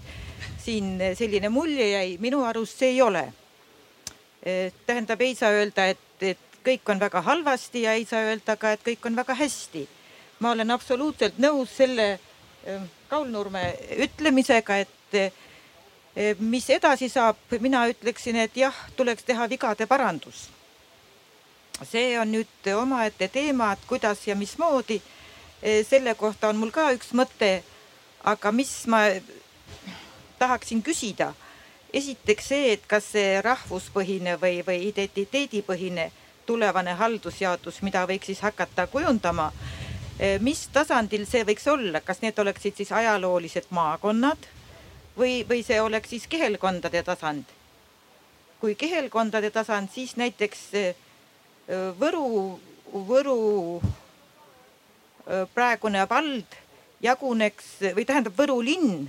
siin 0.63 0.97
selline 1.13 1.49
mulje 1.53 1.91
jäi, 1.91 2.17
minu 2.17 2.41
arust 2.49 2.81
see 2.81 2.95
ei 2.95 3.01
ole. 3.01 3.27
tähendab, 4.85 5.21
ei 5.21 5.35
saa 5.35 5.51
öelda, 5.51 5.89
et, 5.93 6.21
et 6.21 6.46
kõik 6.67 6.89
on 6.91 6.99
väga 6.99 7.21
halvasti 7.23 7.81
ja 7.85 7.93
ei 7.95 8.05
saa 8.05 8.25
öelda 8.27 8.57
ka, 8.59 8.73
et 8.75 8.83
kõik 8.83 9.05
on 9.07 9.15
väga 9.15 9.35
hästi. 9.35 9.87
ma 10.39 10.51
olen 10.51 10.71
absoluutselt 10.71 11.37
nõus 11.41 11.71
selle 11.77 12.19
ähm, 12.67 12.83
Raul 13.09 13.29
Nurme 13.31 13.63
ütlemisega, 13.97 14.77
et 14.77 15.15
äh, 15.15 15.31
mis 16.39 16.69
edasi 16.69 17.09
saab, 17.09 17.37
mina 17.59 17.87
ütleksin, 17.89 18.35
et 18.35 18.57
jah, 18.57 18.75
tuleks 18.95 19.23
teha 19.23 19.49
vigade 19.49 19.87
parandus. 19.87 20.49
see 21.83 22.19
on 22.19 22.31
nüüd 22.31 22.69
omaette 22.75 23.27
teema, 23.27 23.71
et 23.73 23.85
kuidas 23.87 24.27
ja 24.27 24.35
mismoodi. 24.35 25.01
Äh, 25.63 25.85
selle 25.89 26.15
kohta 26.15 26.49
on 26.49 26.57
mul 26.57 26.71
ka 26.71 26.91
üks 26.93 27.13
mõte. 27.13 27.63
aga 28.23 28.51
mis 28.51 28.87
ma 28.87 29.07
tahaksin 30.39 30.83
küsida 30.83 31.33
esiteks 31.93 32.47
see, 32.51 32.71
et 32.73 32.87
kas 32.87 33.05
see 33.13 33.41
rahvuspõhine 33.41 34.35
või, 34.41 34.61
või 34.67 34.89
identiteedipõhine 34.89 36.11
tulevane 36.47 36.95
haldusjaotus, 36.97 37.81
mida 37.85 38.05
võiks 38.09 38.31
siis 38.31 38.41
hakata 38.45 38.87
kujundama. 38.91 39.51
Eh, 40.19 40.39
mis 40.41 40.63
tasandil 40.73 41.27
see 41.29 41.43
võiks 41.45 41.67
olla, 41.69 42.01
kas 42.01 42.23
need 42.23 42.39
oleksid 42.39 42.79
siis 42.79 42.91
ajaloolised 42.95 43.67
maakonnad 43.69 44.47
või, 45.17 45.43
või 45.49 45.61
see 45.65 45.77
oleks 45.81 46.15
siis 46.15 46.27
kihelkondade 46.31 47.03
tasand? 47.05 47.53
kui 48.57 48.73
kihelkondade 48.73 49.51
tasand, 49.53 49.91
siis 49.93 50.15
näiteks 50.17 50.61
eh, 50.73 50.95
Võru, 51.99 52.57
Võru 52.89 53.35
eh, 53.77 55.43
praegune 55.53 56.07
vald 56.09 56.57
jaguneks 57.03 57.93
või 57.93 58.05
tähendab 58.09 58.33
Võru 58.39 58.57
linn 58.65 59.05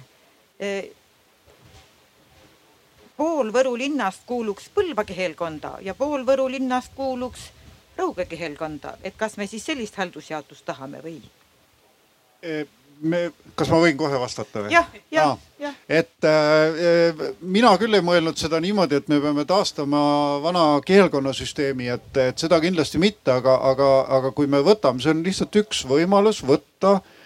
pool 3.18 3.52
Võru 3.54 3.74
linnast 3.78 4.24
kuuluks 4.26 4.70
Põlva 4.74 5.04
kihelkonda 5.08 5.78
ja 5.84 5.94
pool 5.98 6.24
Võru 6.26 6.48
linnast 6.50 6.94
kuuluks 6.96 7.50
Rõuge 7.98 8.28
kihelkonda, 8.30 8.94
et 9.02 9.16
kas 9.18 9.36
me 9.36 9.48
siis 9.50 9.64
sellist 9.66 9.96
haldusjaotust 9.98 10.62
tahame 10.68 11.00
või? 11.02 11.16
E, 12.46 12.60
me, 13.02 13.24
kas 13.58 13.72
ma 13.74 13.80
võin 13.82 13.98
kohe 13.98 14.20
vastata 14.22 14.62
või? 14.62 14.70
jah, 14.70 14.86
jah, 15.10 15.34
jah. 15.58 15.74
et 15.90 16.28
äh, 16.30 17.24
mina 17.42 17.74
küll 17.82 17.98
ei 17.98 18.06
mõelnud 18.06 18.38
seda 18.38 18.62
niimoodi, 18.62 19.02
et 19.02 19.10
me 19.10 19.18
peame 19.24 19.42
taastama 19.50 20.00
vana 20.44 20.64
keelkonnasüsteemi, 20.86 21.90
et, 21.98 22.10
et 22.28 22.46
seda 22.46 22.62
kindlasti 22.62 23.02
mitte, 23.02 23.34
aga, 23.34 23.58
aga, 23.72 23.92
aga 24.20 24.34
kui 24.36 24.46
me 24.46 24.62
võtame, 24.62 25.02
see 25.02 25.16
on 25.16 25.26
lihtsalt 25.26 25.62
üks 25.64 25.82
võimalus 25.90 26.44
võtta 26.46 27.00
Äh, 27.00 27.17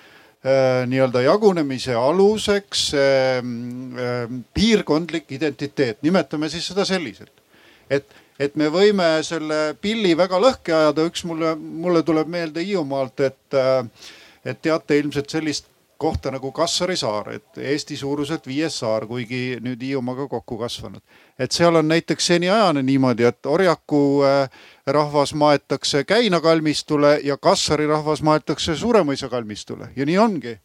nii-öelda 0.43 1.21
jagunemise 1.23 1.95
aluseks 1.95 2.89
ähm, 2.99 3.53
ähm, 3.99 4.41
piirkondlik 4.55 5.31
identiteet, 5.31 6.01
nimetame 6.03 6.49
siis 6.51 6.67
seda 6.67 6.85
selliselt. 6.85 7.31
et, 7.91 8.09
et 8.43 8.57
me 8.59 8.67
võime 8.73 9.07
selle 9.23 9.77
pilli 9.81 10.17
väga 10.19 10.41
lõhki 10.43 10.75
ajada, 10.75 11.05
üks 11.07 11.23
mulle, 11.29 11.55
mulle 11.55 12.03
tuleb 12.03 12.27
meelde 12.27 12.65
Hiiumaalt, 12.65 13.23
et, 13.23 13.55
äh, 13.55 14.11
et 14.45 14.59
teate 14.63 14.99
ilmselt 14.99 15.31
sellist 15.31 15.71
kohta 16.03 16.33
nagu 16.35 16.51
Kassari 16.53 16.97
saar, 16.99 17.31
et 17.37 17.59
Eesti 17.59 17.97
suuruselt 17.97 18.47
viies 18.51 18.81
saar, 18.83 19.07
kuigi 19.07 19.61
nüüd 19.63 19.83
Hiiumaaga 19.83 20.27
kokku 20.29 20.59
kasvanud. 20.59 21.03
et 21.39 21.53
seal 21.53 21.77
on 21.79 21.89
näiteks 21.89 22.27
seniajane 22.27 22.83
niimoodi, 22.83 23.25
et 23.25 23.47
Orjaku 23.47 24.23
äh, 24.27 24.51
rahvas 24.87 25.35
maetakse 25.35 26.05
Käina 26.05 26.41
kalmistule 26.41 27.21
ja 27.25 27.37
Kassari 27.37 27.87
rahvas 27.87 28.23
maetakse 28.23 28.77
Suuremõisa 28.77 29.29
kalmistule 29.29 29.89
ja 29.97 30.07
nii 30.07 30.19
ongi. 30.19 30.59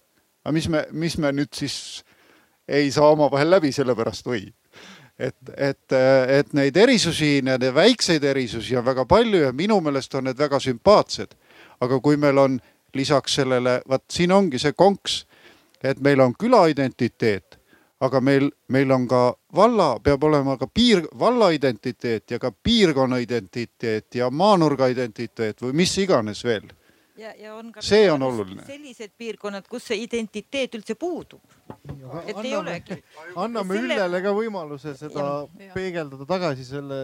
aga 0.44 0.54
mis 0.54 0.70
me, 0.70 0.86
mis 0.92 1.18
me 1.18 1.32
nüüd 1.32 1.54
siis 1.54 2.04
ei 2.68 2.92
saa 2.92 3.12
omavahel 3.12 3.50
läbi 3.50 3.72
sellepärast 3.72 4.26
või? 4.26 4.48
et, 5.20 5.38
et, 5.58 5.94
et 6.40 6.54
neid 6.54 6.78
erisusi, 6.78 7.42
neid 7.44 7.64
väikseid 7.74 8.24
erisusi 8.24 8.78
on 8.78 8.86
väga 8.86 9.06
palju 9.06 9.48
ja 9.48 9.54
minu 9.54 9.80
meelest 9.82 10.16
on 10.16 10.30
need 10.30 10.38
väga 10.38 10.60
sümpaatsed. 10.60 11.36
aga 11.82 12.00
kui 12.02 12.18
meil 12.18 12.38
on 12.38 12.60
lisaks 12.94 13.36
sellele, 13.36 13.82
vaat 13.90 14.04
siin 14.12 14.32
ongi 14.32 14.60
see 14.60 14.74
konks, 14.74 15.27
et 15.92 16.00
meil 16.04 16.22
on 16.24 16.34
küla 16.36 16.66
identiteet, 16.72 17.58
aga 18.04 18.22
meil, 18.22 18.50
meil 18.74 18.92
on 18.94 19.08
ka 19.10 19.22
valla, 19.56 19.96
peab 20.04 20.24
olema 20.28 20.58
ka 20.60 20.68
piir, 20.68 21.06
valla 21.20 21.50
identiteet 21.56 22.36
ja 22.36 22.40
ka 22.40 22.52
piirkonna 22.52 23.20
identiteet 23.24 24.20
ja 24.20 24.30
maanurga 24.30 24.90
identiteet 24.94 25.64
või 25.66 25.80
mis 25.84 25.96
iganes 26.04 26.44
veel. 26.46 26.68
ja, 27.18 27.32
ja 27.36 27.56
on 27.56 27.72
ka 27.74 27.82
see 27.82 28.12
on 28.12 28.24
oluline. 28.24 28.66
sellised 28.66 29.16
piirkonnad, 29.18 29.66
kus 29.68 29.88
see 29.90 30.04
identiteet 30.04 30.76
üldse 30.78 30.96
puudub. 30.96 31.42
et 32.26 32.36
anname, 32.36 32.44
ei 32.44 32.56
olegi. 32.56 33.00
anname 33.36 33.80
selle... 33.80 33.96
Üllele 33.96 34.22
ka 34.22 34.36
võimaluse 34.36 34.94
seda 34.98 35.26
ja, 35.60 35.72
peegeldada 35.74 36.30
tagasi 36.30 36.66
selle 36.66 37.00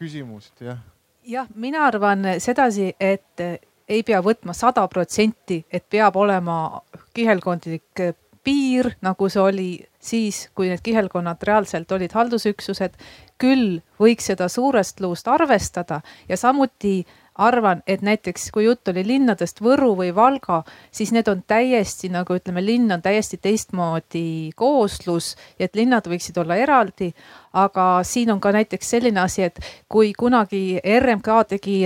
küsimust, 0.00 0.52
jah. 0.60 0.82
jah, 1.24 1.48
mina 1.54 1.86
arvan 1.86 2.36
sedasi, 2.40 2.92
et 3.00 3.48
ei 3.88 4.02
pea 4.02 4.20
võtma 4.22 4.54
sada 4.54 4.86
protsenti, 4.88 5.64
et 5.70 5.84
peab 5.90 6.16
olema 6.16 6.80
kihelkondlik 7.14 8.02
piir, 8.46 8.92
nagu 9.02 9.28
see 9.30 9.42
oli 9.42 9.70
siis, 9.98 10.46
kui 10.54 10.70
need 10.70 10.82
kihelkonnad 10.86 11.42
reaalselt 11.42 11.92
olid 11.92 12.14
haldusüksused. 12.14 12.94
küll 13.38 13.80
võiks 14.00 14.30
seda 14.30 14.48
suurest 14.48 15.00
luust 15.00 15.28
arvestada 15.28 16.00
ja 16.28 16.36
samuti 16.36 17.04
arvan, 17.38 17.82
et 17.86 18.02
näiteks 18.02 18.50
kui 18.54 18.64
jutt 18.64 18.88
oli 18.88 19.04
linnadest 19.06 19.60
Võru 19.62 19.94
või 19.98 20.14
Valga, 20.14 20.62
siis 20.90 21.12
need 21.12 21.28
on 21.28 21.42
täiesti 21.46 22.08
nagu 22.12 22.36
ütleme, 22.36 22.64
linn 22.64 22.92
on 22.92 23.02
täiesti 23.02 23.38
teistmoodi 23.42 24.52
kooslus 24.56 25.34
et 25.58 25.76
linnad 25.76 26.06
võiksid 26.08 26.38
olla 26.40 26.56
eraldi. 26.60 27.12
aga 27.56 28.02
siin 28.04 28.28
on 28.30 28.40
ka 28.40 28.50
näiteks 28.52 28.90
selline 28.90 29.20
asi, 29.20 29.46
et 29.46 29.58
kui 29.88 30.10
kunagi 30.12 30.76
RMK 30.76 31.28
tegi, 31.48 31.76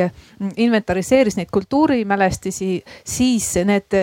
inventariseeris 0.57 1.37
neid 1.39 1.47
kultuurimälestisi, 1.55 2.83
siis 3.07 3.53
need 3.65 3.95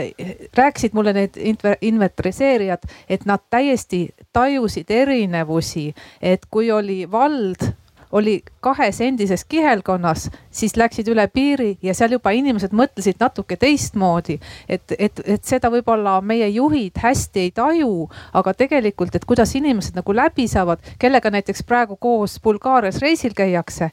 rääkisid 0.55 0.95
mulle 0.95 1.13
need 1.13 1.35
inventariseerijad, 1.81 2.87
et 3.09 3.25
nad 3.25 3.43
täiesti 3.49 4.07
tajusid 4.33 4.87
erinevusi, 4.95 5.91
et 6.21 6.47
kui 6.49 6.71
oli 6.71 7.03
vald 7.11 7.67
oli 8.11 8.41
kahes 8.59 9.01
endises 9.01 9.45
kihelkonnas, 9.45 10.29
siis 10.51 10.77
läksid 10.77 11.07
üle 11.11 11.27
piiri 11.27 11.77
ja 11.83 11.93
seal 11.97 12.15
juba 12.15 12.31
inimesed 12.35 12.73
mõtlesid 12.75 13.19
natuke 13.19 13.57
teistmoodi. 13.59 14.39
et, 14.69 14.95
et, 14.99 15.21
et 15.25 15.43
seda 15.43 15.71
võib-olla 15.71 16.21
meie 16.21 16.47
juhid 16.49 16.97
hästi 17.03 17.39
ei 17.39 17.51
taju, 17.51 18.09
aga 18.33 18.53
tegelikult, 18.53 19.15
et 19.15 19.25
kuidas 19.25 19.55
inimesed 19.55 19.95
nagu 19.95 20.15
läbi 20.15 20.47
saavad, 20.47 20.79
kellega 20.99 21.31
näiteks 21.31 21.63
praegu 21.63 21.95
koos 21.95 22.39
Bulgaarias 22.43 23.01
reisil 23.01 23.33
käiakse. 23.35 23.91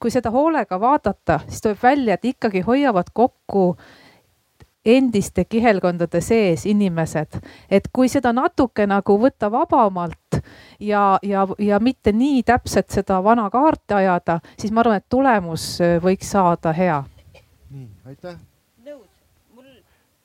kui 0.00 0.10
seda 0.10 0.30
hoolega 0.34 0.80
vaadata, 0.80 1.40
siis 1.48 1.60
tuleb 1.62 1.78
välja, 1.82 2.14
et 2.14 2.24
ikkagi 2.24 2.60
hoiavad 2.66 3.12
kokku 3.14 3.76
endiste 4.84 5.44
kihelkondade 5.44 6.20
sees 6.20 6.66
inimesed, 6.66 7.38
et 7.70 7.88
kui 7.92 8.08
seda 8.10 8.32
natuke 8.34 8.86
nagu 8.86 9.16
võtta 9.18 9.50
vabamalt 9.52 10.40
ja, 10.80 11.18
ja, 11.22 11.46
ja 11.58 11.78
mitte 11.80 12.12
nii 12.12 12.42
täpselt 12.42 12.90
seda 12.90 13.20
vana 13.24 13.48
kaarti 13.50 13.94
ajada, 13.94 14.40
siis 14.58 14.72
ma 14.72 14.82
arvan, 14.82 14.98
et 14.98 15.08
tulemus 15.08 15.66
äh, 15.80 15.98
võiks 16.02 16.32
saada 16.34 16.72
hea. 16.74 17.02
nii, 17.70 17.88
aitäh. 18.10 18.36
nõus, 18.88 19.06
mul, 19.54 19.70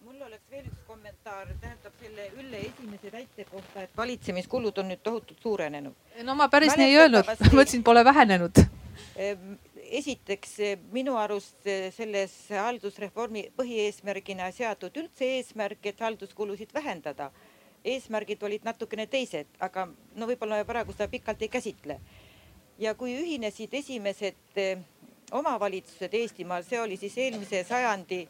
mul 0.06 0.26
oleks 0.26 0.50
veel 0.52 0.66
üks 0.66 0.82
kommentaar, 0.88 1.46
tähendab 1.62 1.94
selle 2.02 2.32
Ülle 2.40 2.64
esimese 2.66 3.14
väite 3.14 3.46
kohta, 3.52 3.86
et 3.86 3.94
valitsemiskulud 3.98 4.78
on 4.78 4.90
nüüd 4.90 5.04
tohutult 5.04 5.40
suurenenud. 5.42 5.94
no 6.24 6.36
ma 6.36 6.50
päris 6.50 6.74
nii 6.78 6.90
ei 6.90 7.00
öelnud, 7.04 7.30
ma 7.30 7.54
mõtlesin, 7.62 7.86
pole 7.86 8.06
vähenenud 8.06 8.66
esiteks 9.92 10.58
minu 10.92 11.16
arust 11.18 11.68
selles 11.96 12.34
haldusreformi 12.52 13.48
põhieesmärgina 13.58 14.50
seatud 14.56 14.96
üldse 14.98 15.28
eesmärk, 15.38 15.86
et 15.86 16.00
halduskulusid 16.00 16.74
vähendada. 16.74 17.32
eesmärgid 17.86 18.42
olid 18.44 18.66
natukene 18.66 19.06
teised, 19.08 19.48
aga 19.60 19.88
no 20.16 20.28
võib-olla 20.28 20.64
praegu 20.66 20.92
seda 20.92 21.08
pikalt 21.08 21.42
ei 21.42 21.50
käsitle. 21.50 22.00
ja 22.78 22.94
kui 22.96 23.16
ühinesid 23.16 23.74
esimesed 23.74 24.56
eh, 24.56 24.78
omavalitsused 25.32 26.14
Eestimaal, 26.14 26.64
see 26.64 26.80
oli 26.80 26.98
siis 26.98 27.18
eelmise 27.18 27.64
sajandi 27.64 28.28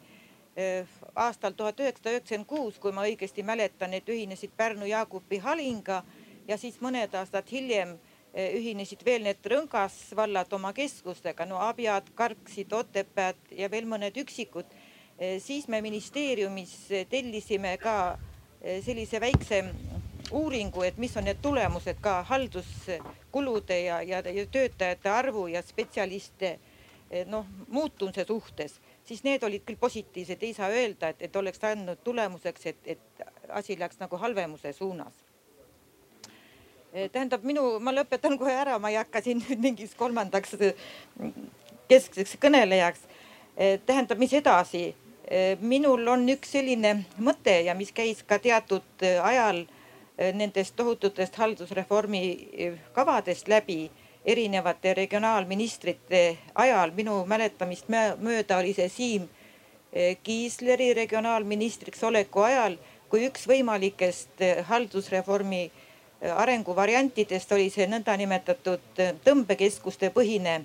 eh, 0.56 0.86
aastal 1.14 1.52
tuhat 1.52 1.80
üheksasada 1.80 2.16
üheksakümmend 2.16 2.46
kuus, 2.46 2.78
kui 2.78 2.92
ma 2.92 3.02
õigesti 3.02 3.42
mäletan, 3.42 3.94
et 3.94 4.08
ühinesid 4.08 4.50
Pärnu 4.56 4.86
Jaagupi 4.86 5.38
Halinga 5.38 6.04
ja 6.48 6.56
siis 6.56 6.80
mõned 6.80 7.14
aastad 7.14 7.50
hiljem 7.50 7.98
Eh, 7.98 8.07
ühinesid 8.34 9.02
veel 9.04 9.24
need 9.24 9.46
rõngasvallad 9.50 10.52
oma 10.52 10.72
keskustega, 10.76 11.46
no 11.48 11.60
Abjad, 11.64 12.10
Karksid, 12.14 12.72
Otepääd 12.72 13.54
ja 13.56 13.70
veel 13.70 13.88
mõned 13.88 14.16
üksikud. 14.20 14.68
Eh, 15.18 15.38
siis 15.42 15.68
me 15.68 15.80
ministeeriumis 15.82 16.74
tellisime 17.10 17.76
ka 17.82 18.18
eh, 18.60 18.82
sellise 18.84 19.20
väikse 19.20 19.62
uuringu, 20.32 20.84
et 20.84 20.98
mis 20.98 21.16
on 21.16 21.24
need 21.24 21.40
tulemused 21.42 22.00
ka 22.04 22.22
halduskulude 22.28 23.80
ja, 23.80 24.02
ja, 24.02 24.20
ja 24.20 24.46
töötajate 24.46 25.10
arvu 25.10 25.46
ja 25.48 25.62
spetsialiste 25.62 26.58
noh 27.26 27.46
muutumise 27.72 28.26
suhtes, 28.28 28.74
siis 29.04 29.22
need 29.24 29.42
olid 29.42 29.62
küll 29.64 29.80
positiivsed, 29.80 30.42
ei 30.44 30.52
saa 30.52 30.68
öelda, 30.68 31.08
et, 31.08 31.22
et 31.24 31.36
oleks 31.36 31.62
andnud 31.64 32.02
tulemuseks, 32.04 32.66
et, 32.68 32.82
et 32.84 33.22
asi 33.48 33.78
läks 33.80 33.96
nagu 34.02 34.20
halvemuse 34.20 34.72
suunas. 34.76 35.16
Eh, 35.16 35.27
tähendab 36.92 37.44
minu, 37.44 37.78
ma 37.84 37.92
lõpetan 37.92 38.38
kohe 38.40 38.54
ära, 38.54 38.78
ma 38.80 38.90
ei 38.92 38.98
hakka 38.98 39.22
siin 39.24 39.42
nüüd 39.44 39.60
mingiks 39.64 39.94
kolmandaks 39.98 40.56
eh, 40.60 40.86
keskseks 41.90 42.36
kõnelejaks. 42.40 43.04
Eh, 43.56 43.76
tähendab, 43.86 44.18
mis 44.18 44.34
edasi? 44.36 44.90
minul 45.60 46.06
on 46.08 46.22
üks 46.32 46.54
selline 46.54 47.02
mõte 47.20 47.52
ja 47.66 47.74
mis 47.76 47.90
käis 47.92 48.22
ka 48.24 48.38
teatud 48.40 49.02
ajal 49.04 49.58
nendest 50.16 50.72
tohututest 50.72 51.34
haldusreformi 51.36 52.22
kavadest 52.96 53.50
läbi 53.52 53.90
erinevate 54.24 54.94
regionaalministrite 54.96 56.22
ajal. 56.54 56.94
minu 56.96 57.26
mäletamist 57.28 57.92
mööda 57.92 58.56
oli 58.56 58.72
see 58.72 58.88
Siim 58.88 59.28
Kiisleri 60.22 60.94
regionaalministriks 60.94 62.02
oleku 62.08 62.46
ajal, 62.48 62.78
kui 63.12 63.28
üks 63.28 63.44
võimalikest 63.52 64.40
haldusreformi 64.70 65.66
arenguvariantidest 66.20 67.52
oli 67.52 67.70
see 67.70 67.86
nõndanimetatud 67.86 69.02
tõmbekeskuste 69.24 70.10
põhine 70.10 70.60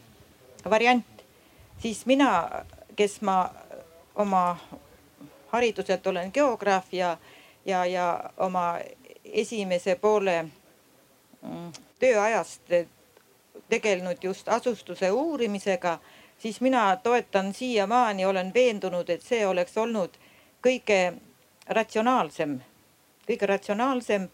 variant, 0.70 1.24
siis 1.82 2.06
mina, 2.10 2.30
kes 2.96 3.20
ma 3.22 3.38
oma 4.16 4.58
hariduselt 5.52 6.08
olen 6.08 6.32
geograaf 6.34 6.94
ja, 6.94 7.18
ja, 7.66 7.86
ja 7.86 8.08
oma 8.38 8.80
esimese 9.24 9.96
poole 9.96 10.42
mm, 11.42 11.72
tööajast 12.00 12.74
tegelenud 13.70 14.24
just 14.24 14.50
asustuse 14.50 15.12
uurimisega, 15.12 16.00
siis 16.38 16.62
mina 16.62 16.96
toetan 16.96 17.54
siiamaani, 17.54 18.26
olen 18.26 18.54
veendunud, 18.54 19.10
et 19.10 19.22
see 19.22 19.46
oleks 19.48 19.78
olnud 19.78 20.18
kõige 20.66 21.14
ratsionaalsem, 21.70 22.58
kõige 23.28 23.46
ratsionaalsem 23.50 24.28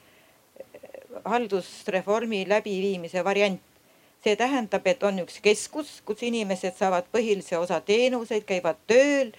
haldusreformi 1.25 2.45
läbiviimise 2.49 3.23
variant. 3.23 3.61
see 4.23 4.35
tähendab, 4.35 4.87
et 4.87 5.03
on 5.03 5.21
üks 5.21 5.37
keskus, 5.39 6.01
kus 6.03 6.23
inimesed 6.27 6.75
saavad 6.75 7.05
põhilise 7.07 7.55
osa 7.57 7.79
teenuseid, 7.81 8.43
käivad 8.43 8.75
tööl. 8.87 9.31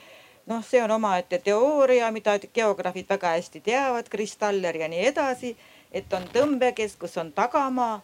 noh, 0.47 0.65
see 0.65 0.83
on 0.83 0.91
omaette 0.91 1.39
teooria, 1.39 2.11
mida 2.11 2.39
geograafid 2.39 3.09
väga 3.09 3.35
hästi 3.37 3.61
teavad, 3.61 4.09
kristaller 4.09 4.77
ja 4.77 4.89
nii 4.89 5.05
edasi, 5.13 5.57
et 5.93 6.13
on 6.13 6.25
tõmbekeskus, 6.33 7.19
on 7.21 7.33
tagamaa. 7.33 8.01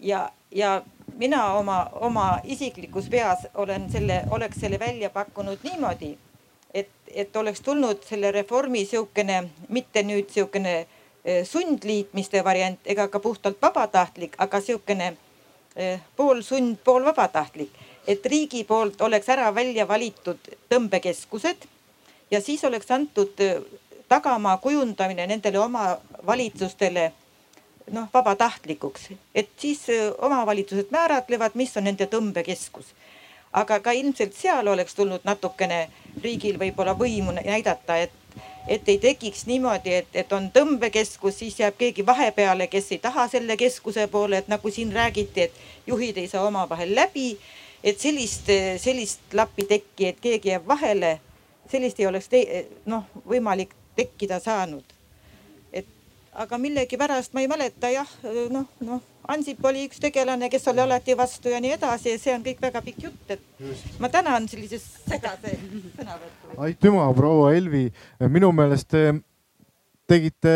ja, 0.00 0.30
ja 0.50 0.82
mina 1.16 1.54
oma, 1.54 1.90
oma 1.92 2.38
isiklikus 2.44 3.08
peas 3.08 3.46
olen 3.54 3.90
selle, 3.90 4.22
oleks 4.30 4.60
selle 4.60 4.78
välja 4.78 5.10
pakkunud 5.10 5.58
niimoodi, 5.62 6.16
et, 6.74 6.90
et 7.14 7.36
oleks 7.36 7.60
tulnud 7.60 8.02
selle 8.06 8.30
reformi 8.32 8.84
sihukene, 8.86 9.44
mitte 9.68 10.02
nüüd 10.02 10.30
sihukene 10.30 10.86
sundliitmiste 11.44 12.44
variant 12.44 12.80
ega 12.84 13.08
ka 13.08 13.20
puhtalt 13.20 13.56
vabatahtlik, 13.62 14.34
aga 14.38 14.60
sihukene 14.60 15.16
eh, 15.76 16.00
pool 16.16 16.42
sund, 16.42 16.76
pool 16.84 17.04
vabatahtlik. 17.04 17.70
et 18.06 18.26
riigi 18.26 18.64
poolt 18.64 19.00
oleks 19.00 19.28
ära 19.28 19.54
välja 19.54 19.88
valitud 19.88 20.38
tõmbekeskused 20.68 21.64
ja 22.30 22.40
siis 22.40 22.64
oleks 22.64 22.90
antud 22.90 23.40
eh, 23.40 23.62
tagamaa 24.08 24.56
kujundamine 24.56 25.26
nendele 25.26 25.58
omavalitsustele 25.58 27.12
noh, 27.90 28.08
vabatahtlikuks, 28.14 29.08
et 29.34 29.48
siis 29.56 29.86
omavalitsused 30.18 30.90
määratlevad, 30.90 31.54
mis 31.54 31.76
on 31.76 31.84
nende 31.84 32.06
tõmbekeskus. 32.06 32.92
aga 33.52 33.78
ka 33.80 33.92
ilmselt 33.92 34.34
seal 34.34 34.66
oleks 34.68 34.94
tulnud 34.94 35.20
natukene 35.24 35.88
riigil 36.22 36.58
võib-olla 36.58 36.94
võimu 36.98 37.32
näidata, 37.32 37.96
et 37.96 38.12
et 38.68 38.88
ei 38.88 38.98
tekiks 38.98 39.46
niimoodi, 39.46 39.92
et, 40.00 40.08
et 40.14 40.32
on 40.32 40.48
tõmbekeskus, 40.54 41.38
siis 41.38 41.58
jääb 41.60 41.76
keegi 41.78 42.06
vahepeale, 42.06 42.66
kes 42.72 42.92
ei 42.92 42.98
taha 42.98 43.26
selle 43.28 43.56
keskuse 43.60 44.06
poole, 44.12 44.40
et 44.40 44.48
nagu 44.48 44.70
siin 44.70 44.92
räägiti, 44.92 45.48
et 45.48 45.86
juhid 45.86 46.16
ei 46.16 46.28
saa 46.28 46.46
omavahel 46.46 46.94
läbi. 46.94 47.38
et 47.84 48.00
sellist, 48.00 48.46
sellist 48.80 49.34
lapitekki, 49.36 50.06
et 50.06 50.20
keegi 50.20 50.48
jääb 50.48 50.68
vahele, 50.68 51.18
sellist 51.68 52.00
ei 52.00 52.06
oleks 52.06 52.30
noh, 52.86 53.04
võimalik 53.28 53.74
tekkida 53.96 54.38
saanud. 54.40 54.93
Aga 56.34 56.58
millegipärast 56.58 57.34
ma 57.34 57.42
ei 57.44 57.50
mäleta 57.50 57.90
jah, 57.92 58.14
noh, 58.50 58.70
noh 58.80 59.02
Ansip 59.24 59.62
oli 59.64 59.86
üks 59.88 60.02
tegelane, 60.02 60.50
kes 60.52 60.66
oli 60.68 60.82
alati 60.82 61.14
vastu 61.16 61.48
ja 61.48 61.56
nii 61.64 61.70
edasi 61.78 62.10
ja 62.12 62.20
see 62.20 62.34
on 62.36 62.42
kõik 62.44 62.58
väga 62.60 62.82
pikk 62.84 63.06
jutt, 63.06 63.30
et 63.32 64.00
ma 64.02 64.10
tänan 64.12 64.44
sellise 64.50 64.76
segase 64.82 65.54
sõnavõtu. 65.94 66.58
aitüma, 66.66 67.06
proua 67.16 67.54
Elvi, 67.56 67.86
minu 68.28 68.50
meelest 68.52 68.90
te 68.92 69.06
tegite 70.10 70.52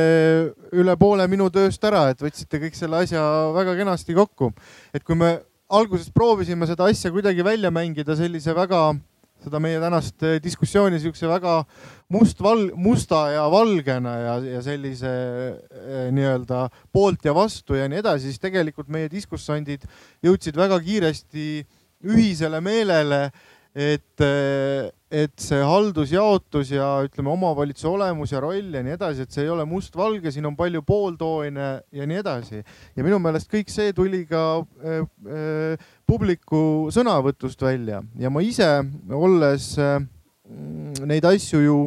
üle 0.77 0.97
poole 1.01 1.25
minu 1.33 1.49
tööst 1.49 1.85
ära, 1.89 2.11
et 2.13 2.21
võtsite 2.21 2.61
kõik 2.67 2.77
selle 2.77 3.01
asja 3.07 3.23
väga 3.57 3.79
kenasti 3.79 4.17
kokku. 4.19 4.53
et 4.93 5.05
kui 5.05 5.17
me 5.17 5.39
alguses 5.69 6.13
proovisime 6.13 6.69
seda 6.69 6.91
asja 6.93 7.13
kuidagi 7.13 7.45
välja 7.45 7.71
mängida 7.73 8.17
sellise 8.17 8.53
väga 8.57 8.99
seda 9.45 9.61
meie 9.63 9.79
tänast 9.83 10.23
eh, 10.27 10.39
diskussiooni 10.43 10.99
siukse 11.03 11.29
väga 11.31 11.61
mustval-, 12.13 12.71
musta 12.79 13.25
ja 13.35 13.45
valgena 13.53 14.15
ja, 14.19 14.37
ja 14.57 14.63
sellise 14.65 15.11
eh, 15.11 16.09
nii-öelda 16.15 16.67
poolt 16.93 17.29
ja 17.29 17.35
vastu 17.37 17.79
ja 17.79 17.89
nii 17.91 18.03
edasi, 18.03 18.29
siis 18.29 18.43
tegelikult 18.43 18.91
meie 18.93 19.11
diskussandid 19.13 19.87
jõudsid 20.25 20.59
väga 20.59 20.81
kiiresti 20.85 21.49
ühisele 22.09 22.61
meelele 22.63 23.29
et, 23.75 24.25
et 25.11 25.35
see 25.41 25.61
haldusjaotus 25.65 26.73
ja 26.73 26.87
ütleme, 27.07 27.31
omavalitsuse 27.33 27.89
olemus 27.91 28.33
ja 28.33 28.41
roll 28.43 28.75
ja 28.75 28.83
nii 28.85 28.97
edasi, 28.97 29.25
et 29.25 29.35
see 29.35 29.45
ei 29.45 29.53
ole 29.53 29.67
mustvalge, 29.69 30.33
siin 30.33 30.49
on 30.49 30.57
palju 30.59 30.83
pooltoone 30.87 31.69
ja 31.93 32.09
nii 32.09 32.21
edasi. 32.23 32.63
ja 32.97 33.07
minu 33.07 33.21
meelest 33.23 33.51
kõik 33.53 33.71
see 33.73 33.93
tuli 33.97 34.25
ka 34.29 34.45
äh, 34.61 35.05
äh, 35.29 35.89
publiku 36.07 36.89
sõnavõtust 36.95 37.63
välja 37.63 38.03
ja 38.19 38.33
ma 38.33 38.43
ise, 38.45 38.69
olles 39.13 39.71
äh, 39.83 40.01
neid 41.07 41.25
asju 41.29 41.63
ju 41.63 41.79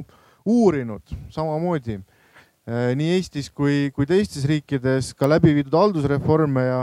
uurinud 0.46 1.14
samamoodi 1.34 2.00
nii 2.72 3.16
Eestis 3.18 3.50
kui, 3.50 3.90
kui 3.92 4.06
teistes 4.06 4.46
riikides 4.48 5.16
ka 5.18 5.28
läbi 5.28 5.52
viidud 5.58 5.74
haldusreforme 5.76 6.62
ja, 6.64 6.82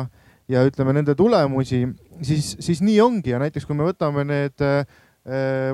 ja 0.51 0.64
ütleme 0.66 0.92
nende 0.92 1.14
tulemusi, 1.16 1.84
siis, 2.23 2.55
siis 2.64 2.81
nii 2.85 2.99
ongi 3.03 3.35
ja 3.35 3.41
näiteks 3.43 3.66
kui 3.69 3.77
me 3.79 3.87
võtame 3.89 4.25
need 4.29 4.64
äh, 4.64 4.83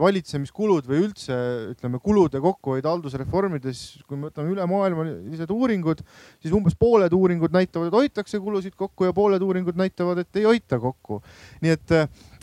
valitsemiskulud 0.03 0.87
või 0.89 1.05
üldse 1.05 1.37
ütleme 1.71 2.01
kulude 2.03 2.41
kokkuhoid 2.43 2.87
haldusreformides, 2.89 3.83
kui 4.09 4.19
me 4.19 4.31
võtame 4.31 4.51
ülemaailmalised 4.55 5.53
uuringud, 5.55 6.03
siis 6.43 6.55
umbes 6.57 6.75
pooled 6.79 7.13
uuringud 7.15 7.55
näitavad, 7.55 7.93
et 7.93 7.99
hoitakse 8.01 8.41
kulusid 8.43 8.75
kokku 8.79 9.07
ja 9.07 9.15
pooled 9.15 9.43
uuringud 9.45 9.79
näitavad, 9.79 10.25
et 10.25 10.41
ei 10.41 10.49
hoita 10.49 10.81
kokku. 10.83 11.23
nii 11.63 11.77
et, 11.77 11.95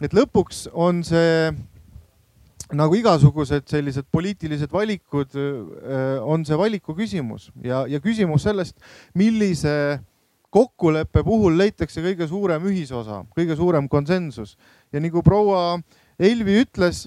et 0.01 0.15
lõpuks 0.15 0.69
on 0.71 1.03
see 1.03 1.51
nagu 2.71 2.95
igasugused 2.95 3.67
sellised 3.67 4.07
poliitilised 4.11 4.71
valikud, 4.71 5.35
on 6.23 6.45
see 6.47 6.57
valiku 6.57 6.95
küsimus 6.95 7.49
ja, 7.63 7.83
ja 7.91 7.99
küsimus 7.99 8.47
sellest, 8.47 8.77
millise 9.19 9.99
kokkuleppe 10.51 11.23
puhul 11.23 11.55
leitakse 11.57 12.03
kõige 12.03 12.27
suurem 12.27 12.65
ühisosa, 12.67 13.21
kõige 13.35 13.55
suurem 13.59 13.87
konsensus 13.89 14.57
ja 14.91 15.01
nagu 15.03 15.23
proua 15.23 15.79
Elvi 16.21 16.59
ütles, 16.61 17.05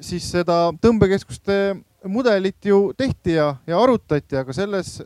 siis 0.00 0.26
seda 0.32 0.70
tõmbekeskuste 0.82 1.74
mudelit 2.08 2.64
ju 2.64 2.92
tehti 2.96 3.36
ja, 3.36 3.50
ja 3.66 3.80
arutati, 3.80 4.36
aga 4.38 4.54
selles 4.56 4.96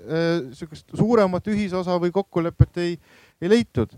sihukest 0.55 0.97
suuremat 0.99 1.51
ühisosa 1.51 1.99
või 2.01 2.13
kokkulepet 2.15 2.81
ei, 2.85 2.97
ei 3.43 3.53
leitud. 3.53 3.93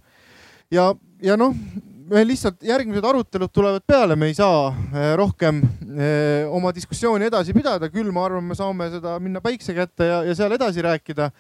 ja, 0.71 0.91
ja 1.23 1.37
noh, 1.37 1.55
me 2.11 2.23
lihtsalt 2.27 2.63
järgmised 2.67 3.05
arutelud 3.07 3.53
tulevad 3.55 3.85
peale, 3.87 4.17
me 4.17 4.31
ei 4.31 4.35
saa 4.35 4.71
rohkem 5.17 5.63
oma 6.51 6.73
diskussiooni 6.75 7.29
edasi 7.31 7.55
pidada, 7.57 7.91
küll 7.93 8.11
ma 8.13 8.27
arvan, 8.27 8.45
me 8.45 8.59
saame 8.59 8.91
seda 8.95 9.17
minna 9.23 9.43
päikse 9.45 9.75
kätte 9.77 10.09
ja, 10.09 10.23
ja 10.27 10.37
seal 10.39 10.57
edasi 10.59 10.85
rääkida 10.85 11.31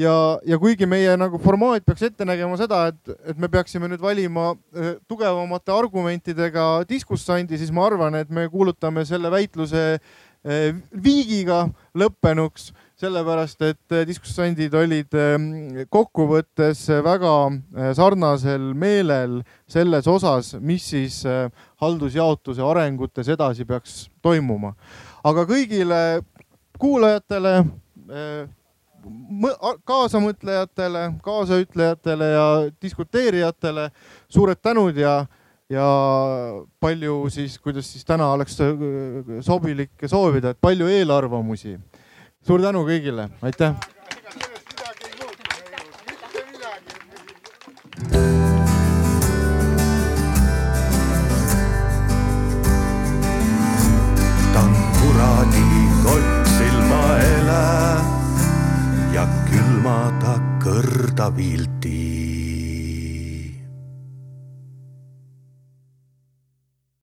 ja, 0.00 0.14
ja 0.46 0.58
kuigi 0.60 0.86
meie 0.90 1.14
nagu 1.18 1.38
formaat 1.42 1.84
peaks 1.86 2.04
ette 2.08 2.26
nägema 2.26 2.58
seda, 2.60 2.88
et, 2.90 3.16
et 3.30 3.40
me 3.40 3.50
peaksime 3.50 3.88
nüüd 3.90 4.02
valima 4.02 4.52
äh, 4.52 4.94
tugevamate 5.10 5.74
argumentidega 5.74 6.68
diskussandi, 6.88 7.58
siis 7.60 7.72
ma 7.74 7.86
arvan, 7.88 8.18
et 8.18 8.30
me 8.30 8.48
kuulutame 8.50 9.04
selle 9.08 9.30
väitluse 9.32 9.84
äh, 9.94 10.72
viigiga 11.04 11.64
lõppenuks, 11.98 12.72
sellepärast 13.00 13.62
et 13.66 13.94
äh, 13.94 14.04
diskussandid 14.08 14.74
olid 14.78 15.14
kokkuvõttes 15.92 16.86
väga 17.04 17.34
sarnasel 17.98 18.70
meelel 18.78 19.40
selles 19.70 20.06
osas, 20.10 20.54
mis 20.62 20.86
siis 20.94 21.22
haldusjaotuse 21.82 22.62
arengutes 22.64 23.30
edasi 23.34 23.66
peaks 23.68 24.04
toimuma. 24.22 24.74
aga 25.24 25.46
kõigile 25.48 26.00
kuulajatele 26.78 27.56
kaasamõtlejatele, 29.84 31.06
kaasaütlejatele 31.24 32.28
ja 32.32 32.44
diskuteerijatele 32.82 33.88
suured 34.28 34.60
tänud 34.62 34.96
ja, 34.96 35.26
ja 35.70 35.88
palju 36.80 37.18
siis, 37.32 37.58
kuidas 37.58 37.92
siis 37.92 38.04
täna 38.04 38.32
oleks 38.32 38.58
sobilik 39.46 40.06
soovida, 40.06 40.54
et 40.54 40.60
palju 40.60 40.88
eelarvamusi. 40.88 41.78
suur 42.44 42.60
tänu 42.60 42.84
kõigile, 42.84 43.28
aitäh. 43.42 43.93
David 61.14 61.73